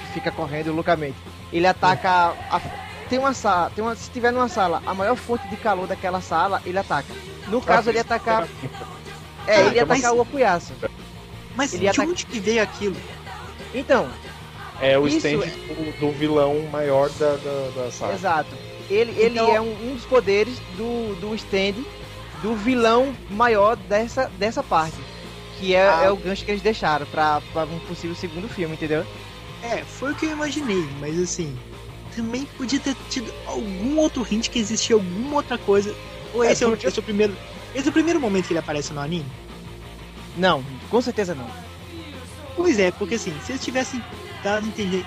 [0.00, 1.16] que fica correndo loucamente.
[1.52, 2.60] Ele ataca a,
[3.12, 6.22] tem uma sala, tem uma, se tiver numa sala, a maior fonte de calor daquela
[6.22, 7.12] sala, ele ataca.
[7.48, 8.48] No caso, ele ia atacar.
[9.46, 10.72] É, ele ia atacar o Okuyasu.
[11.54, 12.96] Mas Ele de ataca- onde que veio aquilo?
[13.74, 14.08] Então,
[14.80, 18.14] É o Isso stand é- do, do vilão maior da, da, da saga.
[18.14, 18.48] exato.
[18.88, 21.74] Ele, ele Então- é um, um dos poderes do, do stand
[22.42, 24.96] do vilão maior dessa, dessa parte.
[25.60, 26.00] Que é, Ah.
[26.04, 29.04] é o gancho que eles deixaram pra, pra um possível segundo filme, entendeu?
[29.62, 31.56] É, foi o que eu imaginei, mas assim,
[32.14, 35.94] também podia ter tido algum outro hint que existia alguma outra coisa.
[36.34, 37.36] Ou É, esse, é, o, esse é o primeiro.
[37.74, 39.26] Esse é o primeiro momento que ele aparece no anime?
[40.36, 41.46] Não, com certeza não.
[42.56, 44.02] Pois é, porque assim, se eles tivessem
[44.42, 45.06] dado a entender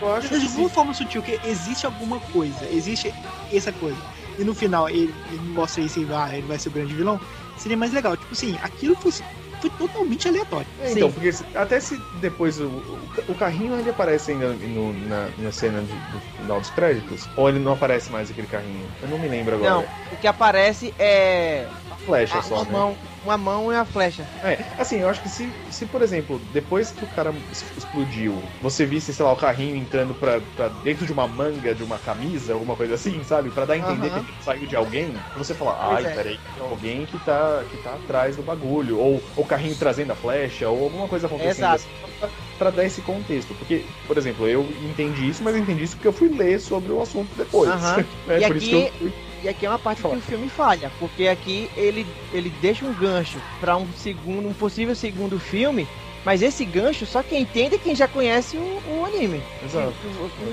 [0.00, 3.12] Eu acho de alguma forma sutil que existe alguma coisa, existe
[3.52, 3.98] essa coisa,
[4.38, 7.20] e no final ele, ele mostra isso e ah, ele vai ser o grande vilão,
[7.56, 8.16] seria mais legal.
[8.16, 9.12] Tipo assim, aquilo foi,
[9.60, 10.66] foi totalmente aleatório.
[10.80, 12.98] É, Então, porque se- até se depois o, o,
[13.28, 17.48] o carrinho ele aparece ainda no- na, na cena de- do final dos créditos, ou
[17.48, 18.88] ele não aparece mais aquele carrinho?
[19.02, 19.70] Eu não me lembro agora.
[19.70, 22.72] Não, o que aparece é A flecha a- só, né?
[22.72, 24.28] mão, uma mão e uma flecha.
[24.42, 27.34] É, assim, eu acho que se, se, por exemplo, depois que o cara
[27.76, 31.82] explodiu, você visse, sei lá, o carrinho entrando pra, pra dentro de uma manga, de
[31.82, 33.50] uma camisa, alguma coisa assim, sabe?
[33.50, 34.24] Pra dar a entender Aham.
[34.24, 36.10] que ele saiu de alguém, você fala, ai, é.
[36.10, 38.98] peraí, tem alguém que tá, que tá atrás do bagulho.
[38.98, 41.84] Ou o carrinho trazendo a flecha, ou alguma coisa acontecendo Exato.
[42.20, 43.54] assim, pra, dar esse contexto.
[43.54, 46.92] Porque, por exemplo, eu entendi isso, mas eu entendi isso porque eu fui ler sobre
[46.92, 47.70] o assunto depois.
[47.70, 47.96] Aham.
[47.98, 48.06] né?
[48.44, 49.12] E Por isso que aqui- eu fui
[49.44, 50.14] E aqui é uma parte Fala.
[50.14, 54.54] que o filme falha, porque aqui ele, ele deixa um gancho pra um segundo, um
[54.54, 55.86] possível segundo filme
[56.24, 59.42] Mas esse gancho só quem entende é quem já conhece o, o anime.
[59.62, 59.92] Exato.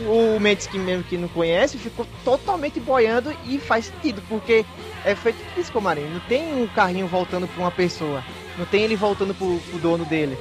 [0.05, 4.65] O, o Mendes que mesmo que não conhece ficou totalmente boiando e faz sentido, porque
[5.05, 6.09] é feito isso, Comarinho.
[6.09, 8.21] Não tem um carrinho voltando pra uma pessoa.
[8.57, 10.37] Não tem ele voltando pro, pro dono dele.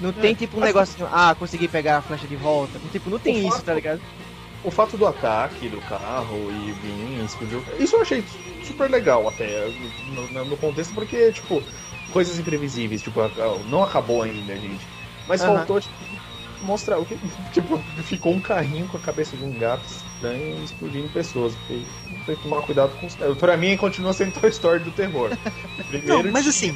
[0.00, 2.78] Não tem tipo um negocinho, ah, consegui pegar a flecha de volta.
[2.92, 4.00] Tipo, não tem isso, tá ligado?
[4.64, 7.60] O fato do ataque do carro e vir, explodir.
[7.78, 8.24] Isso eu achei
[8.64, 9.68] super legal até
[10.32, 11.62] no, no- contexto, porque, tipo,
[12.12, 14.84] coisas imprevisíveis, tipo, a- a- não acabou ainda, gente.
[15.28, 15.56] Mas Aham.
[15.58, 15.94] faltou, tipo,
[16.62, 17.16] mostrar o que.
[17.52, 21.54] Tipo, ficou um carrinho com a cabeça de um gato estranho explodindo pessoas.
[21.68, 21.86] Tem
[22.36, 23.14] que tomar cuidado com os.
[23.38, 25.30] Pra mim continua sendo Toy Story do terror.
[25.88, 26.74] Primeiro Não, mas assim-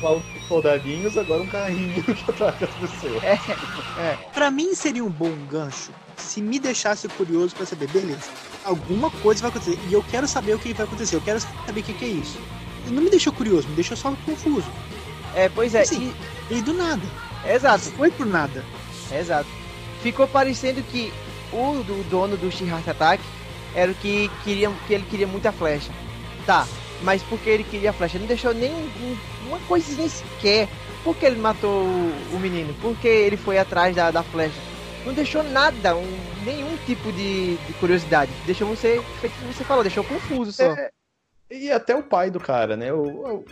[0.48, 3.22] soldadinhos, agora um carrinho que ataca as pessoas.
[4.32, 5.92] Pra mim seria um bom gancho
[6.22, 8.30] se me deixasse curioso pra saber, beleza,
[8.64, 11.80] alguma coisa vai acontecer e eu quero saber o que vai acontecer, eu quero saber
[11.80, 12.38] o que, que é isso.
[12.86, 14.66] E não me deixou curioso, me deixou só confuso.
[15.34, 16.12] É, pois é, Assim.
[16.50, 17.02] E do nada.
[17.44, 17.84] e- exato.
[17.92, 18.64] Foi por nada.
[19.10, 19.48] Exato.
[20.02, 21.12] Ficou parecendo que
[21.52, 23.22] o do dono do She-Heart Attack
[23.74, 25.90] era o que queria que ele queria muita flecha.
[26.44, 26.66] Tá,
[27.02, 28.16] mas porque ele queria a flecha?
[28.16, 29.16] Ele não deixou nem um-
[29.48, 30.68] uma coisinha sequer.
[31.04, 32.74] Por que ele matou o, o menino?
[32.80, 34.58] Por que ele foi atrás da, da flecha?
[35.04, 38.32] Não deixou nada, um- nenhum tipo de, de curiosidade.
[38.46, 39.00] Deixou você,
[39.46, 40.62] você falou, deixou confuso só.
[40.74, 40.90] É,
[41.50, 42.92] e até o pai do cara, né?
[42.92, 43.02] O,
[43.38, 43.44] o-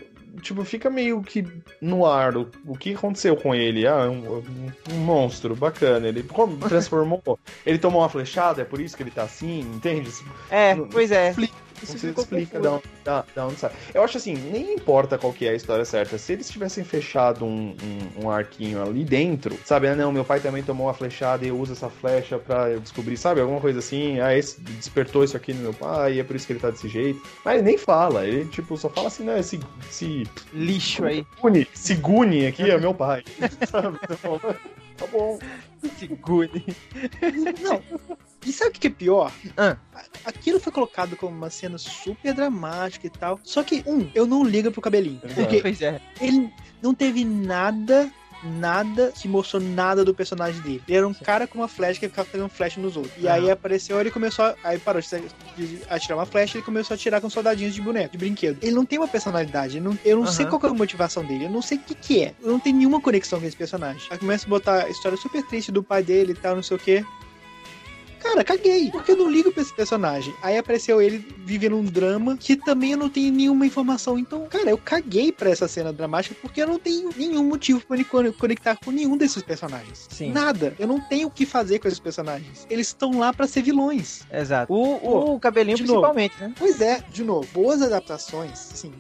[0.43, 1.45] tipo, fica meio que
[1.81, 3.87] no ar o, o que aconteceu com ele.
[3.87, 6.07] Ah, um, um- monstro, bacana.
[6.09, 7.39] Ele como transformou.
[7.67, 10.11] ele tomou uma flechada, é por isso que ele tá assim, entende?
[10.51, 11.35] É, não- pois é.
[11.83, 13.73] Isso você ficou explica da onde, da, da onde sai.
[13.95, 16.19] Eu acho assim, nem importa qual que é a história certa.
[16.19, 19.89] Se eles tivessem fechado um, um, um arquinho ali dentro, sabe?
[19.89, 22.81] Ah, não, meu pai também tomou uma flechada e eu uso essa flecha pra eu
[22.81, 23.41] descobrir, sabe?
[23.41, 24.21] Alguma coisa assim.
[24.21, 26.71] Ah, esse despertou isso aqui no meu pai e é por isso que ele tá
[26.71, 27.21] desse jeito.
[27.45, 31.27] Mas ele nem fala, ele tipo só fala assim, não, esse, esse Lixo aí.
[31.41, 33.25] Gune, esse Gune aqui é meu pai.
[33.71, 33.99] sabe?
[34.17, 34.41] Fala,
[35.01, 35.39] Tá bom.
[35.99, 36.63] Segure.
[37.63, 37.83] Não.
[38.47, 39.33] E sabe o que é pior?
[39.57, 39.77] Ah.
[40.25, 43.39] Aquilo foi colocado como uma cena super dramática e tal.
[43.45, 45.21] Só que, um, eu não ligo pro cabelinho.
[45.23, 45.35] Exato.
[45.41, 46.01] Porque Pois é.
[46.21, 46.51] ele
[46.83, 48.11] não teve nada,
[48.43, 50.83] nada que mostrou nada do personagem dele.
[50.89, 53.13] Ele era um cara com uma flecha que ficava fazendo flecha nos outros.
[53.19, 56.97] E aí apareceu, ele começou, a- aí parou de atirar uma flecha ele começou a
[56.97, 58.59] atirar com soldadinhos de boneco, de brinquedo.
[58.63, 60.51] Ele não tem uma personalidade, ele não- eu não sei Aham.
[60.51, 62.35] qual que é a motivação dele, eu não sei o que que é.
[62.41, 64.03] Eu não tenho nenhuma conexão com esse personagem.
[64.11, 66.77] Aí começa a botar a história super triste do pai dele e tal, não sei
[66.79, 67.05] o que.
[68.21, 68.91] Cara, caguei.
[68.91, 70.33] Porque eu não ligo pra esse personagem.
[70.43, 74.19] Aí apareceu ele vivendo um drama que também eu não tenho nenhuma informação.
[74.19, 77.97] Então, cara, eu caguei pra essa cena dramática porque eu não tenho nenhum motivo pra
[77.97, 80.07] me con- conectar com nenhum desses personagens.
[80.11, 80.33] Sim.
[80.33, 80.75] Nada.
[80.79, 82.67] Eu não tenho o que fazer com esses personagens.
[82.71, 84.23] Eles estão lá pra ser vilões.
[84.33, 84.73] Exato.
[84.73, 86.01] O, o cabelinho de novo.
[86.01, 86.55] principalmente, né?
[86.59, 88.93] Pois é, de novo, boas adaptações, sim.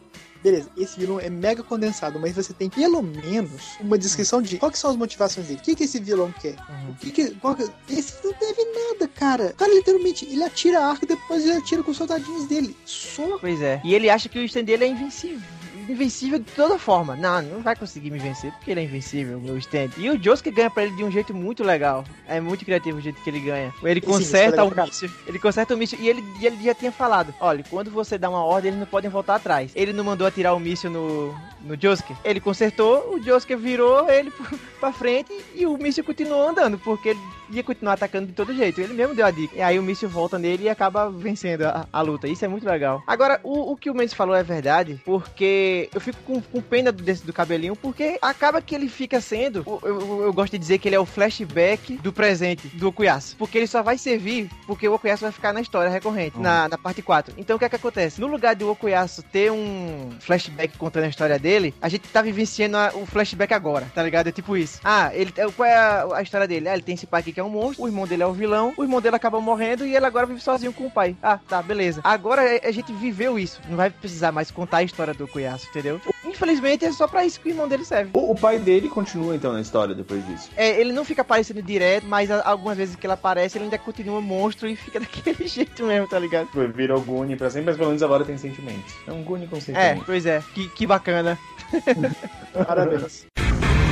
[0.42, 4.78] Beleza, esse vilão é mega condensado, mas você tem pelo menos uma descrição de quais
[4.78, 5.60] são as motivações dele.
[5.60, 6.56] O que, que esse vilão quer?
[6.88, 9.46] O que que, que- esse não teve nada, cara.
[9.48, 12.74] O cara literalmente, ele atira arco e depois ele atira com os soldadinhos dele.
[12.86, 13.38] Só.
[13.38, 13.80] Pois é.
[13.84, 15.40] E ele acha que o stand dele é invencível.
[15.88, 17.16] Invencível de toda forma.
[17.16, 19.90] Não, não vai conseguir me vencer porque ele é invencível, o meu stand.
[19.96, 22.04] E o Josuke ganha pra ele de um jeito muito legal.
[22.26, 23.72] É muito criativo o jeito que ele ganha.
[23.82, 25.10] Ele Sim, isso é conserta o míssil.
[25.26, 25.98] Ele conserta o míssil.
[26.00, 28.86] E ele, e ele já tinha falado: olha, quando você dá uma ordem, eles não
[28.86, 29.72] podem voltar atrás.
[29.74, 32.16] Ele não mandou atirar o míssil no, no Josuke.
[32.24, 34.32] Ele consertou, o Josuke virou ele
[34.80, 37.20] pra frente e o míssil continuou andando, porque ele
[37.50, 38.80] ia continuar atacando de todo jeito.
[38.80, 39.56] Ele mesmo deu a dica.
[39.56, 42.28] E aí o míssil volta nele e acaba vencendo a, a luta.
[42.28, 43.02] Isso é muito legal.
[43.06, 46.90] Agora, o, o que o Mendes falou é verdade, porque eu fico com, com pena
[46.92, 49.62] do, desse do cabelinho, porque acaba que ele fica sendo.
[49.66, 52.88] o- Eu, eu, eu gosto de dizer que ele é o flashback do presente do
[52.88, 53.36] Okuyasu.
[53.36, 56.78] Porque ele só vai servir porque o Okuyasu vai ficar na história recorrente, na, na
[56.78, 57.34] parte 4.
[57.38, 58.20] Então o que é que acontece?
[58.20, 62.76] No lugar do Okuyasu ter um flashback contando a história dele, a gente tá vivenciando
[62.76, 64.28] a- o flashback agora, tá ligado?
[64.28, 64.80] É tipo isso.
[64.84, 66.68] Ah, ele qual é a, a história dele?
[66.68, 68.32] Ah, ele tem esse pai aqui que é um monstro, o irmão dele é o
[68.32, 71.16] vilão, o irmão dele acaba morrendo e ele agora vive sozinho com o pai.
[71.22, 72.00] Ah, tá, beleza.
[72.04, 73.60] Agora é- a gente viveu isso.
[73.68, 76.00] Não vai precisar mais contar a história do Okuyasu, entendeu?
[76.24, 78.10] Infelizmente é só pra isso que o irmão dele serve.
[78.14, 80.50] O, o pai dele continua então na história depois disso.
[80.56, 84.20] É, ele não fica aparecendo direto, mas algumas vezes que ele aparece, ele ainda continua
[84.20, 86.48] monstro e fica daquele jeito mesmo, tá ligado?
[86.74, 88.94] Virou Guni pra sempre, mas pelo menos agora tem sentimentos.
[89.06, 90.04] É um Guni com É, sentimentos.
[90.04, 90.42] pois é.
[90.54, 91.38] Que, que bacana.
[92.66, 93.26] Parabéns.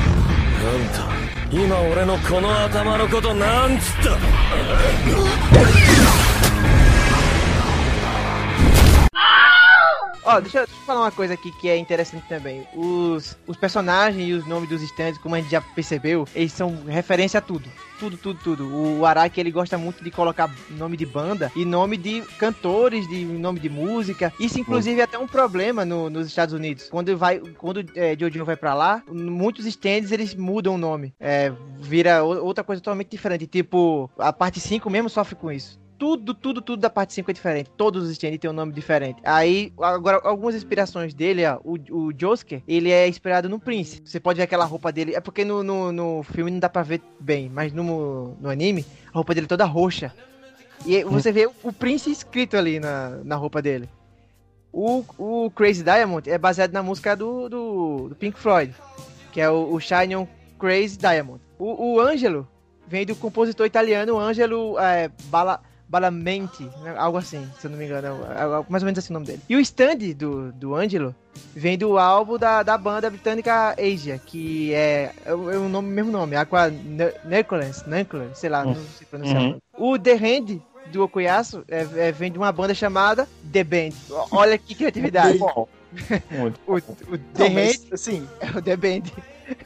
[0.77, 1.09] んた
[1.51, 4.58] 今俺のこの頭のことなんつった
[10.29, 12.67] Ó, deixa, eu- deixa eu falar uma coisa aqui que é interessante também.
[12.75, 16.83] Os, os personagens e os nomes dos stands, como a gente já percebeu, eles são
[16.85, 17.69] referência a tudo.
[17.99, 18.73] Tudo, tudo, tudo.
[18.73, 23.25] O Araki, ele gosta muito de colocar nome de banda e nome de cantores, de
[23.25, 24.31] nome de música.
[24.39, 26.87] Isso, inclusive, é até um problema no- nos Estados Unidos.
[26.89, 31.13] Quando vai, quando é, Jojo vai pra lá, muitos stands, eles mudam o nome.
[31.19, 33.45] É, vira outra coisa totalmente diferente.
[33.47, 35.77] Tipo, a parte 5 mesmo sofre com isso.
[35.99, 37.69] Tudo, tudo, tudo da parte 5 é diferente.
[37.75, 39.19] Todos os stands têm um nome diferente.
[39.23, 41.59] Aí, agora, algumas inspirações dele, ó.
[41.61, 44.01] O, o Josuke, ele é inspirado no Prince.
[44.05, 45.13] Você pode ver aquela roupa dele.
[45.13, 48.85] É porque no, no, no filme não dá pra ver bem, mas no, no anime,
[49.09, 50.13] a roupa dele é toda roxa.
[50.85, 53.89] E você vê o Prince escrito ali na, na roupa dele.
[54.71, 58.73] O, o Crazy Diamond é baseado na música do, do, do Pink Floyd,
[59.33, 60.27] que é o, o Shine on
[60.57, 61.41] Crazy Diamond.
[61.57, 62.47] O, o Angelo
[62.87, 66.93] vem do compositor italiano Angelo é, Bala, Balamenti, né?
[66.97, 69.41] algo assim, se eu não me engano, é mais ou menos assim o nome dele.
[69.49, 71.15] E o stand do, do Angelo
[71.55, 75.89] vem do álbum da, da banda britânica Asia, que é, é o é o nome,
[75.89, 76.71] mesmo nome, Aqua
[77.25, 77.83] Necrolands,
[78.35, 79.41] sei lá, não sei pronunciar.
[79.41, 79.57] Uhum.
[79.77, 80.59] O The Hand
[80.91, 83.93] do Okuyasu é, é- vem de uma banda chamada The Band.
[84.31, 85.39] Olha que criatividade.
[85.39, 85.67] Bom,
[86.29, 86.95] muito O, bom.
[87.13, 89.03] o The Não, mas, Hand assim, é o The Band.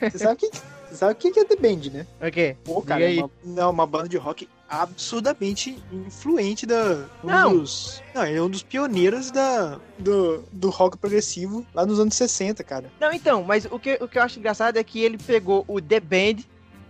[0.10, 0.52] você sabe o que,
[0.92, 2.08] sabe que é The Band, né?
[2.26, 2.56] O quê?
[2.64, 3.18] Pô, cara, é aí.
[3.20, 4.48] uma, não, uma banda de rock
[4.82, 7.06] absurdamente influente da.
[7.24, 7.58] Um Não.
[7.58, 12.16] Dos, não, ele é um dos pioneiros da, do, do rock progressivo lá nos anos
[12.16, 12.92] 60, cara.
[13.00, 15.82] Não, então, mas o que, o que eu acho engraçado é que ele pegou o
[15.82, 16.44] The Band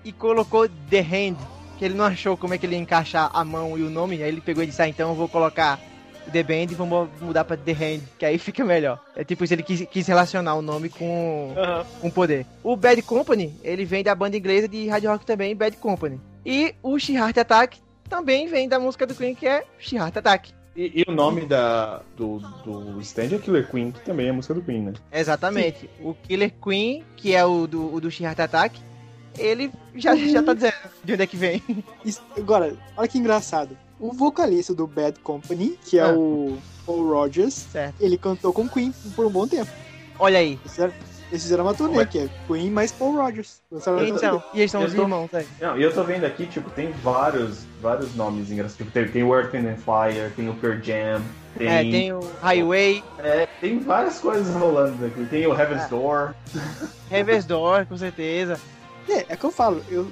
[0.03, 1.37] e colocou The Hand.
[1.77, 4.21] Que ele não achou como é que ele ia encaixar a mão e o nome.
[4.21, 5.79] Aí ele pegou e disse: Ah, então eu vou colocar
[6.27, 8.99] o The Band e vamos mudar pra The Hand, que aí fica melhor.
[9.15, 11.53] É tipo isso, ele quis, quis relacionar o nome com,
[11.99, 12.45] com poder.
[12.63, 16.21] O Bad Company, ele vem da banda inglesa de hard rock também, Bad Company.
[16.45, 17.77] E o She Heart Attack
[18.09, 20.53] também vem da música do Queen, que é She Heart Attack.
[20.75, 24.33] E, e o nome da, do, do stand é Killer Queen, que também é a
[24.33, 24.93] música do Queen, né?
[25.11, 25.89] Exatamente.
[26.01, 28.81] O Killer Queen, que é o do, o do She Heart Attack,
[29.37, 31.61] ele já, já tá dizendo de onde é que vem.
[32.03, 33.77] Isso- agora, olha que engraçado.
[33.99, 36.13] O vocalista do Bad Company, que é Ah.
[36.13, 37.95] o Paul Rogers, Certo.
[38.01, 39.71] ele cantou com Queen por um bom tempo.
[40.19, 40.59] Olha aí.
[40.63, 40.93] Fizeram,
[41.33, 42.05] eles fizeram uma turnê, Ué.
[42.05, 43.59] que é Queen mais Paul Rogers.
[43.71, 43.99] Então,
[44.53, 45.47] e eles são Eu os tô- irmãos, aí.
[45.59, 48.77] Não, e eu tô vendo aqui, tipo, tem vários, vários nomes engraçados.
[48.77, 51.21] Tipo, tem, tem o Earth and Fire, tem o Pearl Jam,
[51.57, 55.25] tem, É, tem o Highway, é, tem várias coisas rolando aqui.
[55.25, 55.87] Tem o Heaven's É.
[55.87, 56.33] Door.
[57.09, 58.59] Reverse Door, com certeza.
[59.09, 60.07] É, é que eu falo, eu,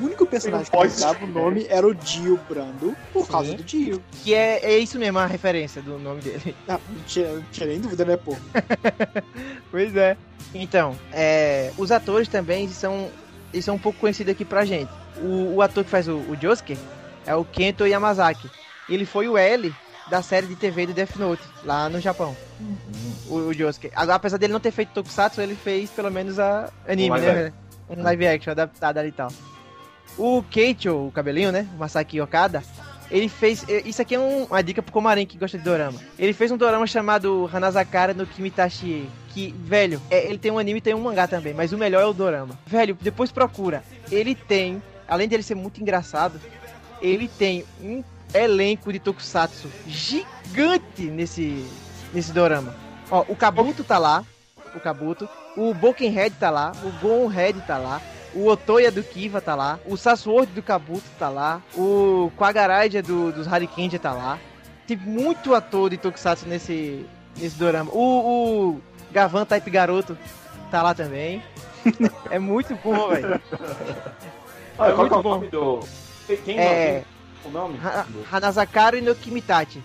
[0.00, 3.32] o único personagem que dava o nome era o Dio Brando, por Sim.
[3.32, 4.02] causa do Dio.
[4.22, 6.54] Que é, é isso mesmo a referência do nome dele.
[6.68, 8.36] Ah, não, tinha, não tinha nem dúvida, né, pô?
[9.70, 10.16] Pois é.
[10.54, 13.10] Então, é, os atores também são,
[13.52, 14.90] eles são um pouco conhecidos aqui pra gente.
[15.18, 16.76] O, o ator que faz o, o Josuke
[17.26, 18.50] é o Kento Yamazaki.
[18.88, 19.72] Ele foi o L
[20.10, 22.36] da série de TV do Death Note, lá no Japão.
[23.28, 23.90] O, o Josuke.
[23.94, 27.52] Agora, apesar dele não ter feito Tokusatsu, ele fez pelo menos a anime, Um né?
[27.88, 29.28] Um live action adaptado ali e tal.
[30.16, 31.66] O Keicho, o cabelinho, né?
[31.74, 32.62] O Masaki Okada,
[33.10, 33.64] ele fez.
[33.68, 35.98] eh, Isso aqui é um- uma dica pro Komarin que gosta de dorama.
[36.18, 39.08] Ele fez um dorama chamado Hanazakara no Kimitashi.
[39.30, 42.02] Que, velho, é, ele tem um anime e tem um mangá também, mas o melhor
[42.02, 42.56] é o dorama.
[42.64, 43.82] Velho, depois procura.
[44.08, 46.40] Ele tem, além dele ser muito engraçado,
[47.02, 51.66] ele tem um elenco de tokusatsu gigante nesse,
[52.12, 52.76] nesse dorama.
[53.10, 54.24] Ó, o Kabuto tá lá,
[54.74, 55.28] o Kabuto.
[55.56, 58.00] O Bokenhead tá lá, o Gonhead tá lá,
[58.34, 63.32] o Otoya do Kiva tá lá, o Sasword do Kabuto tá lá, o Quagaraija do,
[63.32, 64.38] dos Harikenja tá lá.
[64.86, 67.06] Tem muito ator de Tokusatsu nesse,
[67.38, 67.90] nesse dorama.
[67.92, 68.80] O, o
[69.12, 70.16] Gavan Type Garoto
[70.70, 71.42] tá lá também.
[72.30, 73.40] é muito bom, velho.
[74.78, 75.28] Olha, É qual é muito o bom.
[75.30, 75.80] nome do.
[76.44, 77.04] Quem, É.
[77.44, 77.78] o nome?
[77.82, 79.82] Ha- Hanazakari no Kimitachi.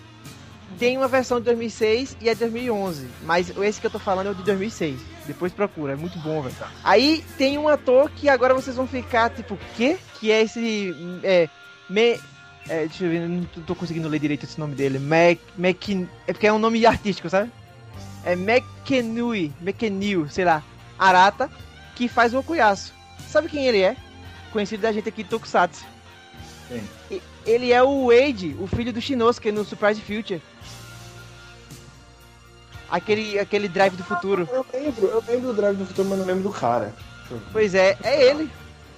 [0.78, 4.30] Tem uma versão de 2006 e é 2011, mas esse que eu tô falando é
[4.32, 5.00] o de 2006.
[5.30, 6.56] Depois procura, é muito bom, velho.
[6.84, 9.98] Aí tem um ator que agora vocês vão ficar tipo, quê?
[10.20, 10.94] Que é esse.
[11.24, 11.48] É.
[11.90, 12.20] Me.
[12.68, 14.98] É, deixa eu ver, não tô- conseguindo ler direito esse nome dele.
[15.00, 15.38] Mac.
[15.58, 15.90] Mac
[16.28, 17.52] é porque é um nome artístico, sabe?
[18.26, 20.64] É Mekenui, Mekenil, sei lá.
[20.98, 21.50] Arata,
[21.96, 22.92] que faz o Okuyasu.
[23.28, 23.96] Sabe quem ele é?
[24.52, 25.86] Conhecido da gente aqui de Tokusatsu.
[27.10, 30.42] E- Ele é o Wade, o filho do Shinosuke no Surprise Future.
[32.92, 34.48] Aquele, aquele drive do futuro.
[34.52, 36.94] Eu lembro, eu lembro do Drive do Futuro, mas não lembro do cara.
[37.52, 38.50] Pois é, é ele.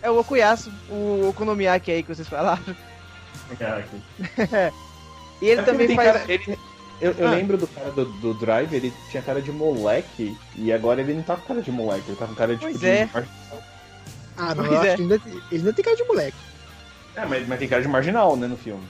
[0.01, 2.61] É o Okuyasu, o Okonomiyaki aí que vocês falaram.
[3.59, 4.01] Cara, aqui.
[5.41, 6.11] E ele É também tem faz.
[6.13, 6.57] cara- ele-
[7.01, 7.31] eu eu Ah.
[7.31, 11.23] lembro do cara do, do Drive, ele tinha cara de moleque, e agora ele não
[11.23, 13.05] tá com cara de moleque, ele tá com cara de Pois tipo, é.
[13.05, 13.11] de
[14.37, 14.95] Ah, não, Pois eu acho é.
[14.95, 16.37] que ele ainda, tem- ele ainda tem cara de moleque.
[17.15, 18.83] É, mas, mas tem cara de marginal, né, no filme.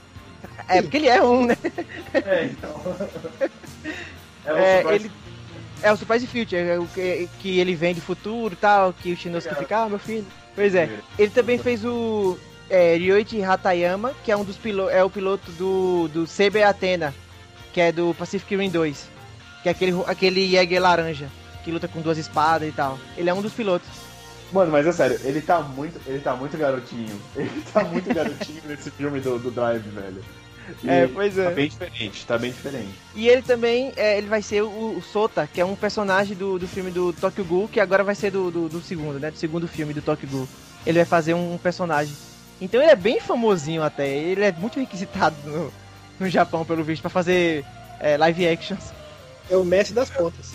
[0.68, 1.57] É, porque ele é um, né?
[2.14, 2.80] É, então.
[4.45, 5.11] É, o É, ele.
[5.84, 9.11] É o Surprise Future, é o que, que ele vem de futuro e tal, que
[9.11, 10.26] o Shinosuke fica, ah, meu filho.
[10.55, 10.89] Pois é.
[11.18, 12.38] Ele também fez o
[12.69, 17.15] é, Ryoichi Hatayama, que é um dos pilotos, é o piloto do, do CB Athena,
[17.73, 19.09] que é do Pacific Rim 2.
[19.63, 21.27] Que é aquele, aquele Jäger laranja,
[21.63, 22.99] que luta com duas espadas e tal.
[23.18, 23.89] Ele é um dos pilotos.
[24.51, 27.19] Mano, mas é sério, ele tá muito, ele tá muito garotinho.
[27.35, 30.23] Ele tá muito garotinho nesse filme do, do Drive, velho.
[30.85, 31.45] É, pois é.
[31.45, 32.89] Tá bem diferente, tá bem diferente.
[33.15, 36.57] E ele também, é, ele vai ser o, o Sota, que é um personagem do,
[36.57, 39.31] do filme do Tokyo Ghoul, que agora vai ser do, do, do segundo, né?
[39.31, 40.48] Do segundo filme do Tokyo Ghoul.
[40.85, 42.14] Ele vai fazer um personagem.
[42.60, 44.07] Então ele é bem famosinho até.
[44.07, 45.73] Ele é muito requisitado no,
[46.19, 47.65] no Japão, pelo visto, pra fazer
[47.99, 48.93] é, live actions.
[49.49, 50.52] É o mestre das pontas.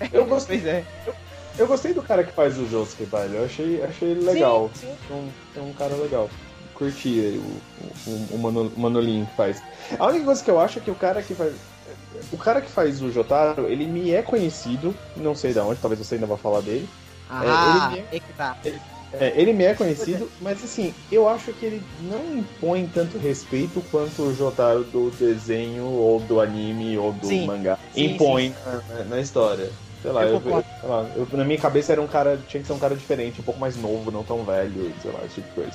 [0.12, 0.84] Eu gostei, Pois é.
[1.58, 3.34] eu gostei do cara que faz o Josuke, velho.
[3.34, 4.70] Eu achei, achei ele legal.
[4.74, 4.96] Sim, sim.
[5.10, 6.30] É um, é um cara legal.
[6.78, 9.60] Curti ele, o, o, o, Mano- o Manolinho que faz.
[9.98, 11.54] A única coisa que eu acho é que o cara que faz.
[12.32, 15.98] O cara que faz o Jotaro, ele me é conhecido, não sei de onde, talvez
[15.98, 16.88] você ainda vá falar dele.
[17.28, 18.56] Ah, ele- é que tá.
[19.10, 23.82] É, ele me é conhecido, mas assim, eu acho que ele não impõe tanto respeito
[23.90, 27.46] quanto o Jotaro do desenho, ou do anime, ou do Sim.
[27.46, 28.54] mangá Sim, impõe
[28.90, 29.70] na, na história.
[30.02, 32.66] Sei lá, Eu eu, sei lá, eu- na minha cabeça era um cara, tinha que
[32.66, 35.48] ser um cara diferente, um pouco mais novo, não tão velho, sei lá, esse tipo
[35.48, 35.72] de coisa.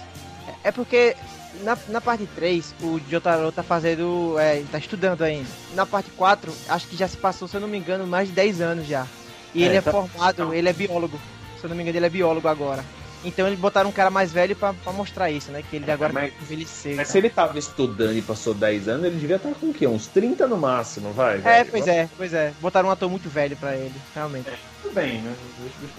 [0.64, 1.16] É porque
[1.64, 4.36] na, na parte 3, o Jotaro tá fazendo.
[4.40, 5.48] É, tá estudando ainda.
[5.76, 8.34] Na parte 4, acho que já se passou, se eu não me engano, mais de
[8.34, 9.06] 10 anos já.
[9.54, 11.20] E É, ele é tá- formado, ele é biólogo.
[11.60, 12.84] Se eu não me engano, ele é biólogo agora.
[13.26, 15.64] Então eles botaram um cara mais velho pra, pra mostrar isso, né?
[15.70, 16.92] Que ele agora Mas- envelheceu.
[16.92, 17.12] e Mas tal.
[17.14, 19.88] se ele tava estudando e passou 10 anos, ele devia estar com o quê?
[19.88, 21.36] Uns 30 no máximo, vai?
[21.36, 21.70] É, velho?
[21.72, 22.52] pois é, pois é.
[22.60, 24.50] Botaram um ator muito velho pra ele, realmente.
[24.82, 25.34] Tudo bem, né?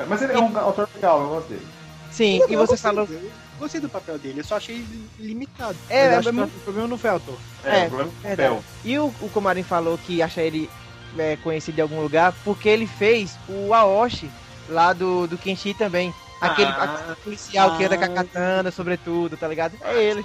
[0.07, 1.67] Mas ele é um autor legal, eu gosto dele.
[2.11, 3.07] Sim, Eu e você falou.
[3.07, 3.31] dele.
[3.59, 4.85] Gostei do papel dele, eu só achei
[5.19, 5.77] limitado.
[5.89, 7.39] É, é que muito- o problema não foi o ator.
[7.65, 8.65] É, o problema é papel.
[8.85, 10.69] E o, o Komarin falou que acha ele
[11.17, 14.29] é, conhecido em algum lugar porque ele fez o Aoshi
[14.69, 16.13] lá do, do Kenshi também.
[16.41, 17.17] Aquele, Ah.
[17.23, 18.11] policial que anda com a Ah.
[18.11, 19.77] katana, sobretudo, tá ligado?
[19.83, 20.25] É ele.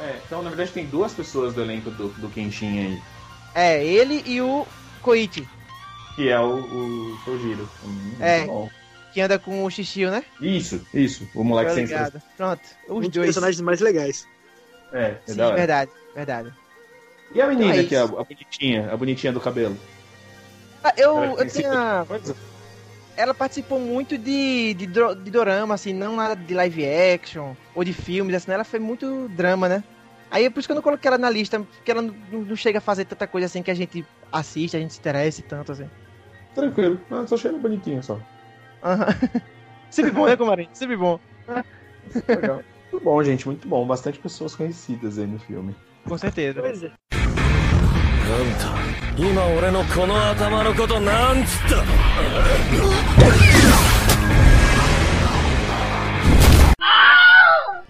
[0.00, 3.02] É, então na verdade tem duas pessoas do elenco do, do Kenshin aí.
[3.54, 4.66] É, ele e o
[5.02, 5.46] Koichi,
[6.16, 7.68] Que é o, o Sojiro.
[7.84, 8.38] Hum, É.
[8.38, 8.70] muito bom.
[9.14, 10.24] Que anda com o Shishio, né?
[10.40, 11.26] Isso, isso.
[11.34, 12.20] O moleque Tá sem ligado.
[12.36, 13.26] Pronto, os um dos dois.
[13.28, 14.26] personagens mais legais.
[14.92, 16.52] É, é Sim, verdade, verdade.
[17.32, 19.76] E a menina Então é que é a, a bonitinha, a bonitinha do cabelo?
[20.82, 22.04] Ah, eu, é eu tinha.
[22.06, 22.36] coisa?
[23.16, 27.92] Ela participou muito de, de, de dorama, assim, não nada de live action ou de
[27.92, 29.84] filmes, assim, ela foi muito drama, né?
[30.30, 32.56] Aí é por isso que eu não coloquei ela na lista, porque ela não, não
[32.56, 35.70] chega a fazer tanta coisa assim que a gente assiste, a gente se interessa tanto,
[35.70, 35.88] assim.
[36.56, 37.00] Tranquilo.
[37.10, 38.20] Ah, só achei ela bonitinha só.
[38.83, 39.07] Aham.
[39.89, 40.69] Sempre bom, né, Comarim?
[40.73, 41.19] Sempre bom.
[42.27, 42.61] Legal.
[42.91, 43.85] muito bom, gente, muito bom.
[43.85, 45.75] Bastante pessoas conhecidas aí no filme.
[46.07, 46.61] Com certeza.
[46.61, 46.91] Pois é.
[48.29, 51.83] あんた今俺のこの頭のことなんつった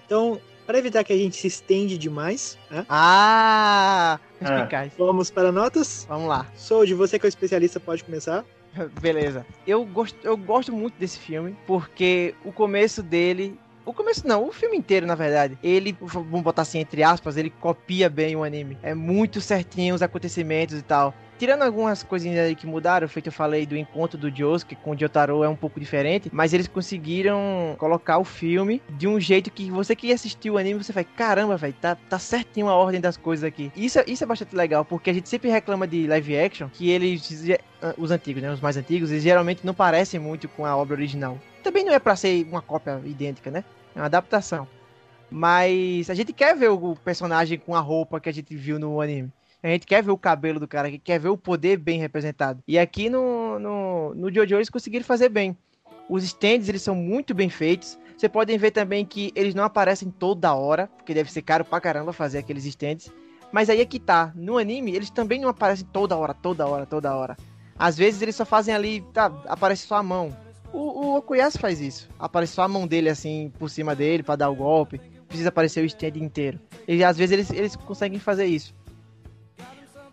[0.06, 4.18] Então, para evitar que a gente se estende demais, né, Ah!
[4.18, 4.20] Ah.
[4.38, 4.92] Perspicaz.
[4.98, 6.06] vamos para notas.
[6.08, 6.46] Vamos lá.
[6.56, 8.44] Sold, você que é o especialista, pode começar.
[9.01, 9.45] Beleza.
[9.65, 13.57] Eu gosto, eu gosto muito desse filme, porque o começo dele.
[13.85, 15.59] O começo não, o filme inteiro, na verdade.
[15.63, 18.77] Ele, vamos botar assim, entre aspas, ele copia bem o anime.
[18.81, 21.13] É muito certinho os acontecimentos e tal.
[21.37, 24.97] Tirando algumas coisinhas aí que mudaram, feito eu falei do encontro do Josuke com o
[24.97, 29.69] Jotaro é um pouco diferente, mas eles conseguiram colocar o filme de um jeito que
[29.69, 33.17] você que assistiu o anime, você vai, caramba, velho, tá, tá certinho a ordem das
[33.17, 33.69] coisas aqui.
[33.75, 36.89] Isso, é- isso é bastante legal, porque a gente sempre reclama de live action, que
[36.89, 37.29] eles,
[37.97, 41.37] os antigos, né, os mais antigos, eles geralmente não parecem muito com a obra original.
[41.61, 43.63] Também não é pra ser uma cópia idêntica, né?
[43.93, 44.65] É uma adaptação.
[45.29, 49.01] Mas a gente quer ver o personagem com a roupa que a gente viu no
[49.01, 49.31] anime.
[49.65, 52.61] A gente quer ver o cabelo do cara, quer ver o poder bem representado.
[52.67, 55.57] E aqui no, no, no Jojo eles conseguiram fazer bem.
[56.07, 57.97] Os stands, eles são muito bem feitos.
[58.15, 61.81] Você podem ver também que eles não aparecem toda hora, porque deve ser caro pra
[61.81, 63.11] caramba fazer aqueles stands.
[63.51, 64.31] Mas aí é que tá.
[64.35, 67.35] No anime, eles também não aparecem toda hora, toda hora, toda hora.
[67.75, 70.29] Às vezes eles só fazem ali, tá, aparece só a mão.
[70.71, 72.07] O, o Okuyasu faz isso.
[72.19, 75.01] Aparece só a mão dele assim, por cima dele, pra dar o golpe.
[75.27, 76.59] Precisa aparecer o stand inteiro.
[76.87, 78.75] E às vezes eles, eles conseguem fazer isso.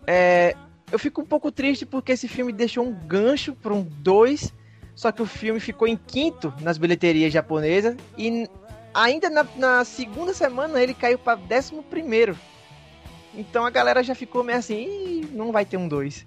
[0.07, 0.55] É,
[0.91, 4.53] eu fico um pouco triste porque esse filme deixou um gancho para um 2,
[4.95, 8.49] só que o filme ficou em quinto nas bilheterias japonesas e
[8.93, 12.37] ainda na, na segunda semana ele caiu para décimo primeiro.
[13.35, 16.27] Então a galera já ficou meio assim, não vai ter um 2.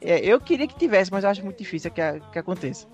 [0.00, 2.86] É, eu queria que tivesse, mas eu acho muito difícil que, a- que aconteça.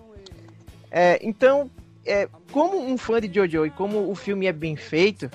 [0.91, 1.71] É, então,
[2.05, 5.31] é, como um fã de Jojo e como o filme é bem feito,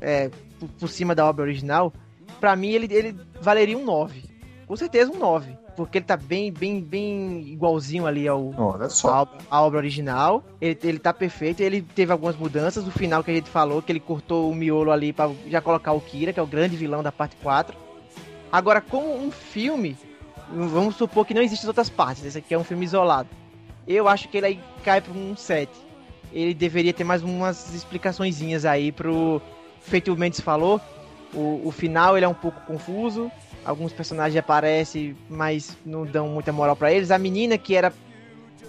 [0.00, 1.92] é, por, por cima da obra original,
[2.40, 4.24] pra mim ele, ele valeria um 9.
[4.66, 5.58] Com certeza um 9.
[5.76, 9.22] porque ele tá bem, bem, bem igualzinho ali ao, Olha só.
[9.22, 10.44] obra, a obra original.
[10.60, 11.60] Ele, ele tá perfeito.
[11.60, 12.86] Ele teve algumas mudanças.
[12.86, 15.92] O final que a gente falou, que ele cortou o miolo ali pra já colocar
[15.92, 17.76] o Kira, que é o grande vilão da parte 4.
[18.52, 19.96] Agora, como um filme,
[20.52, 22.24] vamos supor que não existem outras partes.
[22.24, 23.28] Esse aqui é um filme isolado.
[23.88, 25.70] Eu acho que ele aí cai pra um 7.
[26.32, 29.40] Ele deveria ter mais umas explicaçõezinhas aí pro.
[29.80, 30.80] Feito o Mendes falou.
[31.32, 33.30] O, o final ele é um pouco confuso.
[33.64, 37.10] Alguns personagens aparecem, mas não dão muita moral pra eles.
[37.10, 37.92] A menina, que era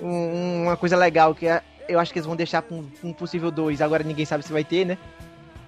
[0.02, 3.14] um- uma coisa legal, que é- eu acho que eles vão deixar pra um, um
[3.14, 3.82] possível 2.
[3.82, 4.98] Agora ninguém sabe se vai ter, né?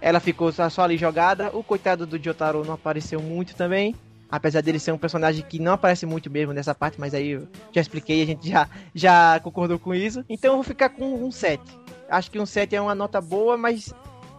[0.02, 1.50] Ela ficou só, ali jogada.
[1.56, 3.96] O coitado do Jotaro não apareceu muito também.
[4.30, 7.48] Apesar dele ser um personagem que não aparece muito mesmo nessa parte, mas aí eu
[7.72, 10.26] já expliquei a gente já, já concordou com isso.
[10.28, 11.62] Então eu vou ficar com um 7.
[12.10, 13.94] Acho que um 7 é uma nota boa, mas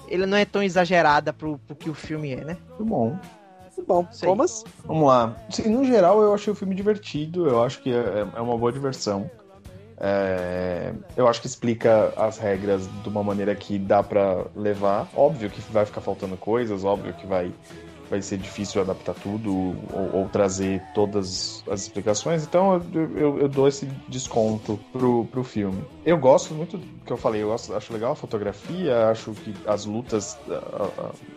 [0.09, 2.57] ele não é tão exagerada pro, pro que o filme é, né?
[2.71, 3.19] Muito bom.
[3.77, 4.07] Muito bom.
[4.13, 4.29] Sei.
[4.29, 4.65] Thomas?
[4.85, 5.37] Vamos lá.
[5.51, 7.49] Sim, no geral, eu achei o filme divertido.
[7.49, 9.31] Eu acho que é, é uma boa diversão.
[9.99, 15.09] É, eu acho que explica as regras de uma maneira que dá pra levar.
[15.15, 17.53] Óbvio que vai ficar faltando coisas, óbvio que vai,
[18.09, 22.45] vai ser difícil adaptar tudo ou, ou trazer todas as explicações.
[22.45, 25.83] Então eu, eu, eu dou esse desconto pro, pro filme.
[26.05, 29.53] Eu gosto muito do que eu falei, eu gosto, acho legal a fotografia, acho que
[29.67, 30.37] as lutas.
[30.49, 31.35] a- a-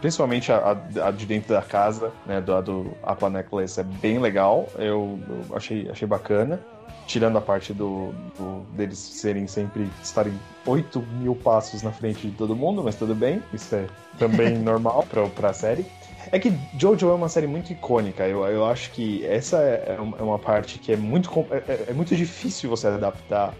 [0.00, 3.82] Principalmente a, a- a de dentro da casa, né, do, a do Aqua Necklace é
[3.82, 6.60] bem legal, eu, eu achei, achei bacana
[7.06, 10.32] tirando a parte do, do- deles serem sempre estarem
[10.66, 13.86] 8 mil passos na frente de todo mundo, mas tudo bem, isso é
[14.18, 15.86] também normal pra, pra série.
[16.32, 20.18] É que Jojo é uma série muito icônica, eu, eu acho que essa é uma
[20.18, 23.54] é uma parte que é muito, é, é- é muito difícil você adaptar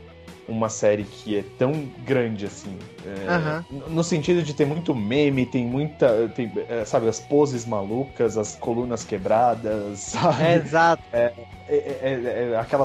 [0.49, 1.73] uma série que é tão
[2.05, 2.77] grande assim.
[3.05, 3.63] É.
[3.89, 6.29] No sentido de ter muito meme, tem muita.
[6.29, 10.43] Tem, é, sabe, as poses malucas, as colunas quebradas, sabe?
[10.43, 11.03] É, exato.
[11.13, 11.33] É,
[11.69, 12.85] é- é aquela,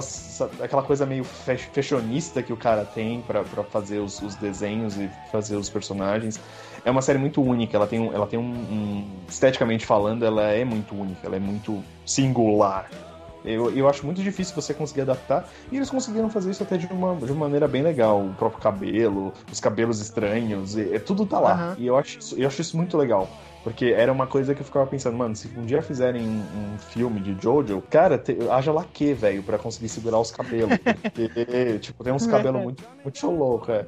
[0.61, 5.09] aquela coisa meio fashionista que o cara tem pra pra fazer os, os desenhos e
[5.31, 6.39] fazer os personagens.
[6.83, 10.43] É uma série muito única, ela tem, um, ela tem um, um- Esteticamente falando, ela
[10.51, 12.89] é muito única, ela é muito singular.
[13.43, 16.87] Eu, eu acho muito difícil você conseguir adaptar, e eles conseguiram fazer isso até de
[16.87, 18.23] uma, de uma maneira bem legal.
[18.23, 21.53] O próprio cabelo, os cabelos estranhos, e, é, tudo tá lá.
[21.53, 21.75] Aham.
[21.77, 23.27] E eu acho, isso, eu acho isso muito legal.
[23.63, 26.77] Porque era uma coisa que eu ficava pensando, mano, se um dia fizerem um, um
[26.79, 30.77] filme de Jojo, cara, te, haja laque, velho, pra conseguir segurar os cabelos.
[31.13, 33.85] Porque, tipo, tem uns cabelos muito, muito loucos, é.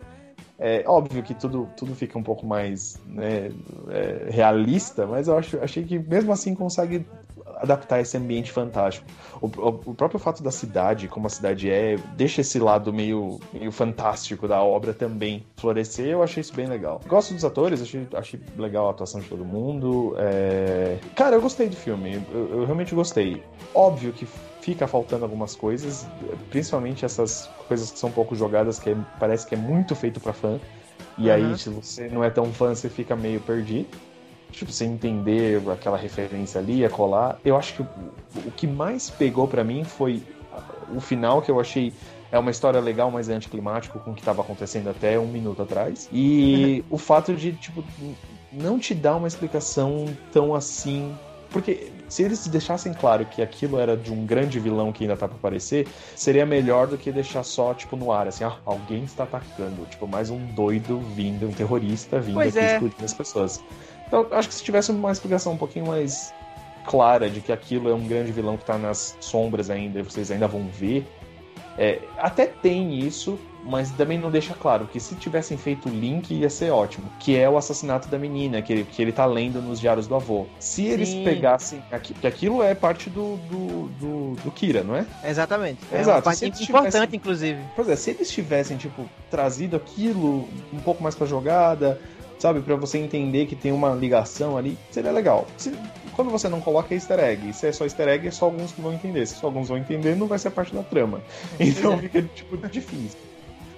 [0.60, 3.52] É óbvio que tudo, tudo fica um pouco mais né,
[3.90, 7.06] é, realista, mas eu acho, achei que mesmo assim consegue
[7.64, 9.08] adaptar esse ambiente fantástico.
[9.42, 13.40] O, o- o próprio fato da cidade, como a cidade é, deixa esse lado meio,
[13.54, 16.08] meio fantástico da obra também florescer.
[16.08, 17.00] Eu achei isso bem legal.
[17.08, 20.14] Gosto dos atores, achei, achei legal a atuação de todo mundo.
[20.18, 23.42] é, Cara, eu gostei do filme, eu, eu realmente gostei.
[23.74, 24.26] Óbvio que
[24.62, 26.08] fica faltando algumas coisas,
[26.50, 30.20] principalmente essas coisas que são um pouco jogadas, que é- parece que é muito feito
[30.20, 30.60] pra fã.
[31.18, 31.58] E aí, Uhum.
[31.58, 33.88] se você não é tão fã, você fica meio perdido.
[34.54, 37.40] Tipo, você entender aquela referência ali, a colar.
[37.44, 37.88] Eu acho que o,
[38.46, 40.22] o que mais pegou pra mim foi
[40.96, 41.92] o final, que eu achei
[42.32, 45.62] é uma história legal, mas é anticlimático com o que estava acontecendo até um minuto
[45.62, 46.10] atrás.
[46.12, 47.84] E o fato de, tipo,
[48.52, 51.16] não te dar uma explicação tão assim.
[51.52, 55.28] Porque se eles deixassem claro que aquilo era de um grande vilão que ainda tá
[55.28, 59.26] pra aparecer, seria melhor do que deixar só, tipo, no ar, assim, ah, alguém está
[59.26, 59.86] atacando.
[59.86, 62.74] Tipo, mais um doido vindo, um terrorista vindo Pois aqui é.
[62.74, 63.64] explodindo as pessoas.
[64.14, 66.32] Então, acho que se tivesse uma explicação um pouquinho mais
[66.86, 70.30] clara de que aquilo é um grande vilão que tá nas sombras ainda, e vocês
[70.30, 71.04] ainda vão ver.
[71.80, 76.32] é, até tem isso, mas também não deixa claro que se tivessem feito o link
[76.32, 79.60] ia ser ótimo, que é o assassinato da menina, que ele, que ele tá lendo
[79.60, 80.46] nos diários do avô.
[80.60, 81.24] Se eles Sim.
[81.24, 85.08] pegassem aqui, porque aquilo é parte do, do, do, do Kira, não é?
[85.24, 85.80] Exatamente.
[85.92, 87.60] É Exato, uma parte eles importante, tivessem- inclusive.
[87.76, 92.00] Pois é, se eles tivessem, tipo, trazido aquilo um pouco mais pra jogada,
[92.40, 95.46] sabe, Pra você entender que tem uma ligação ali, seria legal.
[95.58, 95.74] Se-
[96.16, 98.72] quando você não coloca é easter egg, se é só easter egg, é só alguns
[98.72, 99.26] que vão entender.
[99.26, 101.22] Se só alguns vão entender, não vai ser parte da trama.
[101.60, 103.18] Então fica, tipo, difícil.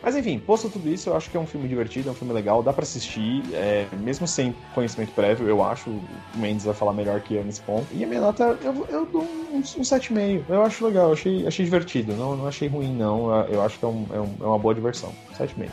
[0.03, 2.31] Mas enfim, posto tudo isso, eu acho que é um filme divertido, é um filme
[2.31, 5.89] legal, dá pra assistir, é, mesmo sem conhecimento prévio, eu acho.
[5.89, 6.03] O
[6.35, 7.87] Mendes vai falar melhor que eu nesse ponto.
[7.91, 10.43] E a minha nota, eu, eu dou um, um 7,5.
[10.47, 12.13] Eu acho legal, eu achei, achei divertido.
[12.15, 13.33] Não, não achei ruim, não.
[13.47, 15.11] Eu acho que é, um- é um- é uma boa diversão.
[15.35, 15.71] 7,5.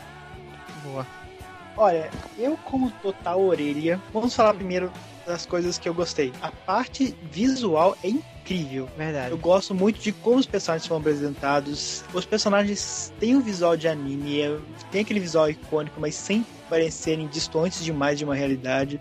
[0.83, 1.05] Boa.
[1.75, 4.91] Olha, eu como total orelha, vamos falar primeiro
[5.25, 6.31] das coisas que eu gostei.
[6.41, 8.89] A parte visual é incrível.
[8.97, 9.31] Verdade.
[9.31, 12.03] Eu gosto muito de como os personagens são apresentados.
[12.13, 14.59] Os personagens têm um visual de anime, é-
[14.91, 18.99] tem aquele visual icônico, mas sem parecerem distantes demais de uma realidade.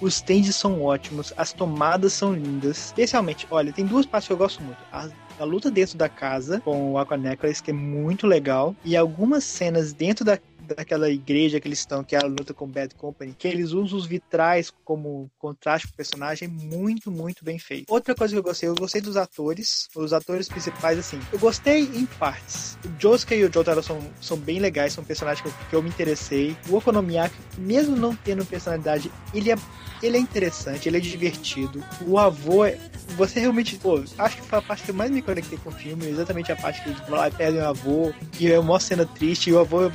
[0.00, 2.86] Os tenders são ótimos, as tomadas são lindas.
[2.86, 4.78] Especialmente, olha, tem duas partes que eu gosto muito.
[4.92, 5.08] A
[5.38, 9.44] a luta dentro da casa com o Aqua Necklace, que é muito legal, e algumas
[9.44, 10.36] cenas dentro da
[10.74, 13.98] daquela igreja que eles estão, que é a luta com Bad Company, que eles usam
[13.98, 17.86] os vitrais como contraste com o personagem, muito, muito bem feito.
[17.88, 21.82] Outra coisa que eu gostei, eu gostei dos atores, os atores principais, assim, eu gostei
[21.82, 22.78] em partes.
[22.84, 25.82] O Josuke e o Jotaro são, são bem legais, são personagens que eu, que eu
[25.82, 26.56] me interessei.
[26.68, 29.56] O Okonomiyaki, mesmo não tendo personalidade, ele é
[30.02, 31.82] ele é interessante, ele é divertido.
[32.06, 32.78] O avô é.
[33.16, 33.76] Você realmente.
[33.76, 36.52] Pô, acho que foi a parte que eu mais me conectei com o filme, exatamente
[36.52, 39.58] a parte que eles lá perdem o avô, que é uma cena triste, e o
[39.58, 39.90] avô é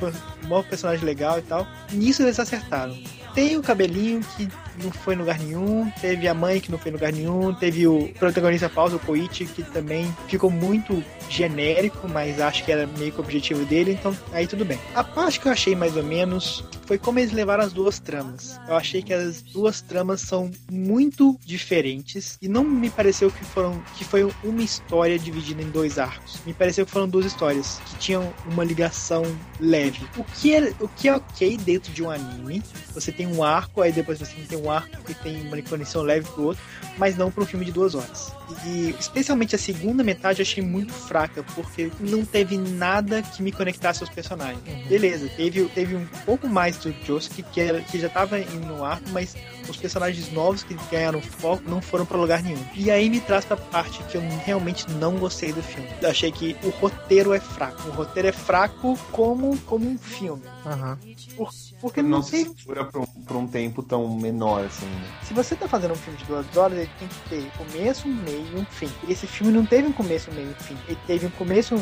[0.50, 1.66] um personagem legal e tal.
[1.92, 2.96] Nisso eles acertaram.
[3.34, 4.48] Tem o cabelinho que
[4.82, 7.86] não foi em lugar nenhum, teve a mãe que não foi em lugar nenhum, teve
[7.86, 13.12] o protagonista falso, o Koichi, que também ficou muito genérico, mas acho que era meio
[13.12, 14.78] que o objetivo dele, então aí tudo bem.
[14.94, 18.60] A parte que eu achei mais ou menos foi como eles levaram as duas tramas.
[18.68, 23.82] Eu achei que as duas tramas são muito diferentes e não me pareceu que foram
[23.96, 26.40] que foi uma história dividida em dois arcos.
[26.44, 29.24] Me pareceu que foram duas histórias que tinham uma ligação
[29.58, 30.06] leve.
[30.16, 32.62] O que é, o que é ok dentro de um anime.
[32.92, 36.28] Você tem um arco, aí depois você tem um arco que tem uma conexão leve
[36.30, 36.62] pro outro,
[36.98, 38.32] mas não para um filme de duas horas.
[38.66, 43.52] E especialmente a segunda metade eu achei muito fraca, porque não teve nada que me
[43.52, 44.60] conectasse aos personagens.
[44.66, 44.88] Uhum.
[44.88, 48.84] Beleza, teve, teve um pouco mais do Josuke, que, era, que já tava indo no
[48.84, 49.34] arco, mas
[49.68, 52.62] os personagens novos que ganharam foco não foram para lugar nenhum.
[52.74, 55.88] E aí me traz pra parte que eu realmente não gostei do filme.
[56.00, 57.88] Eu achei que o roteiro é fraco.
[57.88, 60.42] O roteiro é fraco como, como um filme.
[60.64, 60.96] Uhum.
[61.36, 64.86] Por, porque não, não se segura um, por um tempo tão menor assim.
[64.86, 65.06] Né?
[65.22, 68.14] Se você tá fazendo um filme de duas horas, ele tem que ter começo, um
[68.14, 68.90] meio e um fim.
[69.06, 70.76] E esse filme não teve um começo, um meio e um fim.
[70.88, 71.74] Ele teve um começo.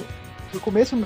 [0.55, 0.97] O começo.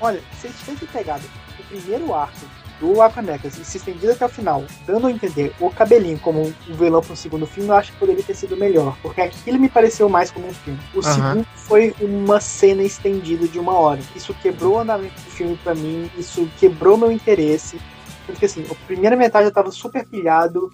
[0.00, 1.24] Olha, se ele tivesse pegado
[1.58, 2.46] o primeiro arco
[2.80, 6.74] do Aquanecas e se estendido até o final, dando a entender o cabelinho como um
[6.74, 8.96] vilão para um segundo filme, eu acho que poderia ter sido melhor.
[9.02, 10.78] Porque aquilo me pareceu mais como um filme.
[10.94, 11.02] O uhum.
[11.02, 14.00] segundo foi uma cena estendida de uma hora.
[14.14, 17.78] Isso quebrou o andamento do filme para mim, isso quebrou meu interesse.
[18.26, 20.70] Porque assim, a primeira metade eu tava super pilhado,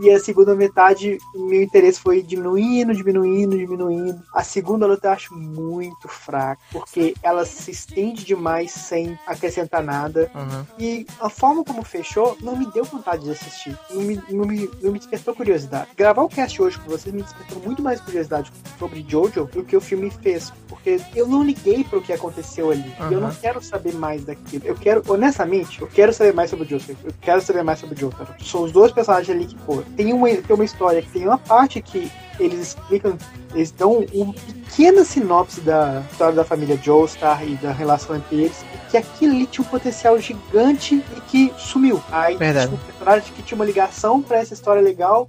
[0.00, 4.22] e a segunda metade, meu interesse foi diminuindo, diminuindo, diminuindo.
[4.34, 10.30] A segunda luta eu acho muito fraca, porque ela se estende demais sem acrescentar nada.
[10.34, 10.66] Uhum.
[10.78, 13.78] E a forma como fechou não me deu vontade de assistir.
[13.90, 15.88] Não me, não me, não me despertou curiosidade.
[15.96, 19.76] Gravar o cast hoje com vocês me despertou muito mais curiosidade sobre Jojo do que
[19.76, 20.52] o filme fez.
[20.68, 22.92] Porque eu não liguei para o que aconteceu ali.
[23.00, 23.12] Uhum.
[23.12, 24.64] Eu não quero saber mais daquilo.
[24.66, 26.96] Eu quero, honestamente, eu quero saber mais sobre o Jojo.
[27.04, 28.16] Eu quero saber mais sobre o Jojo.
[28.44, 31.38] São os dois personagens ali que, pô, tem uma, tem uma história que tem uma
[31.38, 33.18] parte que eles explicam,
[33.54, 38.64] eles dão uma pequena sinopse da história da família Joestar e da relação entre eles,
[38.90, 42.02] que aquilo ali tinha um potencial gigante e que sumiu.
[42.10, 42.68] Aí Verdade.
[42.68, 45.28] tinha um personagem que tinha uma ligação para essa história legal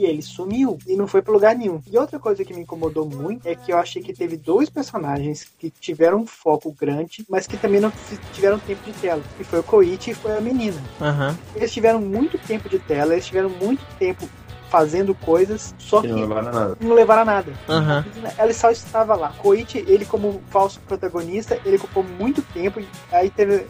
[0.00, 1.82] e ele sumiu e não foi para lugar nenhum.
[1.86, 5.46] E outra coisa que me incomodou muito é que eu achei que teve dois personagens
[5.58, 7.92] que tiveram um foco grande, mas que também não
[8.32, 9.22] tiveram tempo de tela.
[9.36, 10.80] Que foi o Koichi e foi a menina.
[11.00, 11.36] Uhum.
[11.54, 14.26] Eles tiveram muito tempo de tela, eles tiveram muito tempo
[14.70, 16.76] fazendo coisas, só que, que não levaram a nada.
[16.80, 17.52] Não levaram a nada.
[17.68, 18.30] Uhum.
[18.38, 19.34] Ela só estava lá.
[19.36, 22.80] Koichi, ele como falso protagonista, ele ocupou muito tempo.
[23.12, 23.66] Aí teve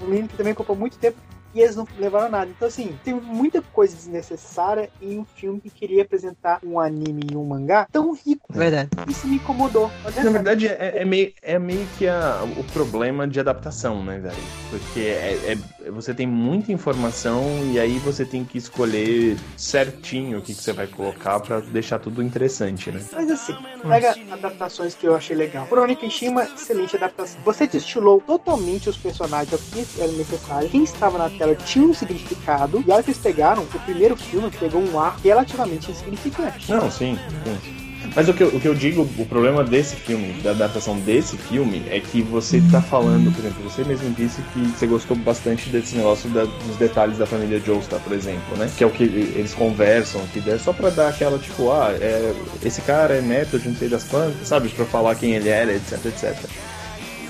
[0.00, 1.18] o menino que também ocupou muito tempo
[1.56, 2.50] e eles não levaram nada.
[2.54, 7.36] Então, assim, tem muita coisa desnecessária em um filme que queria apresentar um anime e
[7.36, 8.52] um mangá tão rico.
[8.52, 8.90] Verdade.
[9.08, 9.90] Isso me incomodou.
[10.04, 14.36] Na verdade, é, é, meio, é meio que a, o problema de adaptação, né, velho?
[14.68, 15.56] Porque é,
[15.86, 17.42] é, você tem muita informação
[17.72, 21.98] e aí você tem que escolher certinho o que, que você vai colocar para deixar
[21.98, 23.02] tudo interessante, né?
[23.12, 23.54] Mas assim,
[23.88, 25.66] pega adaptações que eu achei legal.
[25.68, 27.40] Crônica Shima, excelente adaptação.
[27.44, 30.68] Você destilou totalmente os personagens, o que era necessário.
[30.68, 33.80] Quem estava na tela ela tinha um significado, e a hora que eles pegaram, o
[33.80, 36.70] primeiro filme pegou um ar relativamente insignificante.
[36.70, 37.86] Não, sim, sim.
[38.14, 41.36] Mas o que, eu, o que eu digo, o problema desse filme, da adaptação desse
[41.36, 45.68] filme, é que você tá falando, por exemplo, você mesmo disse que você gostou bastante
[45.70, 48.70] desse negócio da, dos detalhes da família Joestar, por exemplo, né?
[48.76, 52.34] Que é o que eles conversam, que é só pra dar aquela, tipo, ah, é,
[52.62, 54.68] esse cara é neto de não sei das quantas, sabe?
[54.68, 56.36] Pra falar quem ele era, etc, etc.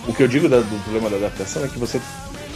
[0.07, 2.01] O que eu digo da, do problema da adaptação é que você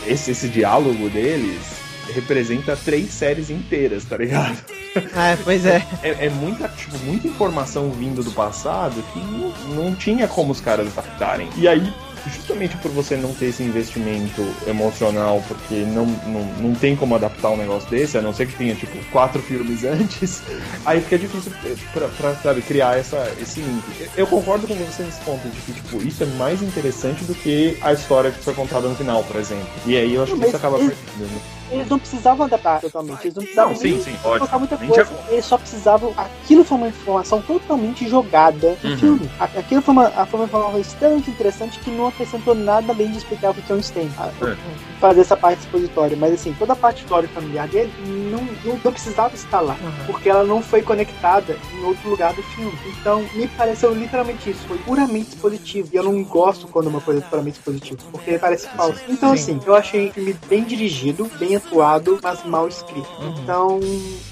[0.06, 1.80] esse, esse diálogo deles
[2.14, 4.58] representa três séries inteiras, tá ligado?
[4.96, 5.86] É, pois é.
[6.02, 10.60] É, é muita, tipo, muita informação vindo do passado que não, não tinha como os
[10.60, 11.48] caras adaptarem.
[11.56, 11.92] E aí,
[12.28, 17.50] justamente por você não ter esse investimento emocional, porque não, não, não tem como adaptar
[17.50, 20.42] um negócio desse, a não ser que tenha, tipo, quatro filmes antes,
[20.84, 21.52] aí fica difícil
[21.92, 23.84] pra, pra sabe, criar essa, esse link.
[24.16, 27.76] Eu concordo com você nesse ponto, de que, tipo, isso é mais interessante do que
[27.80, 29.68] a história que foi contada no final, por exemplo.
[29.86, 31.59] E aí eu acho que isso acaba perdendo.
[31.70, 33.20] Eles não precisavam adaptar totalmente.
[33.24, 35.02] Eles não precisavam Não, sim, nem muita coisa.
[35.28, 36.12] é- Eles só precisavam.
[36.16, 38.98] Aquilo foi uma informação totalmente jogada no Uhum.
[38.98, 39.30] filme.
[39.38, 43.50] Aquilo foi uma, foi uma informação extremamente interessante que não acrescentou nada além de explicar
[43.50, 44.10] o que é um stem.
[44.42, 44.56] É.
[45.00, 46.16] Fazer essa parte expositória.
[46.16, 47.92] Mas assim, toda a parte história familiar dele
[48.30, 49.76] não, não, não precisava estar lá.
[50.06, 52.72] Porque ela não foi conectada em outro lugar do filme.
[53.00, 54.60] Então, me pareceu literalmente isso.
[54.66, 55.88] Foi puramente expositivo.
[55.92, 57.98] E eu não gosto quando uma coisa é puramente expositiva.
[58.10, 59.00] Porque parece falso.
[59.08, 59.54] Então, Sim.
[59.56, 63.08] assim, eu achei o filme bem dirigido, bem atuado, mas mal escrito.
[63.20, 63.34] Uhum.
[63.42, 63.80] Então,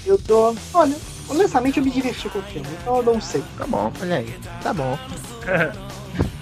[0.05, 0.55] eu tô.
[0.73, 0.95] Olha,
[1.29, 2.67] honestamente eu me diverti com o filme.
[2.81, 3.43] Então eu não sei.
[3.57, 3.91] Tá bom.
[4.01, 4.97] Olha aí, tá bom.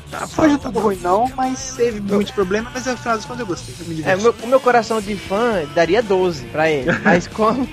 [0.09, 3.41] Tá, foi de tudo ruim, não, mas teve muitos problemas, mas no final das contas
[3.41, 3.75] eu gostei.
[3.77, 6.89] Eu me É, o meu, o meu coração de fã daria 12 pra ele.
[7.03, 7.67] Mas como,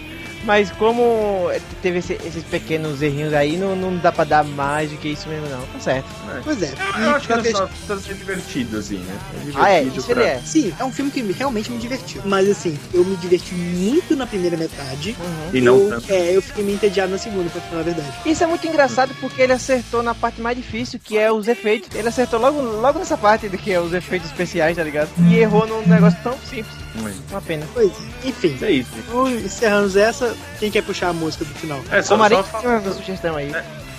[0.44, 1.48] mas como
[1.82, 5.28] teve esse- esses pequenos errinhos aí, não, não dá pra dar mais do que isso
[5.28, 5.60] mesmo, não.
[5.60, 6.06] Tá certo.
[6.44, 6.66] Pois é.
[6.96, 9.18] Eu, E eu acho que pra ele só precisa ser divertido, assim, né?
[9.56, 10.40] Ah, é, divertido isso ele é.
[10.44, 12.22] Sim, é um filme que me- realmente me divertiu.
[12.24, 15.16] Mas assim, eu me diverti muito na primeira metade.
[15.18, 15.50] Uhum.
[15.52, 16.10] E não eu, tanto.
[16.12, 18.12] É, eu fiquei meio entediado na segunda, pra falar a verdade.
[18.26, 21.88] Isso é muito engraçado porque ele acertou na parte mais difícil, que é os efeitos.
[21.94, 25.08] Ele acertou logo, logo nessa parte do que é os efeitos especiais, tá ligado?
[25.28, 26.83] E errou num negócio tão simples.
[27.30, 27.66] Uma pena.
[27.74, 28.28] Pois é.
[28.28, 28.90] Enfim, É isso.
[28.98, 30.34] então, encerramos essa.
[30.60, 31.80] Quem quer puxar a música do final?
[31.90, 33.52] É, só, Marinho, só, fa- tem uma sugestão aí.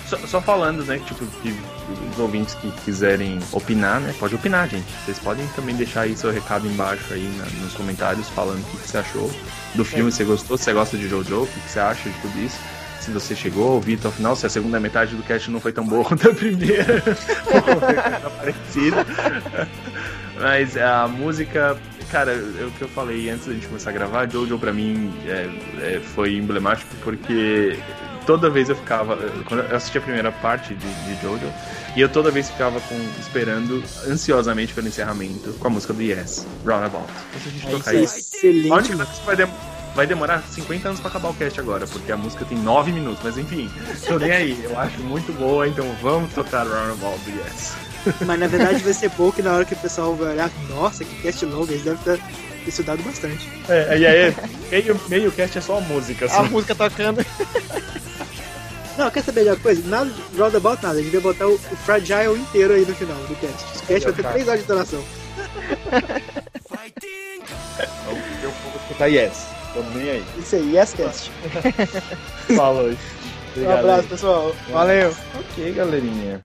[0.08, 1.54] só, só falando, né, tipo, que
[2.12, 4.86] os ouvintes que quiserem opinar, né, pode opinar, gente.
[5.04, 8.76] Vocês podem também deixar aí seu recado embaixo aí na- nos comentários falando o que,
[8.78, 9.30] que você achou
[9.74, 12.08] do filme, se você gostou, se você gosta de Jojo, o que, que você acha
[12.08, 12.56] de tudo isso.
[13.00, 15.60] Se você chegou a ouvir até o final, se a segunda metade do cast não
[15.60, 17.02] foi tão boa quanto a primeira,
[17.54, 19.06] ou qualquer coisa parecida.
[20.40, 21.76] Mas a música,
[22.10, 25.12] cara, é o que eu falei antes da gente começar a gravar, Jojo pra mim
[25.26, 25.48] é,
[25.96, 27.78] é, foi emblemático porque
[28.26, 29.16] toda vez eu ficava.
[29.46, 31.46] Quando eu assisti a primeira parte de, de Jojo,
[31.96, 36.46] e eu toda vez ficava com, esperando ansiosamente pelo encerramento com a música do Yes,
[36.64, 37.06] Roundabout.
[37.34, 38.18] Então, se a gente tocar isso.
[38.18, 38.70] Excelente.
[38.70, 39.48] A única coisa que vai, dem-
[39.94, 43.20] vai demorar 50 anos pra acabar o cast agora, porque a música tem 9 minutos,
[43.24, 43.70] mas enfim,
[44.06, 44.60] tô nem aí.
[44.64, 47.74] Eu acho muito boa, então vamos tocar Roundabout do Yes.
[48.26, 51.04] Mas na verdade vai ser pouco e na hora que o pessoal vai olhar, nossa,
[51.04, 52.20] que cast longo, eles devem ter
[52.66, 53.48] estudado bastante.
[53.68, 54.34] É, e aí,
[54.70, 56.50] meio, meio cast é só a música, A assim.
[56.50, 57.24] música tocando.
[58.96, 59.86] Não, quer saber de uma coisa?
[59.88, 63.16] Nada de roundabout nada, a gente vai botar o, o Fragile inteiro aí no final
[63.16, 63.78] do cast.
[63.82, 65.04] O cast vai ter 3 horas de duração.
[68.42, 69.46] Eu vou escutar Yes.
[69.74, 70.24] Tô nem aí.
[70.38, 71.30] Isso aí, yes cast.
[72.56, 72.90] Falou.
[73.56, 73.78] Um Obrigado.
[73.88, 74.54] abraço, pessoal.
[74.70, 75.16] Valeu.
[75.34, 76.44] Ok, galerinha.